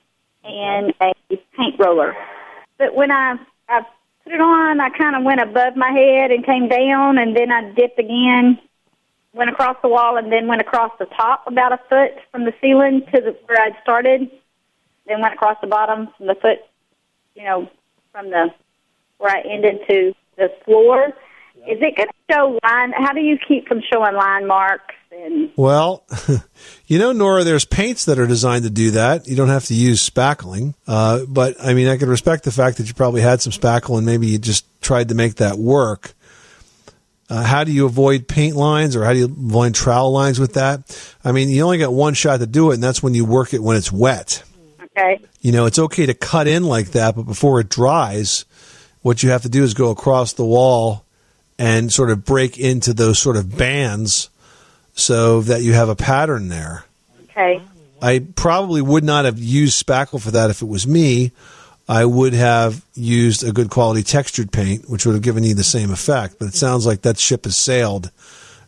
and 0.43 0.93
a 1.01 1.11
paint 1.57 1.79
roller. 1.79 2.15
But 2.77 2.93
when 2.93 3.11
I 3.11 3.35
I 3.67 3.81
put 4.23 4.33
it 4.33 4.41
on, 4.41 4.79
I 4.79 4.89
kind 4.91 5.15
of 5.15 5.23
went 5.23 5.41
above 5.41 5.75
my 5.75 5.89
head 5.89 6.29
and 6.29 6.45
came 6.45 6.69
down, 6.69 7.17
and 7.17 7.35
then 7.35 7.51
I 7.51 7.71
dipped 7.71 7.97
again 7.97 8.59
went 9.33 9.49
across 9.49 9.77
the 9.81 9.89
wall 9.89 10.17
and 10.17 10.31
then 10.31 10.47
went 10.47 10.61
across 10.61 10.91
the 10.99 11.05
top 11.05 11.43
about 11.47 11.71
a 11.71 11.79
foot 11.89 12.11
from 12.31 12.45
the 12.45 12.53
ceiling 12.61 13.01
to 13.13 13.21
the, 13.21 13.37
where 13.45 13.61
I'd 13.61 13.75
started, 13.81 14.29
then 15.07 15.21
went 15.21 15.33
across 15.33 15.57
the 15.61 15.67
bottom 15.67 16.09
from 16.17 16.27
the 16.27 16.35
foot, 16.35 16.59
you 17.35 17.43
know, 17.43 17.69
from 18.11 18.29
the 18.29 18.47
where 19.17 19.35
I 19.35 19.41
ended 19.41 19.81
to 19.89 20.13
the 20.37 20.49
floor. 20.65 21.13
Is 21.67 21.77
it 21.81 21.97
going 21.97 22.07
to 22.07 22.33
show 22.33 22.59
line? 22.63 22.93
How 22.93 23.11
do 23.13 23.19
you 23.19 23.37
keep 23.45 23.67
from 23.67 23.81
showing 23.91 24.15
line 24.15 24.47
marks? 24.47 24.95
And 25.11 25.51
Well, 25.57 26.05
you 26.87 26.99
know, 26.99 27.11
Nora, 27.11 27.43
there's 27.43 27.65
paints 27.65 28.05
that 28.05 28.17
are 28.17 28.27
designed 28.27 28.63
to 28.63 28.69
do 28.69 28.91
that. 28.91 29.27
You 29.27 29.35
don't 29.35 29.49
have 29.49 29.65
to 29.65 29.73
use 29.73 30.07
spackling. 30.07 30.73
Uh, 30.87 31.25
but 31.27 31.55
I 31.61 31.73
mean, 31.73 31.87
I 31.87 31.97
can 31.97 32.07
respect 32.09 32.45
the 32.45 32.51
fact 32.51 32.77
that 32.77 32.87
you 32.87 32.93
probably 32.93 33.21
had 33.21 33.41
some 33.41 33.51
spackle 33.51 33.97
and 33.97 34.05
maybe 34.05 34.27
you 34.27 34.37
just 34.37 34.65
tried 34.81 35.09
to 35.09 35.15
make 35.15 35.35
that 35.35 35.57
work. 35.57 36.13
Uh, 37.29 37.43
how 37.43 37.63
do 37.63 37.71
you 37.71 37.85
avoid 37.85 38.27
paint 38.27 38.55
lines 38.55 38.95
or 38.95 39.05
how 39.05 39.13
do 39.13 39.19
you 39.19 39.25
avoid 39.25 39.75
trowel 39.75 40.11
lines 40.11 40.39
with 40.39 40.53
that? 40.53 41.13
I 41.23 41.31
mean, 41.31 41.49
you 41.49 41.61
only 41.61 41.77
got 41.77 41.93
one 41.93 42.15
shot 42.15 42.39
to 42.39 42.47
do 42.47 42.71
it, 42.71 42.75
and 42.75 42.83
that's 42.83 43.03
when 43.03 43.13
you 43.13 43.23
work 43.23 43.53
it 43.53 43.61
when 43.61 43.77
it's 43.77 43.91
wet. 43.91 44.43
okay, 44.81 45.21
You 45.41 45.51
know, 45.51 45.67
it's 45.67 45.77
okay 45.77 46.07
to 46.07 46.15
cut 46.15 46.47
in 46.47 46.63
like 46.63 46.91
that, 46.91 47.15
but 47.15 47.23
before 47.23 47.59
it 47.59 47.69
dries, 47.69 48.45
what 49.03 49.21
you 49.21 49.29
have 49.29 49.43
to 49.43 49.49
do 49.49 49.63
is 49.63 49.75
go 49.75 49.91
across 49.91 50.33
the 50.33 50.45
wall 50.45 51.05
and 51.59 51.93
sort 51.93 52.09
of 52.09 52.25
break 52.25 52.57
into 52.57 52.93
those 52.93 53.19
sort 53.19 53.37
of 53.37 53.55
bands 53.55 54.29
so 54.93 55.41
that 55.41 55.61
you 55.61 55.73
have 55.73 55.89
a 55.89 55.95
pattern 55.95 56.47
there. 56.49 56.85
okay, 57.29 57.61
I 58.01 58.25
probably 58.35 58.81
would 58.81 59.03
not 59.03 59.25
have 59.25 59.37
used 59.37 59.85
spackle 59.85 60.21
for 60.21 60.31
that 60.31 60.49
if 60.49 60.61
it 60.61 60.67
was 60.67 60.87
me. 60.87 61.31
I 61.89 62.05
would 62.05 62.33
have 62.33 62.85
used 62.93 63.43
a 63.43 63.51
good 63.51 63.71
quality 63.71 64.03
textured 64.03 64.51
paint, 64.51 64.87
which 64.87 65.07
would 65.07 65.13
have 65.13 65.23
given 65.23 65.43
you 65.43 65.55
the 65.55 65.63
same 65.63 65.89
effect. 65.89 66.35
But 66.37 66.49
it 66.49 66.53
sounds 66.53 66.85
like 66.85 67.01
that 67.01 67.17
ship 67.17 67.45
has 67.45 67.57
sailed, 67.57 68.11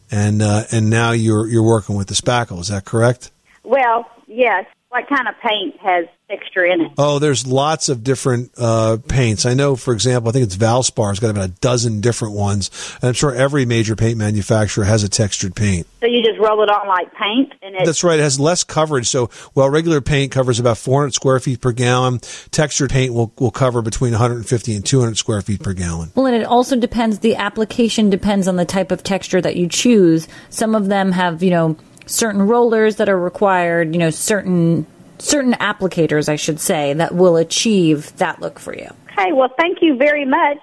and 0.10 0.42
uh, 0.42 0.64
and 0.72 0.90
now 0.90 1.12
you're 1.12 1.48
you're 1.48 1.64
working 1.64 1.96
with 1.96 2.08
the 2.08 2.16
spackle. 2.16 2.60
Is 2.60 2.70
that 2.70 2.84
correct? 2.84 3.32
well, 3.64 4.10
yes. 4.28 4.66
What 4.92 5.08
kind 5.08 5.30
of 5.30 5.36
paint 5.40 5.80
has 5.80 6.06
texture 6.30 6.66
in 6.66 6.82
it? 6.82 6.92
Oh, 6.98 7.18
there's 7.18 7.48
lots 7.48 7.88
of 7.88 8.04
different 8.04 8.52
uh, 8.58 8.98
paints. 9.08 9.46
I 9.46 9.54
know, 9.54 9.78
for 9.78 9.94
example, 9.94 10.28
I 10.28 10.34
think 10.34 10.44
it's 10.44 10.58
Valspar's 10.58 11.22
got 11.22 11.30
about 11.30 11.46
a 11.46 11.54
dozen 11.62 12.02
different 12.02 12.34
ones, 12.34 12.70
and 13.02 13.08
I'm 13.08 13.14
sure 13.14 13.34
every 13.34 13.66
major 13.66 13.96
paint 13.96 14.18
manufacturer 14.18 14.84
has 14.84 15.06
a 15.06 15.10
textured 15.10 15.56
paint. 15.56 15.88
So 16.02 16.08
you 16.08 16.22
just 16.22 16.38
roll 16.40 16.62
it 16.62 16.70
on 16.70 16.90
like 16.90 17.14
paint, 17.14 17.54
and 17.62 17.74
it. 17.74 17.86
That's 17.86 18.04
right. 18.04 18.20
It 18.20 18.24
has 18.24 18.38
less 18.38 18.66
coverage. 18.66 19.08
So 19.08 19.28
while 19.54 19.70
regular 19.70 20.02
paint 20.02 20.34
covers 20.34 20.60
about 20.60 20.78
400 20.78 21.14
square 21.14 21.40
feet 21.40 21.62
per 21.62 21.72
gallon, 21.72 22.20
textured 22.52 22.90
paint 22.90 23.14
will, 23.14 23.32
will 23.40 23.50
cover 23.50 23.82
between 23.82 24.12
150 24.12 24.76
and 24.76 24.86
200 24.86 25.18
square 25.18 25.42
feet 25.42 25.64
per 25.64 25.72
gallon. 25.72 26.12
Well, 26.16 26.26
and 26.26 26.36
it 26.36 26.44
also 26.44 26.76
depends, 26.76 27.20
the 27.20 27.38
application 27.38 28.10
depends 28.10 28.46
on 28.46 28.58
the 28.58 28.66
type 28.66 28.92
of 28.92 29.04
texture 29.04 29.40
that 29.40 29.56
you 29.56 29.70
choose. 29.70 30.28
Some 30.50 30.76
of 30.76 30.88
them 30.90 31.14
have, 31.14 31.42
you 31.42 31.52
know, 31.52 31.78
certain 32.12 32.44
rollers 32.44 32.98
that 32.98 33.10
are 33.10 33.20
required, 33.20 33.94
you 33.94 34.00
know, 34.00 34.10
certain 34.10 34.86
certain 35.20 35.54
applicators, 35.54 36.30
I 36.30 36.36
should 36.36 36.60
say, 36.60 36.94
that 36.94 37.14
will 37.14 37.38
achieve 37.38 38.16
that 38.18 38.42
look 38.42 38.60
for 38.60 38.76
you. 38.76 38.90
Okay, 39.12 39.32
well, 39.34 39.50
thank 39.58 39.80
you 39.82 39.96
very 39.96 40.26
much. 40.26 40.58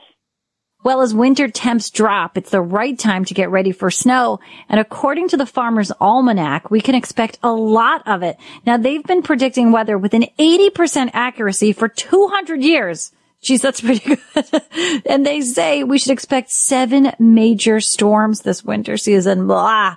Well, 0.84 1.00
as 1.00 1.12
winter 1.12 1.48
temps 1.48 1.90
drop, 1.90 2.38
it's 2.38 2.50
the 2.50 2.61
right 2.61 2.96
time 2.96 3.24
to 3.26 3.34
get 3.34 3.50
ready 3.50 3.72
for 3.72 3.90
snow. 3.90 4.38
And 4.68 4.78
according 4.78 5.28
to 5.30 5.37
the 5.37 5.46
Farmer's 5.46 5.90
Almanac, 6.00 6.70
we 6.70 6.80
can 6.80 6.94
expect 6.94 7.38
a 7.42 7.50
lot 7.50 8.06
of 8.06 8.22
it. 8.22 8.37
Now, 8.64 8.76
they've 8.76 9.02
been 9.02 9.22
predicting 9.22 9.72
weather 9.72 9.98
with 9.98 10.14
an 10.14 10.26
80% 10.38 11.11
accuracy 11.14 11.72
for 11.72 11.88
200 11.88 12.62
years. 12.62 13.11
Geez, 13.42 13.61
that's 13.61 13.80
pretty 13.80 14.16
good. 14.34 14.62
and 15.06 15.26
they 15.26 15.40
say 15.40 15.82
we 15.82 15.98
should 15.98 16.12
expect 16.12 16.50
seven 16.50 17.12
major 17.18 17.80
storms 17.80 18.42
this 18.42 18.64
winter 18.64 18.96
season. 18.96 19.48
Blah. 19.48 19.96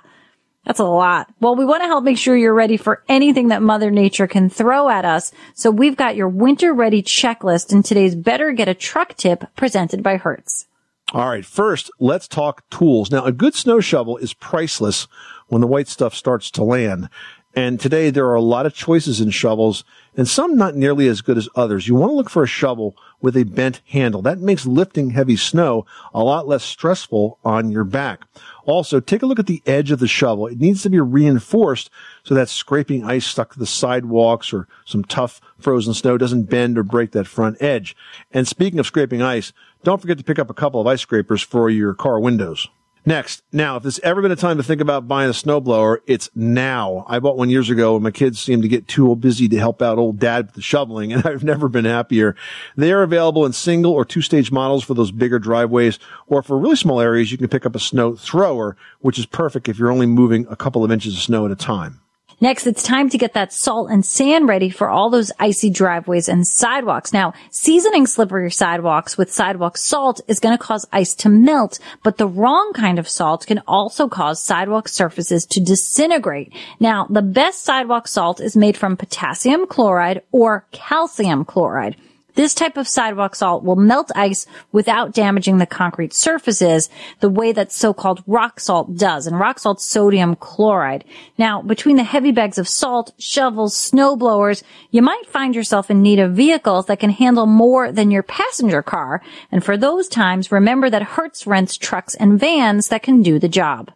That's 0.64 0.78
a 0.78 0.84
lot. 0.84 1.28
Well, 1.40 1.56
we 1.56 1.64
want 1.64 1.82
to 1.82 1.88
help 1.88 2.04
make 2.04 2.18
sure 2.18 2.36
you're 2.36 2.54
ready 2.54 2.76
for 2.76 3.02
anything 3.08 3.48
that 3.48 3.62
Mother 3.62 3.90
Nature 3.90 4.28
can 4.28 4.48
throw 4.48 4.88
at 4.88 5.04
us. 5.04 5.32
So 5.54 5.70
we've 5.70 5.96
got 5.96 6.14
your 6.14 6.28
winter 6.28 6.72
ready 6.72 7.02
checklist 7.02 7.72
in 7.72 7.82
today's 7.82 8.14
Better 8.14 8.52
Get 8.52 8.68
a 8.68 8.74
Truck 8.74 9.16
tip 9.16 9.44
presented 9.56 10.02
by 10.02 10.18
Hertz. 10.18 10.66
All 11.12 11.28
right. 11.28 11.44
First, 11.44 11.90
let's 11.98 12.28
talk 12.28 12.68
tools. 12.70 13.10
Now, 13.10 13.24
a 13.24 13.32
good 13.32 13.54
snow 13.54 13.80
shovel 13.80 14.16
is 14.18 14.34
priceless 14.34 15.08
when 15.48 15.60
the 15.60 15.66
white 15.66 15.88
stuff 15.88 16.14
starts 16.14 16.50
to 16.52 16.62
land. 16.62 17.08
And 17.54 17.78
today 17.78 18.08
there 18.08 18.26
are 18.28 18.34
a 18.34 18.40
lot 18.40 18.64
of 18.64 18.74
choices 18.74 19.20
in 19.20 19.30
shovels 19.30 19.84
and 20.16 20.26
some 20.26 20.56
not 20.56 20.74
nearly 20.74 21.06
as 21.06 21.20
good 21.20 21.36
as 21.36 21.48
others. 21.54 21.86
You 21.86 21.94
want 21.94 22.10
to 22.10 22.14
look 22.14 22.30
for 22.30 22.42
a 22.42 22.46
shovel 22.46 22.96
with 23.20 23.36
a 23.36 23.44
bent 23.44 23.82
handle. 23.88 24.22
That 24.22 24.38
makes 24.38 24.64
lifting 24.64 25.10
heavy 25.10 25.36
snow 25.36 25.84
a 26.14 26.24
lot 26.24 26.48
less 26.48 26.64
stressful 26.64 27.38
on 27.44 27.70
your 27.70 27.84
back. 27.84 28.22
Also, 28.64 29.00
take 29.00 29.22
a 29.22 29.26
look 29.26 29.38
at 29.38 29.46
the 29.46 29.62
edge 29.66 29.90
of 29.90 29.98
the 29.98 30.08
shovel. 30.08 30.46
It 30.46 30.60
needs 30.60 30.82
to 30.82 30.90
be 30.90 31.00
reinforced 31.00 31.90
so 32.24 32.34
that 32.34 32.48
scraping 32.48 33.04
ice 33.04 33.26
stuck 33.26 33.52
to 33.52 33.58
the 33.58 33.66
sidewalks 33.66 34.52
or 34.52 34.66
some 34.86 35.04
tough 35.04 35.40
frozen 35.58 35.94
snow 35.94 36.16
doesn't 36.16 36.44
bend 36.44 36.78
or 36.78 36.82
break 36.82 37.12
that 37.12 37.26
front 37.26 37.62
edge. 37.62 37.94
And 38.32 38.48
speaking 38.48 38.78
of 38.78 38.86
scraping 38.86 39.20
ice, 39.20 39.52
don't 39.84 40.00
forget 40.00 40.18
to 40.18 40.24
pick 40.24 40.38
up 40.38 40.48
a 40.48 40.54
couple 40.54 40.80
of 40.80 40.86
ice 40.86 41.02
scrapers 41.02 41.42
for 41.42 41.68
your 41.68 41.92
car 41.94 42.18
windows. 42.18 42.68
Next, 43.04 43.42
now, 43.50 43.76
if 43.76 43.82
there's 43.82 43.98
ever 44.00 44.22
been 44.22 44.30
a 44.30 44.36
time 44.36 44.58
to 44.58 44.62
think 44.62 44.80
about 44.80 45.08
buying 45.08 45.28
a 45.28 45.32
snowblower, 45.32 45.98
it's 46.06 46.30
now. 46.36 47.04
I 47.08 47.18
bought 47.18 47.36
one 47.36 47.50
years 47.50 47.68
ago 47.68 47.96
and 47.96 48.04
my 48.04 48.12
kids 48.12 48.38
seemed 48.38 48.62
to 48.62 48.68
get 48.68 48.86
too 48.86 49.16
busy 49.16 49.48
to 49.48 49.58
help 49.58 49.82
out 49.82 49.98
old 49.98 50.20
dad 50.20 50.46
with 50.46 50.54
the 50.54 50.62
shoveling 50.62 51.12
and 51.12 51.26
I've 51.26 51.42
never 51.42 51.68
been 51.68 51.84
happier. 51.84 52.36
They 52.76 52.92
are 52.92 53.02
available 53.02 53.44
in 53.44 53.52
single 53.54 53.92
or 53.92 54.04
two 54.04 54.22
stage 54.22 54.52
models 54.52 54.84
for 54.84 54.94
those 54.94 55.10
bigger 55.10 55.40
driveways 55.40 55.98
or 56.28 56.44
for 56.44 56.56
really 56.56 56.76
small 56.76 57.00
areas, 57.00 57.32
you 57.32 57.38
can 57.38 57.48
pick 57.48 57.66
up 57.66 57.74
a 57.74 57.80
snow 57.80 58.14
thrower, 58.14 58.76
which 59.00 59.18
is 59.18 59.26
perfect 59.26 59.68
if 59.68 59.80
you're 59.80 59.90
only 59.90 60.06
moving 60.06 60.46
a 60.48 60.54
couple 60.54 60.84
of 60.84 60.92
inches 60.92 61.14
of 61.14 61.22
snow 61.22 61.44
at 61.44 61.50
a 61.50 61.56
time. 61.56 62.00
Next, 62.42 62.66
it's 62.66 62.82
time 62.82 63.08
to 63.10 63.18
get 63.18 63.34
that 63.34 63.52
salt 63.52 63.88
and 63.88 64.04
sand 64.04 64.48
ready 64.48 64.68
for 64.68 64.90
all 64.90 65.10
those 65.10 65.30
icy 65.38 65.70
driveways 65.70 66.28
and 66.28 66.44
sidewalks. 66.44 67.12
Now, 67.12 67.34
seasoning 67.52 68.04
slippery 68.04 68.50
sidewalks 68.50 69.16
with 69.16 69.32
sidewalk 69.32 69.78
salt 69.78 70.20
is 70.26 70.40
going 70.40 70.58
to 70.58 70.60
cause 70.60 70.84
ice 70.92 71.14
to 71.22 71.28
melt, 71.28 71.78
but 72.02 72.18
the 72.18 72.26
wrong 72.26 72.72
kind 72.74 72.98
of 72.98 73.08
salt 73.08 73.46
can 73.46 73.62
also 73.68 74.08
cause 74.08 74.42
sidewalk 74.42 74.88
surfaces 74.88 75.46
to 75.46 75.60
disintegrate. 75.60 76.52
Now, 76.80 77.06
the 77.08 77.22
best 77.22 77.62
sidewalk 77.62 78.08
salt 78.08 78.40
is 78.40 78.56
made 78.56 78.76
from 78.76 78.96
potassium 78.96 79.68
chloride 79.68 80.22
or 80.32 80.66
calcium 80.72 81.44
chloride. 81.44 81.94
This 82.34 82.54
type 82.54 82.76
of 82.76 82.88
sidewalk 82.88 83.34
salt 83.34 83.62
will 83.62 83.76
melt 83.76 84.10
ice 84.14 84.46
without 84.72 85.12
damaging 85.12 85.58
the 85.58 85.66
concrete 85.66 86.14
surfaces 86.14 86.88
the 87.20 87.28
way 87.28 87.52
that 87.52 87.70
so-called 87.70 88.22
rock 88.26 88.58
salt 88.58 88.96
does. 88.96 89.26
And 89.26 89.38
rock 89.38 89.58
salt's 89.58 89.84
sodium 89.84 90.36
chloride. 90.36 91.04
Now, 91.36 91.60
between 91.60 91.96
the 91.96 92.04
heavy 92.04 92.32
bags 92.32 92.58
of 92.58 92.68
salt, 92.68 93.12
shovels, 93.18 93.76
snow 93.76 94.16
blowers, 94.16 94.64
you 94.90 95.02
might 95.02 95.26
find 95.26 95.54
yourself 95.54 95.90
in 95.90 96.02
need 96.02 96.18
of 96.18 96.32
vehicles 96.32 96.86
that 96.86 97.00
can 97.00 97.10
handle 97.10 97.46
more 97.46 97.92
than 97.92 98.10
your 98.10 98.22
passenger 98.22 98.82
car. 98.82 99.22
And 99.50 99.62
for 99.62 99.76
those 99.76 100.08
times, 100.08 100.50
remember 100.50 100.88
that 100.88 101.02
Hertz 101.02 101.46
rents 101.46 101.76
trucks 101.76 102.14
and 102.14 102.40
vans 102.40 102.88
that 102.88 103.02
can 103.02 103.22
do 103.22 103.38
the 103.38 103.48
job. 103.48 103.90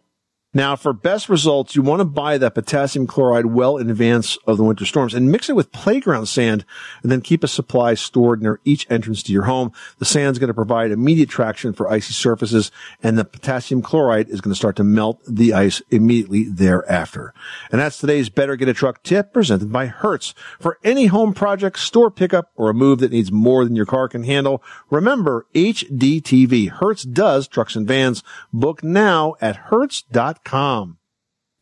Now, 0.57 0.75
for 0.75 0.91
best 0.91 1.29
results, 1.29 1.75
you 1.75 1.83
want 1.83 1.99
to 1.99 2.05
buy 2.05 2.39
that 2.39 2.55
potassium 2.55 3.05
chloride 3.05 3.45
well 3.45 3.77
in 3.77 3.91
advance 3.91 4.39
of 4.47 4.57
the 4.57 4.63
winter 4.63 4.85
storms 4.85 5.13
and 5.13 5.31
mix 5.31 5.51
it 5.51 5.55
with 5.55 5.71
playground 5.71 6.25
sand 6.25 6.65
and 7.03 7.11
then 7.11 7.21
keep 7.21 7.43
a 7.43 7.47
supply 7.47 7.93
stored 7.93 8.41
near 8.41 8.59
each 8.65 8.89
entrance 8.89 9.21
to 9.21 9.31
your 9.31 9.43
home. 9.43 9.71
The 9.99 10.05
sand's 10.05 10.39
going 10.39 10.47
to 10.47 10.55
provide 10.55 10.89
immediate 10.89 11.29
traction 11.29 11.73
for 11.73 11.91
icy 11.91 12.13
surfaces 12.13 12.71
and 13.03 13.19
the 13.19 13.23
potassium 13.23 13.83
chloride 13.83 14.29
is 14.29 14.41
going 14.41 14.51
to 14.51 14.57
start 14.57 14.77
to 14.77 14.83
melt 14.83 15.21
the 15.27 15.53
ice 15.53 15.83
immediately 15.91 16.45
thereafter. 16.45 17.35
And 17.71 17.79
that's 17.79 17.99
today's 17.99 18.29
Better 18.29 18.55
Get 18.55 18.67
a 18.67 18.73
Truck 18.73 19.03
tip 19.03 19.33
presented 19.33 19.71
by 19.71 19.85
Hertz. 19.85 20.33
For 20.59 20.79
any 20.83 21.05
home 21.05 21.35
project, 21.35 21.77
store 21.77 22.09
pickup, 22.09 22.49
or 22.55 22.71
a 22.71 22.73
move 22.73 22.97
that 23.01 23.11
needs 23.11 23.31
more 23.31 23.63
than 23.63 23.75
your 23.75 23.85
car 23.85 24.09
can 24.09 24.23
handle, 24.23 24.63
remember 24.89 25.45
HDTV. 25.53 26.69
Hertz 26.69 27.03
does 27.03 27.47
trucks 27.47 27.75
and 27.75 27.87
vans. 27.87 28.23
Book 28.51 28.83
now 28.83 29.35
at 29.39 29.55
hertz.com. 29.55 30.46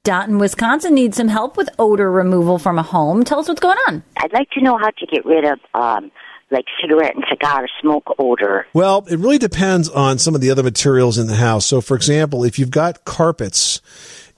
Dotton, 0.03 0.37
Wisconsin 0.37 0.93
needs 0.93 1.17
some 1.17 1.27
help 1.27 1.57
with 1.57 1.67
odor 1.79 2.11
removal 2.11 2.59
from 2.59 2.77
a 2.77 2.83
home. 2.83 3.23
Tell 3.23 3.39
us 3.39 3.47
what's 3.47 3.59
going 3.59 3.77
on. 3.87 4.03
I'd 4.17 4.33
like 4.33 4.49
to 4.51 4.61
know 4.61 4.77
how 4.77 4.91
to 4.91 5.05
get 5.07 5.25
rid 5.25 5.45
of 5.45 5.59
um, 5.73 6.11
like 6.51 6.65
cigarette 6.79 7.15
and 7.15 7.25
cigar 7.27 7.67
smoke 7.81 8.15
odor. 8.19 8.67
Well, 8.73 9.03
it 9.09 9.17
really 9.17 9.39
depends 9.39 9.89
on 9.89 10.19
some 10.19 10.35
of 10.35 10.41
the 10.41 10.51
other 10.51 10.61
materials 10.61 11.17
in 11.17 11.25
the 11.25 11.35
house. 11.35 11.65
So, 11.65 11.81
for 11.81 11.95
example, 11.95 12.43
if 12.43 12.59
you've 12.59 12.69
got 12.69 13.03
carpets 13.03 13.81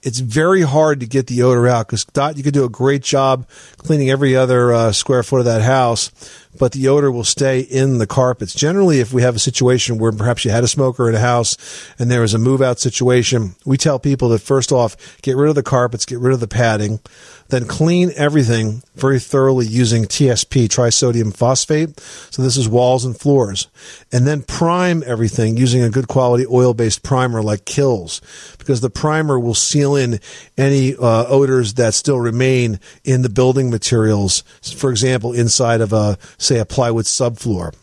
it's 0.02 0.20
very 0.20 0.62
hard 0.62 1.00
to 1.00 1.06
get 1.06 1.26
the 1.26 1.42
odor 1.42 1.66
out 1.66 1.86
because 1.86 2.04
Dot, 2.04 2.36
you 2.36 2.42
could 2.42 2.54
do 2.54 2.64
a 2.64 2.68
great 2.68 3.02
job 3.02 3.48
cleaning 3.78 4.10
every 4.10 4.36
other 4.36 4.72
uh, 4.72 4.92
square 4.92 5.22
foot 5.22 5.40
of 5.40 5.44
that 5.46 5.62
house, 5.62 6.10
but 6.58 6.72
the 6.72 6.88
odor 6.88 7.10
will 7.10 7.24
stay 7.24 7.60
in 7.60 7.98
the 7.98 8.06
carpets. 8.06 8.54
Generally, 8.54 9.00
if 9.00 9.12
we 9.12 9.22
have 9.22 9.36
a 9.36 9.40
situation 9.40 9.98
where 9.98 10.12
perhaps 10.12 10.44
you 10.44 10.50
had 10.50 10.64
a 10.64 10.68
smoker 10.68 11.08
in 11.08 11.14
a 11.14 11.20
house 11.20 11.56
and 11.98 12.10
there 12.10 12.22
was 12.22 12.34
a 12.34 12.38
move 12.38 12.60
out 12.60 12.78
situation, 12.78 13.54
we 13.64 13.76
tell 13.76 13.98
people 13.98 14.28
that 14.30 14.40
first 14.40 14.72
off, 14.72 15.20
get 15.22 15.36
rid 15.36 15.48
of 15.48 15.54
the 15.54 15.62
carpets, 15.62 16.04
get 16.04 16.18
rid 16.18 16.34
of 16.34 16.40
the 16.40 16.48
padding, 16.48 17.00
then 17.48 17.66
clean 17.66 18.10
everything 18.16 18.82
very 18.94 19.18
thoroughly 19.18 19.66
using 19.66 20.04
TSP, 20.04 20.68
trisodium 20.68 21.34
phosphate. 21.34 21.98
So 22.30 22.42
this 22.42 22.56
is 22.56 22.68
walls 22.68 23.04
and 23.04 23.18
floors. 23.18 23.68
And 24.12 24.26
then 24.26 24.42
prime 24.42 25.02
everything 25.06 25.56
using 25.56 25.82
a 25.82 25.90
good 25.90 26.08
quality 26.08 26.46
oil 26.46 26.74
based 26.74 27.02
primer 27.02 27.42
like 27.42 27.64
Kilz 27.64 28.20
because 28.58 28.80
the 28.80 28.90
primer 28.90 29.38
will 29.38 29.54
seal 29.54 29.96
in 29.96 30.20
any 30.56 30.94
uh, 30.94 31.24
odors 31.26 31.74
that 31.74 31.94
still 31.94 32.20
remain 32.20 32.80
in 33.04 33.22
the 33.22 33.28
building 33.28 33.70
materials. 33.70 34.42
For 34.62 34.90
example, 34.90 35.32
inside 35.32 35.80
of 35.80 35.92
a, 35.92 36.18
say, 36.48 36.58
a 36.58 36.64
plywood 36.64 37.04
subfloor. 37.04 37.74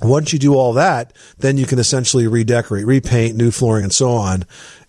Once 0.00 0.32
you 0.32 0.38
do 0.38 0.54
all 0.54 0.72
that, 0.74 1.12
then 1.38 1.56
you 1.56 1.66
can 1.66 1.78
essentially 1.78 2.26
redecorate, 2.26 2.86
repaint, 2.86 3.36
new 3.36 3.50
flooring, 3.50 3.84
and 3.84 3.92
so 3.92 4.10
on, 4.10 4.44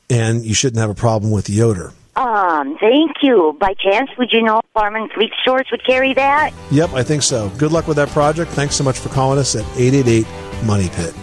and 0.10 0.46
you 0.46 0.54
shouldn't 0.54 0.80
have 0.80 0.90
a 0.90 0.96
problem 0.96 1.32
with 1.32 1.46
the 1.46 1.62
odor. 1.62 1.94
Um, 2.18 2.78
thank 2.80 3.18
you. 3.22 3.56
By 3.60 3.76
chance, 3.76 4.10
would 4.18 4.32
you 4.32 4.42
know 4.42 4.58
if 4.58 4.66
Farm 4.74 4.96
and 4.96 5.12
Fleet 5.12 5.32
stores 5.42 5.68
would 5.70 5.86
carry 5.86 6.14
that? 6.16 6.52
Yep, 6.72 6.94
I 6.94 7.04
think 7.04 7.22
so. 7.22 7.50
Good 7.58 7.72
luck 7.72 7.88
with 7.88 7.98
that 7.98 8.10
project. 8.10 8.52
Thanks 8.52 8.76
so 8.76 8.84
much 8.84 8.98
for 8.98 9.10
calling 9.10 9.38
us 9.38 9.56
at 9.56 9.64
888 9.78 10.26
Money 10.66 10.90
Pit. 10.90 11.14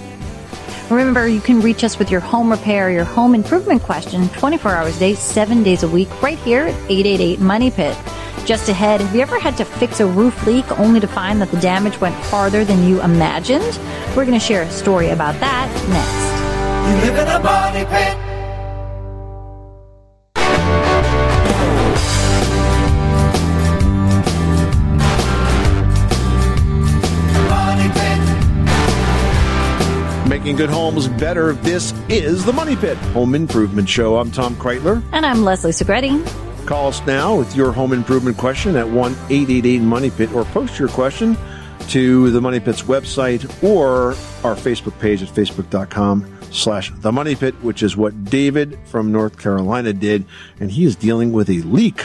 Remember, 0.91 1.27
you 1.27 1.41
can 1.41 1.61
reach 1.61 1.83
us 1.83 1.99
with 1.99 2.11
your 2.11 2.21
home 2.21 2.51
repair, 2.51 2.91
your 2.91 3.05
home 3.05 3.35
improvement 3.35 3.83
question 3.83 4.29
24 4.31 4.71
hours 4.71 4.97
a 4.97 5.01
day, 5.01 5.15
7 5.15 5.63
days 5.63 5.83
a 5.83 5.89
week, 5.89 6.09
right 6.23 6.39
here 6.39 6.63
at 6.63 6.75
888 6.91 7.41
Money 7.41 7.71
Pit. 7.71 7.97
Just 8.45 8.69
ahead, 8.69 9.01
have 9.01 9.15
you 9.15 9.23
ever 9.23 9.41
had 9.41 9.57
to 9.57 9.65
fix 9.65 10.01
a 10.01 10.07
roof 10.07 10.47
leak 10.47 10.71
only 10.79 11.01
to 11.01 11.07
find 11.07 11.41
that 11.41 11.51
the 11.51 11.59
damage 11.61 11.99
went 11.99 12.15
farther 12.27 12.63
than 12.63 12.87
you 12.87 13.01
imagined? 13.01 13.79
We're 14.15 14.27
going 14.27 14.39
to 14.39 14.41
share 14.45 14.63
a 14.63 14.71
story 14.71 15.09
about 15.09 15.41
that 15.41 15.69
next. 15.89 16.35
You 16.91 16.97
live 17.11 17.19
in 17.19 17.29
a 17.29 17.39
money 17.43 17.85
pit. 17.87 18.19
Money 27.49 27.89
pit. 27.95 28.21
Making 30.29 30.57
good 30.57 30.69
homes 30.69 31.09
better. 31.09 31.55
This 31.55 31.95
is 32.11 32.45
the 32.45 32.53
Money 32.53 32.77
Pit 32.77 32.99
Home 33.15 33.35
Improvement 33.35 33.89
Show. 33.89 34.19
I'm 34.19 34.31
Tom 34.31 34.55
Kraeutler. 34.57 35.03
And 35.13 35.25
I'm 35.25 35.45
Leslie 35.45 35.73
Segrete. 35.73 36.21
Call 36.67 36.89
us 36.89 37.05
now 37.07 37.37
with 37.37 37.55
your 37.55 37.73
home 37.73 37.93
improvement 37.93 38.39
question 38.39 38.75
at 38.77 38.89
1 38.89 39.13
888 39.13 39.83
Money 39.83 40.11
Pit 40.11 40.33
or 40.33 40.45
post 40.47 40.79
your 40.79 40.89
question 40.89 41.37
to 41.89 42.31
the 42.31 42.41
Money 42.41 42.59
Pit's 42.59 42.83
website 42.83 43.45
or 43.63 44.11
our 44.49 44.57
Facebook 44.57 44.99
page 44.99 45.23
at 45.23 45.29
facebook.com 45.29 46.39
slash 46.51 46.91
the 46.97 47.13
Money 47.13 47.35
Pit, 47.35 47.55
which 47.63 47.83
is 47.83 47.97
what 47.97 48.25
David 48.25 48.79
from 48.87 49.13
North 49.13 49.39
Carolina 49.39 49.93
did. 49.93 50.25
And 50.59 50.71
he 50.71 50.87
is 50.87 50.97
dealing 50.97 51.33
with 51.33 51.51
a 51.51 51.61
leak. 51.63 52.03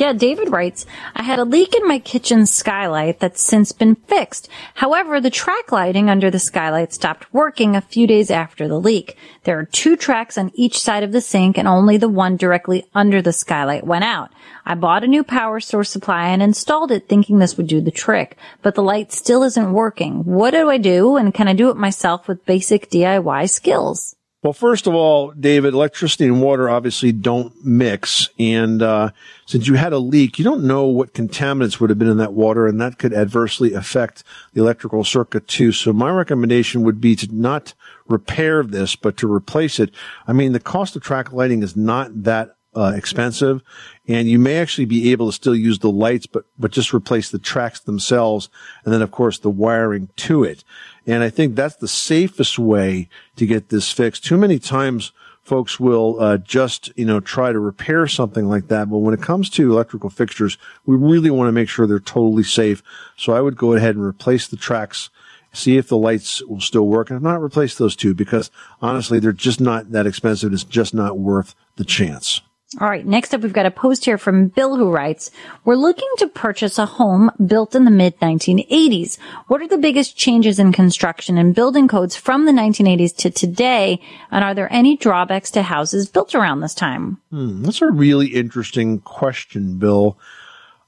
Yeah, 0.00 0.14
David 0.14 0.50
writes, 0.50 0.86
I 1.14 1.22
had 1.22 1.38
a 1.38 1.44
leak 1.44 1.74
in 1.76 1.86
my 1.86 1.98
kitchen 1.98 2.46
skylight 2.46 3.20
that's 3.20 3.42
since 3.42 3.70
been 3.70 3.96
fixed. 3.96 4.48
However, 4.72 5.20
the 5.20 5.28
track 5.28 5.72
lighting 5.72 6.08
under 6.08 6.30
the 6.30 6.38
skylight 6.38 6.94
stopped 6.94 7.34
working 7.34 7.76
a 7.76 7.82
few 7.82 8.06
days 8.06 8.30
after 8.30 8.66
the 8.66 8.80
leak. 8.80 9.18
There 9.44 9.58
are 9.58 9.66
two 9.66 9.98
tracks 9.98 10.38
on 10.38 10.52
each 10.54 10.80
side 10.80 11.02
of 11.02 11.12
the 11.12 11.20
sink 11.20 11.58
and 11.58 11.68
only 11.68 11.98
the 11.98 12.08
one 12.08 12.38
directly 12.38 12.86
under 12.94 13.20
the 13.20 13.34
skylight 13.34 13.86
went 13.86 14.04
out. 14.04 14.30
I 14.64 14.74
bought 14.74 15.04
a 15.04 15.06
new 15.06 15.22
power 15.22 15.60
source 15.60 15.90
supply 15.90 16.28
and 16.28 16.42
installed 16.42 16.92
it 16.92 17.06
thinking 17.06 17.38
this 17.38 17.58
would 17.58 17.66
do 17.66 17.82
the 17.82 17.90
trick, 17.90 18.38
but 18.62 18.76
the 18.76 18.82
light 18.82 19.12
still 19.12 19.42
isn't 19.42 19.74
working. 19.74 20.24
What 20.24 20.52
do 20.52 20.70
I 20.70 20.78
do 20.78 21.18
and 21.18 21.34
can 21.34 21.46
I 21.46 21.52
do 21.52 21.68
it 21.68 21.76
myself 21.76 22.26
with 22.26 22.46
basic 22.46 22.90
DIY 22.90 23.50
skills? 23.50 24.16
Well, 24.42 24.54
first 24.54 24.86
of 24.86 24.94
all, 24.94 25.32
David, 25.32 25.74
electricity 25.74 26.24
and 26.24 26.40
water 26.40 26.70
obviously 26.70 27.12
don't 27.12 27.62
mix. 27.62 28.30
And 28.38 28.80
uh, 28.80 29.10
since 29.44 29.66
you 29.66 29.74
had 29.74 29.92
a 29.92 29.98
leak, 29.98 30.38
you 30.38 30.46
don't 30.46 30.64
know 30.64 30.86
what 30.86 31.12
contaminants 31.12 31.78
would 31.78 31.90
have 31.90 31.98
been 31.98 32.08
in 32.08 32.16
that 32.16 32.32
water, 32.32 32.66
and 32.66 32.80
that 32.80 32.96
could 32.96 33.12
adversely 33.12 33.74
affect 33.74 34.24
the 34.54 34.62
electrical 34.62 35.04
circuit 35.04 35.46
too. 35.46 35.72
So 35.72 35.92
my 35.92 36.10
recommendation 36.10 36.84
would 36.84 37.02
be 37.02 37.14
to 37.16 37.28
not 37.30 37.74
repair 38.08 38.62
this, 38.62 38.96
but 38.96 39.18
to 39.18 39.30
replace 39.30 39.78
it. 39.78 39.90
I 40.26 40.32
mean, 40.32 40.52
the 40.52 40.60
cost 40.60 40.96
of 40.96 41.02
track 41.02 41.32
lighting 41.32 41.62
is 41.62 41.76
not 41.76 42.22
that 42.24 42.56
uh, 42.74 42.92
expensive, 42.94 43.62
and 44.06 44.28
you 44.28 44.38
may 44.38 44.58
actually 44.58 44.84
be 44.84 45.10
able 45.10 45.26
to 45.26 45.32
still 45.32 45.56
use 45.56 45.80
the 45.80 45.90
lights, 45.90 46.26
but 46.26 46.44
but 46.58 46.70
just 46.70 46.94
replace 46.94 47.28
the 47.30 47.38
tracks 47.38 47.80
themselves, 47.80 48.48
and 48.84 48.94
then 48.94 49.02
of 49.02 49.10
course 49.10 49.38
the 49.38 49.50
wiring 49.50 50.08
to 50.16 50.44
it. 50.44 50.62
And 51.06 51.22
I 51.22 51.30
think 51.30 51.54
that's 51.54 51.76
the 51.76 51.88
safest 51.88 52.58
way 52.58 53.08
to 53.36 53.46
get 53.46 53.68
this 53.68 53.90
fixed. 53.90 54.24
Too 54.24 54.36
many 54.36 54.58
times 54.58 55.12
folks 55.42 55.80
will 55.80 56.20
uh, 56.20 56.36
just 56.36 56.92
you 56.96 57.04
know 57.04 57.20
try 57.20 57.52
to 57.52 57.58
repair 57.58 58.06
something 58.06 58.46
like 58.48 58.68
that, 58.68 58.88
but 58.90 58.98
when 58.98 59.14
it 59.14 59.22
comes 59.22 59.50
to 59.50 59.72
electrical 59.72 60.10
fixtures, 60.10 60.58
we 60.86 60.96
really 60.96 61.30
want 61.30 61.48
to 61.48 61.52
make 61.52 61.68
sure 61.68 61.86
they're 61.86 61.98
totally 61.98 62.44
safe. 62.44 62.82
So 63.16 63.32
I 63.32 63.40
would 63.40 63.56
go 63.56 63.72
ahead 63.72 63.96
and 63.96 64.04
replace 64.04 64.46
the 64.46 64.56
tracks. 64.56 65.10
See 65.52 65.76
if 65.76 65.88
the 65.88 65.96
lights 65.96 66.44
will 66.44 66.60
still 66.60 66.86
work, 66.86 67.10
and 67.10 67.16
if 67.16 67.22
not, 67.22 67.42
replace 67.42 67.74
those 67.74 67.96
two 67.96 68.14
because 68.14 68.52
honestly, 68.80 69.18
they're 69.18 69.32
just 69.32 69.60
not 69.60 69.90
that 69.90 70.06
expensive. 70.06 70.52
It's 70.52 70.62
just 70.62 70.94
not 70.94 71.18
worth 71.18 71.56
the 71.74 71.84
chance. 71.84 72.40
All 72.78 72.88
right. 72.88 73.04
Next 73.04 73.34
up, 73.34 73.40
we've 73.40 73.52
got 73.52 73.66
a 73.66 73.70
post 73.70 74.04
here 74.04 74.16
from 74.16 74.46
Bill 74.46 74.76
who 74.76 74.92
writes, 74.92 75.32
we're 75.64 75.74
looking 75.74 76.08
to 76.18 76.28
purchase 76.28 76.78
a 76.78 76.86
home 76.86 77.32
built 77.44 77.74
in 77.74 77.84
the 77.84 77.90
mid 77.90 78.16
1980s. 78.20 79.18
What 79.48 79.60
are 79.60 79.66
the 79.66 79.76
biggest 79.76 80.16
changes 80.16 80.60
in 80.60 80.70
construction 80.70 81.36
and 81.36 81.52
building 81.52 81.88
codes 81.88 82.14
from 82.14 82.46
the 82.46 82.52
1980s 82.52 83.16
to 83.16 83.30
today? 83.30 84.00
And 84.30 84.44
are 84.44 84.54
there 84.54 84.72
any 84.72 84.96
drawbacks 84.96 85.50
to 85.52 85.62
houses 85.62 86.08
built 86.08 86.32
around 86.32 86.60
this 86.60 86.74
time? 86.74 87.20
Hmm, 87.30 87.64
that's 87.64 87.82
a 87.82 87.90
really 87.90 88.28
interesting 88.28 89.00
question, 89.00 89.78
Bill. 89.78 90.16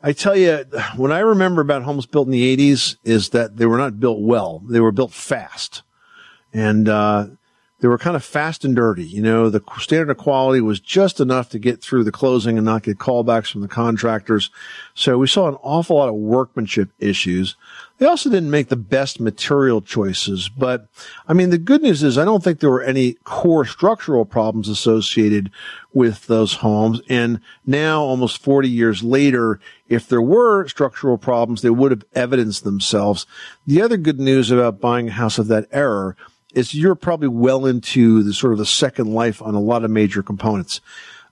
I 0.05 0.13
tell 0.13 0.37
you, 0.37 0.65
what 0.95 1.11
I 1.11 1.19
remember 1.19 1.63
about 1.63 1.83
homes 1.83 2.07
built 2.07 2.29
in 2.29 2.33
the 2.33 2.57
80s 2.57 2.95
is 3.03 3.31
that 3.31 3.57
they 3.57 3.67
were 3.67 3.79
not 3.79 3.99
built 3.99 4.21
well. 4.21 4.63
They 4.69 4.81
were 4.81 4.93
built 4.93 5.13
fast. 5.13 5.83
And, 6.53 6.89
uh, 6.89 7.27
they 7.83 7.89
were 7.89 7.99
kind 7.99 8.15
of 8.15 8.23
fast 8.23 8.65
and 8.65 8.77
dirty. 8.77 9.05
You 9.05 9.23
know, 9.23 9.51
the 9.51 9.61
standard 9.81 10.11
of 10.11 10.17
quality 10.17 10.61
was 10.61 10.79
just 10.79 11.19
enough 11.19 11.51
to 11.51 11.59
get 11.59 11.83
through 11.83 12.05
the 12.05 12.13
closing 12.13 12.57
and 12.57 12.65
not 12.65 12.85
get 12.85 12.99
callbacks 12.99 13.51
from 13.51 13.61
the 13.61 13.67
contractors. 13.67 14.51
So 14.95 15.19
we 15.19 15.27
saw 15.27 15.49
an 15.49 15.57
awful 15.63 15.97
lot 15.97 16.09
of 16.09 16.15
workmanship 16.15 16.91
issues. 17.01 17.57
They 17.99 18.07
also 18.07 18.31
didn't 18.31 18.53
make 18.53 18.69
the 18.69 18.77
best 18.77 19.19
material 19.19 19.81
choices, 19.81 20.49
but 20.49 20.87
I 21.27 21.33
mean, 21.33 21.51
the 21.51 21.59
good 21.59 21.83
news 21.83 22.05
is 22.05 22.19
I 22.19 22.25
don't 22.25 22.43
think 22.43 22.61
there 22.61 22.71
were 22.71 22.83
any 22.83 23.15
core 23.25 23.65
structural 23.65 24.25
problems 24.25 24.69
associated 24.69 25.51
with 25.93 26.27
those 26.29 26.55
homes. 26.55 27.01
And 27.09 27.41
now, 27.67 28.01
almost 28.01 28.43
40 28.43 28.69
years 28.69 29.03
later, 29.03 29.59
if 29.89 30.07
there 30.09 30.23
were 30.23 30.69
structural 30.69 31.19
problems, 31.19 31.63
they 31.63 31.71
would 31.71 31.91
have 31.91 32.05
evidenced 32.15 32.63
themselves. 32.63 33.27
The 33.67 33.83
other 33.83 33.97
good 33.97 34.21
news 34.21 34.53
about 34.53 34.81
buying 34.81 35.09
a 35.09 35.13
house 35.13 35.39
of 35.39 35.49
that 35.49 35.67
era 35.73 36.17
is 36.55 36.75
you're 36.75 36.95
probably 36.95 37.29
well 37.29 37.67
into 37.67 38.23
the 38.23 38.33
sort 38.33 38.53
of 38.53 38.59
the 38.59 38.67
second 38.67 39.13
life 39.13 39.43
on 39.43 39.55
a 39.55 39.61
lot 39.61 39.85
of 39.85 39.91
major 39.91 40.23
components. 40.23 40.81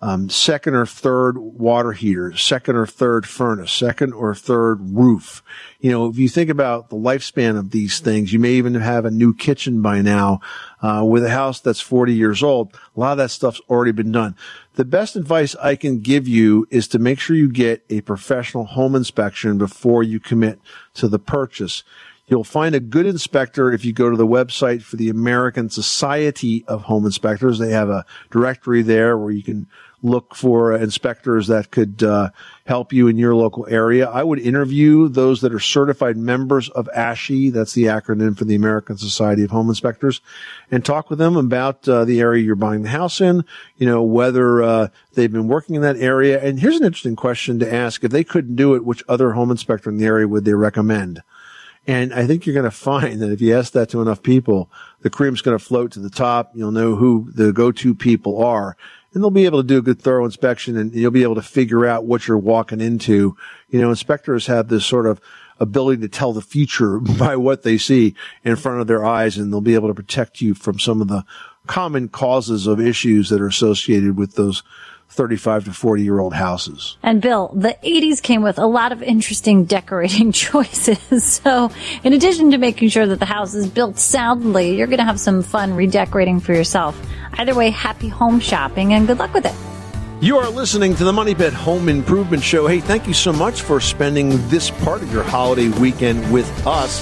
Um, 0.03 0.31
second 0.31 0.75
or 0.77 0.87
third 0.87 1.37
water 1.37 1.93
heater, 1.93 2.35
second 2.35 2.77
or 2.77 2.87
third 2.87 3.27
furnace, 3.27 3.71
second 3.71 4.15
or 4.15 4.35
third 4.35 4.79
roof. 4.97 5.43
You 5.79 5.91
know, 5.91 6.09
if 6.09 6.17
you 6.17 6.27
think 6.27 6.49
about 6.49 6.89
the 6.89 6.97
lifespan 6.97 7.59
of 7.59 7.71
these 7.71 8.01
things, 8.01 8.33
you 8.33 8.39
may 8.39 8.53
even 8.53 8.75
have 8.77 9.05
a 9.05 9.11
new 9.11 9.35
kitchen 9.35 9.83
by 9.83 10.01
now. 10.01 10.41
Uh, 10.81 11.05
with 11.07 11.23
a 11.23 11.31
house 11.31 11.61
that's 11.61 11.83
40 11.83 12.15
years 12.15 12.43
old, 12.43 12.75
a 12.97 13.01
lot 13.01 13.13
of 13.13 13.19
that 13.19 13.31
stuff's 13.31 13.61
already 13.69 13.93
been 13.93 14.11
done. 14.11 14.35
The 14.77 14.87
best 14.87 15.17
advice 15.17 15.55
I 15.57 15.77
can 15.77 16.01
give 16.01 16.27
you 16.27 16.67
is 16.71 16.89
to 16.89 16.99
make 16.99 17.21
sure 17.21 17.37
you 17.37 17.53
get 17.53 17.85
a 17.91 18.01
professional 18.01 18.65
home 18.65 18.95
inspection 18.95 19.59
before 19.59 20.03
you 20.03 20.19
commit 20.19 20.59
to 20.95 21.09
the 21.09 21.19
purchase. 21.19 21.85
You'll 22.31 22.45
find 22.45 22.77
a 22.77 22.81
good 22.81 23.07
inspector 23.07 23.73
if 23.73 23.85
you 23.85 23.93
go 23.93 24.09
to 24.09 24.17
the 24.17 24.27
website 24.27 24.83
for 24.83 24.95
the 24.95 25.09
American 25.09 25.69
Society 25.69 26.65
of 26.69 26.83
Home 26.83 27.05
Inspectors. 27.05 27.59
They 27.59 27.73
have 27.73 27.89
a 27.89 28.07
directory 28.31 28.83
there 28.83 29.19
where 29.19 29.33
you 29.33 29.43
can 29.43 29.67
look 30.01 30.37
for 30.37 30.73
inspectors 30.73 31.49
that 31.49 31.73
could 31.73 32.05
uh, 32.05 32.31
help 32.67 32.93
you 32.93 33.09
in 33.09 33.19
your 33.19 33.35
local 33.35 33.67
area. 33.69 34.09
I 34.09 34.23
would 34.23 34.39
interview 34.39 35.09
those 35.09 35.41
that 35.41 35.53
are 35.53 35.59
certified 35.59 36.17
members 36.17 36.69
of 36.71 36.89
ASHI, 36.97 37.53
that's 37.53 37.75
the 37.75 37.85
acronym 37.85 38.39
for 38.39 38.45
the 38.45 38.55
American 38.55 38.97
Society 38.97 39.43
of 39.43 39.51
Home 39.51 39.69
Inspectors, 39.69 40.21
and 40.71 40.85
talk 40.85 41.11
with 41.11 41.19
them 41.19 41.37
about 41.37 41.87
uh, 41.89 42.05
the 42.05 42.21
area 42.21 42.45
you're 42.45 42.55
buying 42.55 42.83
the 42.83 42.91
house 42.91 43.21
in, 43.21 43.45
you 43.77 43.87
know, 43.87 44.05
whether 44.05 44.63
uh, 44.63 44.89
they've 45.15 45.33
been 45.33 45.49
working 45.49 45.75
in 45.75 45.83
that 45.83 45.97
area. 45.97 46.41
And 46.41 46.61
here's 46.61 46.77
an 46.77 46.87
interesting 46.87 47.17
question 47.17 47.59
to 47.59 47.75
ask. 47.75 48.05
If 48.05 48.13
they 48.13 48.25
couldn't 48.25 48.55
do 48.55 48.77
it, 48.77 48.85
which 48.85 49.03
other 49.09 49.33
home 49.33 49.51
inspector 49.51 49.91
in 49.91 49.97
the 49.97 50.07
area 50.07 50.29
would 50.29 50.45
they 50.45 50.55
recommend? 50.55 51.25
And 51.87 52.13
I 52.13 52.27
think 52.27 52.45
you're 52.45 52.55
going 52.55 52.65
to 52.65 52.71
find 52.71 53.21
that 53.21 53.33
if 53.33 53.41
you 53.41 53.57
ask 53.57 53.73
that 53.73 53.89
to 53.91 54.03
enough 54.03 54.23
people, 54.23 54.71
the 55.01 55.11
cream's 55.11 55.43
going 55.43 55.59
to 55.59 55.65
float 55.65 55.93
to 55.93 56.01
the 56.01 56.11
top. 56.11 56.53
You'll 56.55 56.73
know 56.73 56.95
who 56.95 57.31
the 57.33 57.53
go-to 57.53 57.95
people 57.95 58.43
are. 58.43 58.77
and 59.13 59.23
they'll 59.23 59.31
be 59.31 59.47
able 59.47 59.63
to 59.63 59.67
do 59.67 59.79
a 59.79 59.83
good 59.83 60.01
thorough 60.01 60.25
inspection 60.25 60.77
and 60.77 60.95
you'll 60.95 61.11
be 61.11 61.23
able 61.23 61.35
to 61.35 61.43
figure 61.43 61.87
out 61.87 62.05
what 62.05 62.29
you're 62.29 62.39
walking 62.39 62.81
into. 62.81 63.37
You 63.71 63.81
know, 63.81 63.91
inspectors 63.91 64.47
have 64.47 64.69
this 64.69 64.87
sort 64.87 65.07
of 65.07 65.21
ability 65.59 66.03
to 66.03 66.09
tell 66.09 66.33
the 66.33 66.43
future 66.43 66.99
by 67.19 67.37
what 67.37 67.63
they 67.63 67.79
see 67.79 68.15
in 68.45 68.57
front 68.57 68.81
of 68.81 68.87
their 68.87 69.05
eyes 69.05 69.37
and 69.37 69.53
they'll 69.53 69.61
be 69.61 69.75
able 69.75 69.89
to 69.89 69.95
protect 69.95 70.41
you 70.41 70.55
from 70.55 70.79
some 70.79 71.01
of 71.01 71.09
the 71.09 71.25
common 71.67 72.09
causes 72.09 72.67
of 72.67 72.81
issues 72.81 73.29
that 73.31 73.41
are 73.41 73.47
associated 73.47 74.17
with 74.17 74.35
those 74.35 74.63
35 75.11 75.65
to 75.65 75.73
40 75.73 76.03
year 76.03 76.19
old 76.21 76.35
houses. 76.35 76.97
And 77.03 77.21
Bill, 77.21 77.53
the 77.55 77.77
80s 77.83 78.23
came 78.23 78.43
with 78.43 78.59
a 78.59 78.67
lot 78.67 78.93
of 78.93 79.03
interesting 79.03 79.65
decorating 79.65 80.33
choices. 80.47 80.99
So, 81.41 81.71
in 82.03 82.13
addition 82.13 82.51
to 82.51 82.59
making 82.59 82.89
sure 82.89 83.07
that 83.07 83.19
the 83.19 83.27
house 83.27 83.55
is 83.55 83.69
built 83.69 83.99
soundly, 83.99 84.77
you're 84.77 84.87
going 84.87 84.99
to 84.99 85.05
have 85.05 85.21
some 85.21 85.43
fun 85.43 85.75
redecorating 85.75 86.41
for 86.41 86.53
yourself. 86.53 87.01
Either 87.35 87.55
way, 87.55 87.71
happy 87.71 88.09
home 88.09 88.41
shopping 88.41 88.93
and 88.93 89.07
good 89.07 89.19
luck 89.19 89.33
with 89.33 89.47
it. 89.47 89.55
You 90.21 90.37
are 90.37 90.51
listening 90.51 90.95
to 90.97 91.05
the 91.05 91.13
Money 91.13 91.35
Pit 91.35 91.55
Home 91.55 91.89
Improvement 91.89 92.43
Show. 92.43 92.67
Hey, 92.67 92.81
thank 92.81 93.07
you 93.07 93.15
so 93.15 93.33
much 93.33 93.63
for 93.63 93.81
spending 93.81 94.31
this 94.49 94.71
part 94.71 95.03
of 95.03 95.11
your 95.13 95.23
holiday 95.23 95.69
weekend 95.69 96.31
with 96.31 96.67
us. 96.67 97.01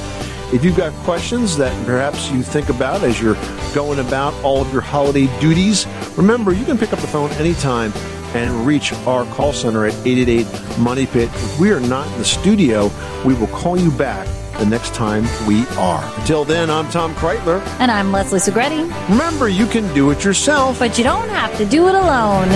If 0.51 0.65
you've 0.65 0.79
got 0.79 0.95
questions 1.05 1.59
that 1.59 1.75
perhaps 1.85 2.31
you 2.31 2.43
think 2.43 2.71
about 2.71 3.03
as 3.03 3.21
you're 3.21 3.37
going 3.75 3.99
about 3.99 4.33
all 4.43 4.63
of 4.63 4.73
your 4.73 4.81
holiday 4.81 5.27
duties, 5.41 5.87
remember 6.17 6.55
you 6.55 6.65
can 6.65 6.79
pick 6.79 6.91
up 6.95 7.01
the 7.01 7.07
phone 7.07 7.31
anytime 7.33 7.93
and 8.35 8.67
reach 8.67 8.95
our 9.07 9.27
call 9.27 9.53
center 9.53 9.85
at 9.85 9.93
888 10.07 10.79
Money 10.79 11.05
Pit. 11.05 11.29
If 11.35 11.61
we 11.61 11.71
are 11.71 11.81
not 11.81 12.07
in 12.13 12.19
the 12.19 12.25
studio, 12.25 12.91
we 13.27 13.35
will 13.35 13.49
call 13.49 13.77
you 13.77 13.91
back 13.91 14.27
the 14.57 14.65
next 14.65 14.95
time 14.95 15.25
we 15.47 15.67
are. 15.77 16.03
Until 16.19 16.47
then, 16.47 16.71
I'm 16.71 16.89
Tom 16.91 17.15
Kraeutler. 17.17 17.61
And 17.79 17.91
I'm 17.91 18.11
Leslie 18.11 18.39
Segrete. 18.39 18.91
Remember, 19.11 19.51
you 19.51 19.67
can 19.67 19.93
do 19.93 20.11
it 20.13 20.25
yourself, 20.25 20.79
but 20.79 20.97
you 20.97 21.05
don't 21.05 21.29
have 21.29 21.55
to 21.59 21.67
do 21.67 21.89
it 21.89 21.95
alone. 21.95 22.49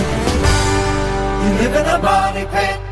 You 1.43 1.59
live 1.61 1.75
in 1.75 1.87
a 1.87 1.99
money 2.03 2.47
pit. 2.47 2.92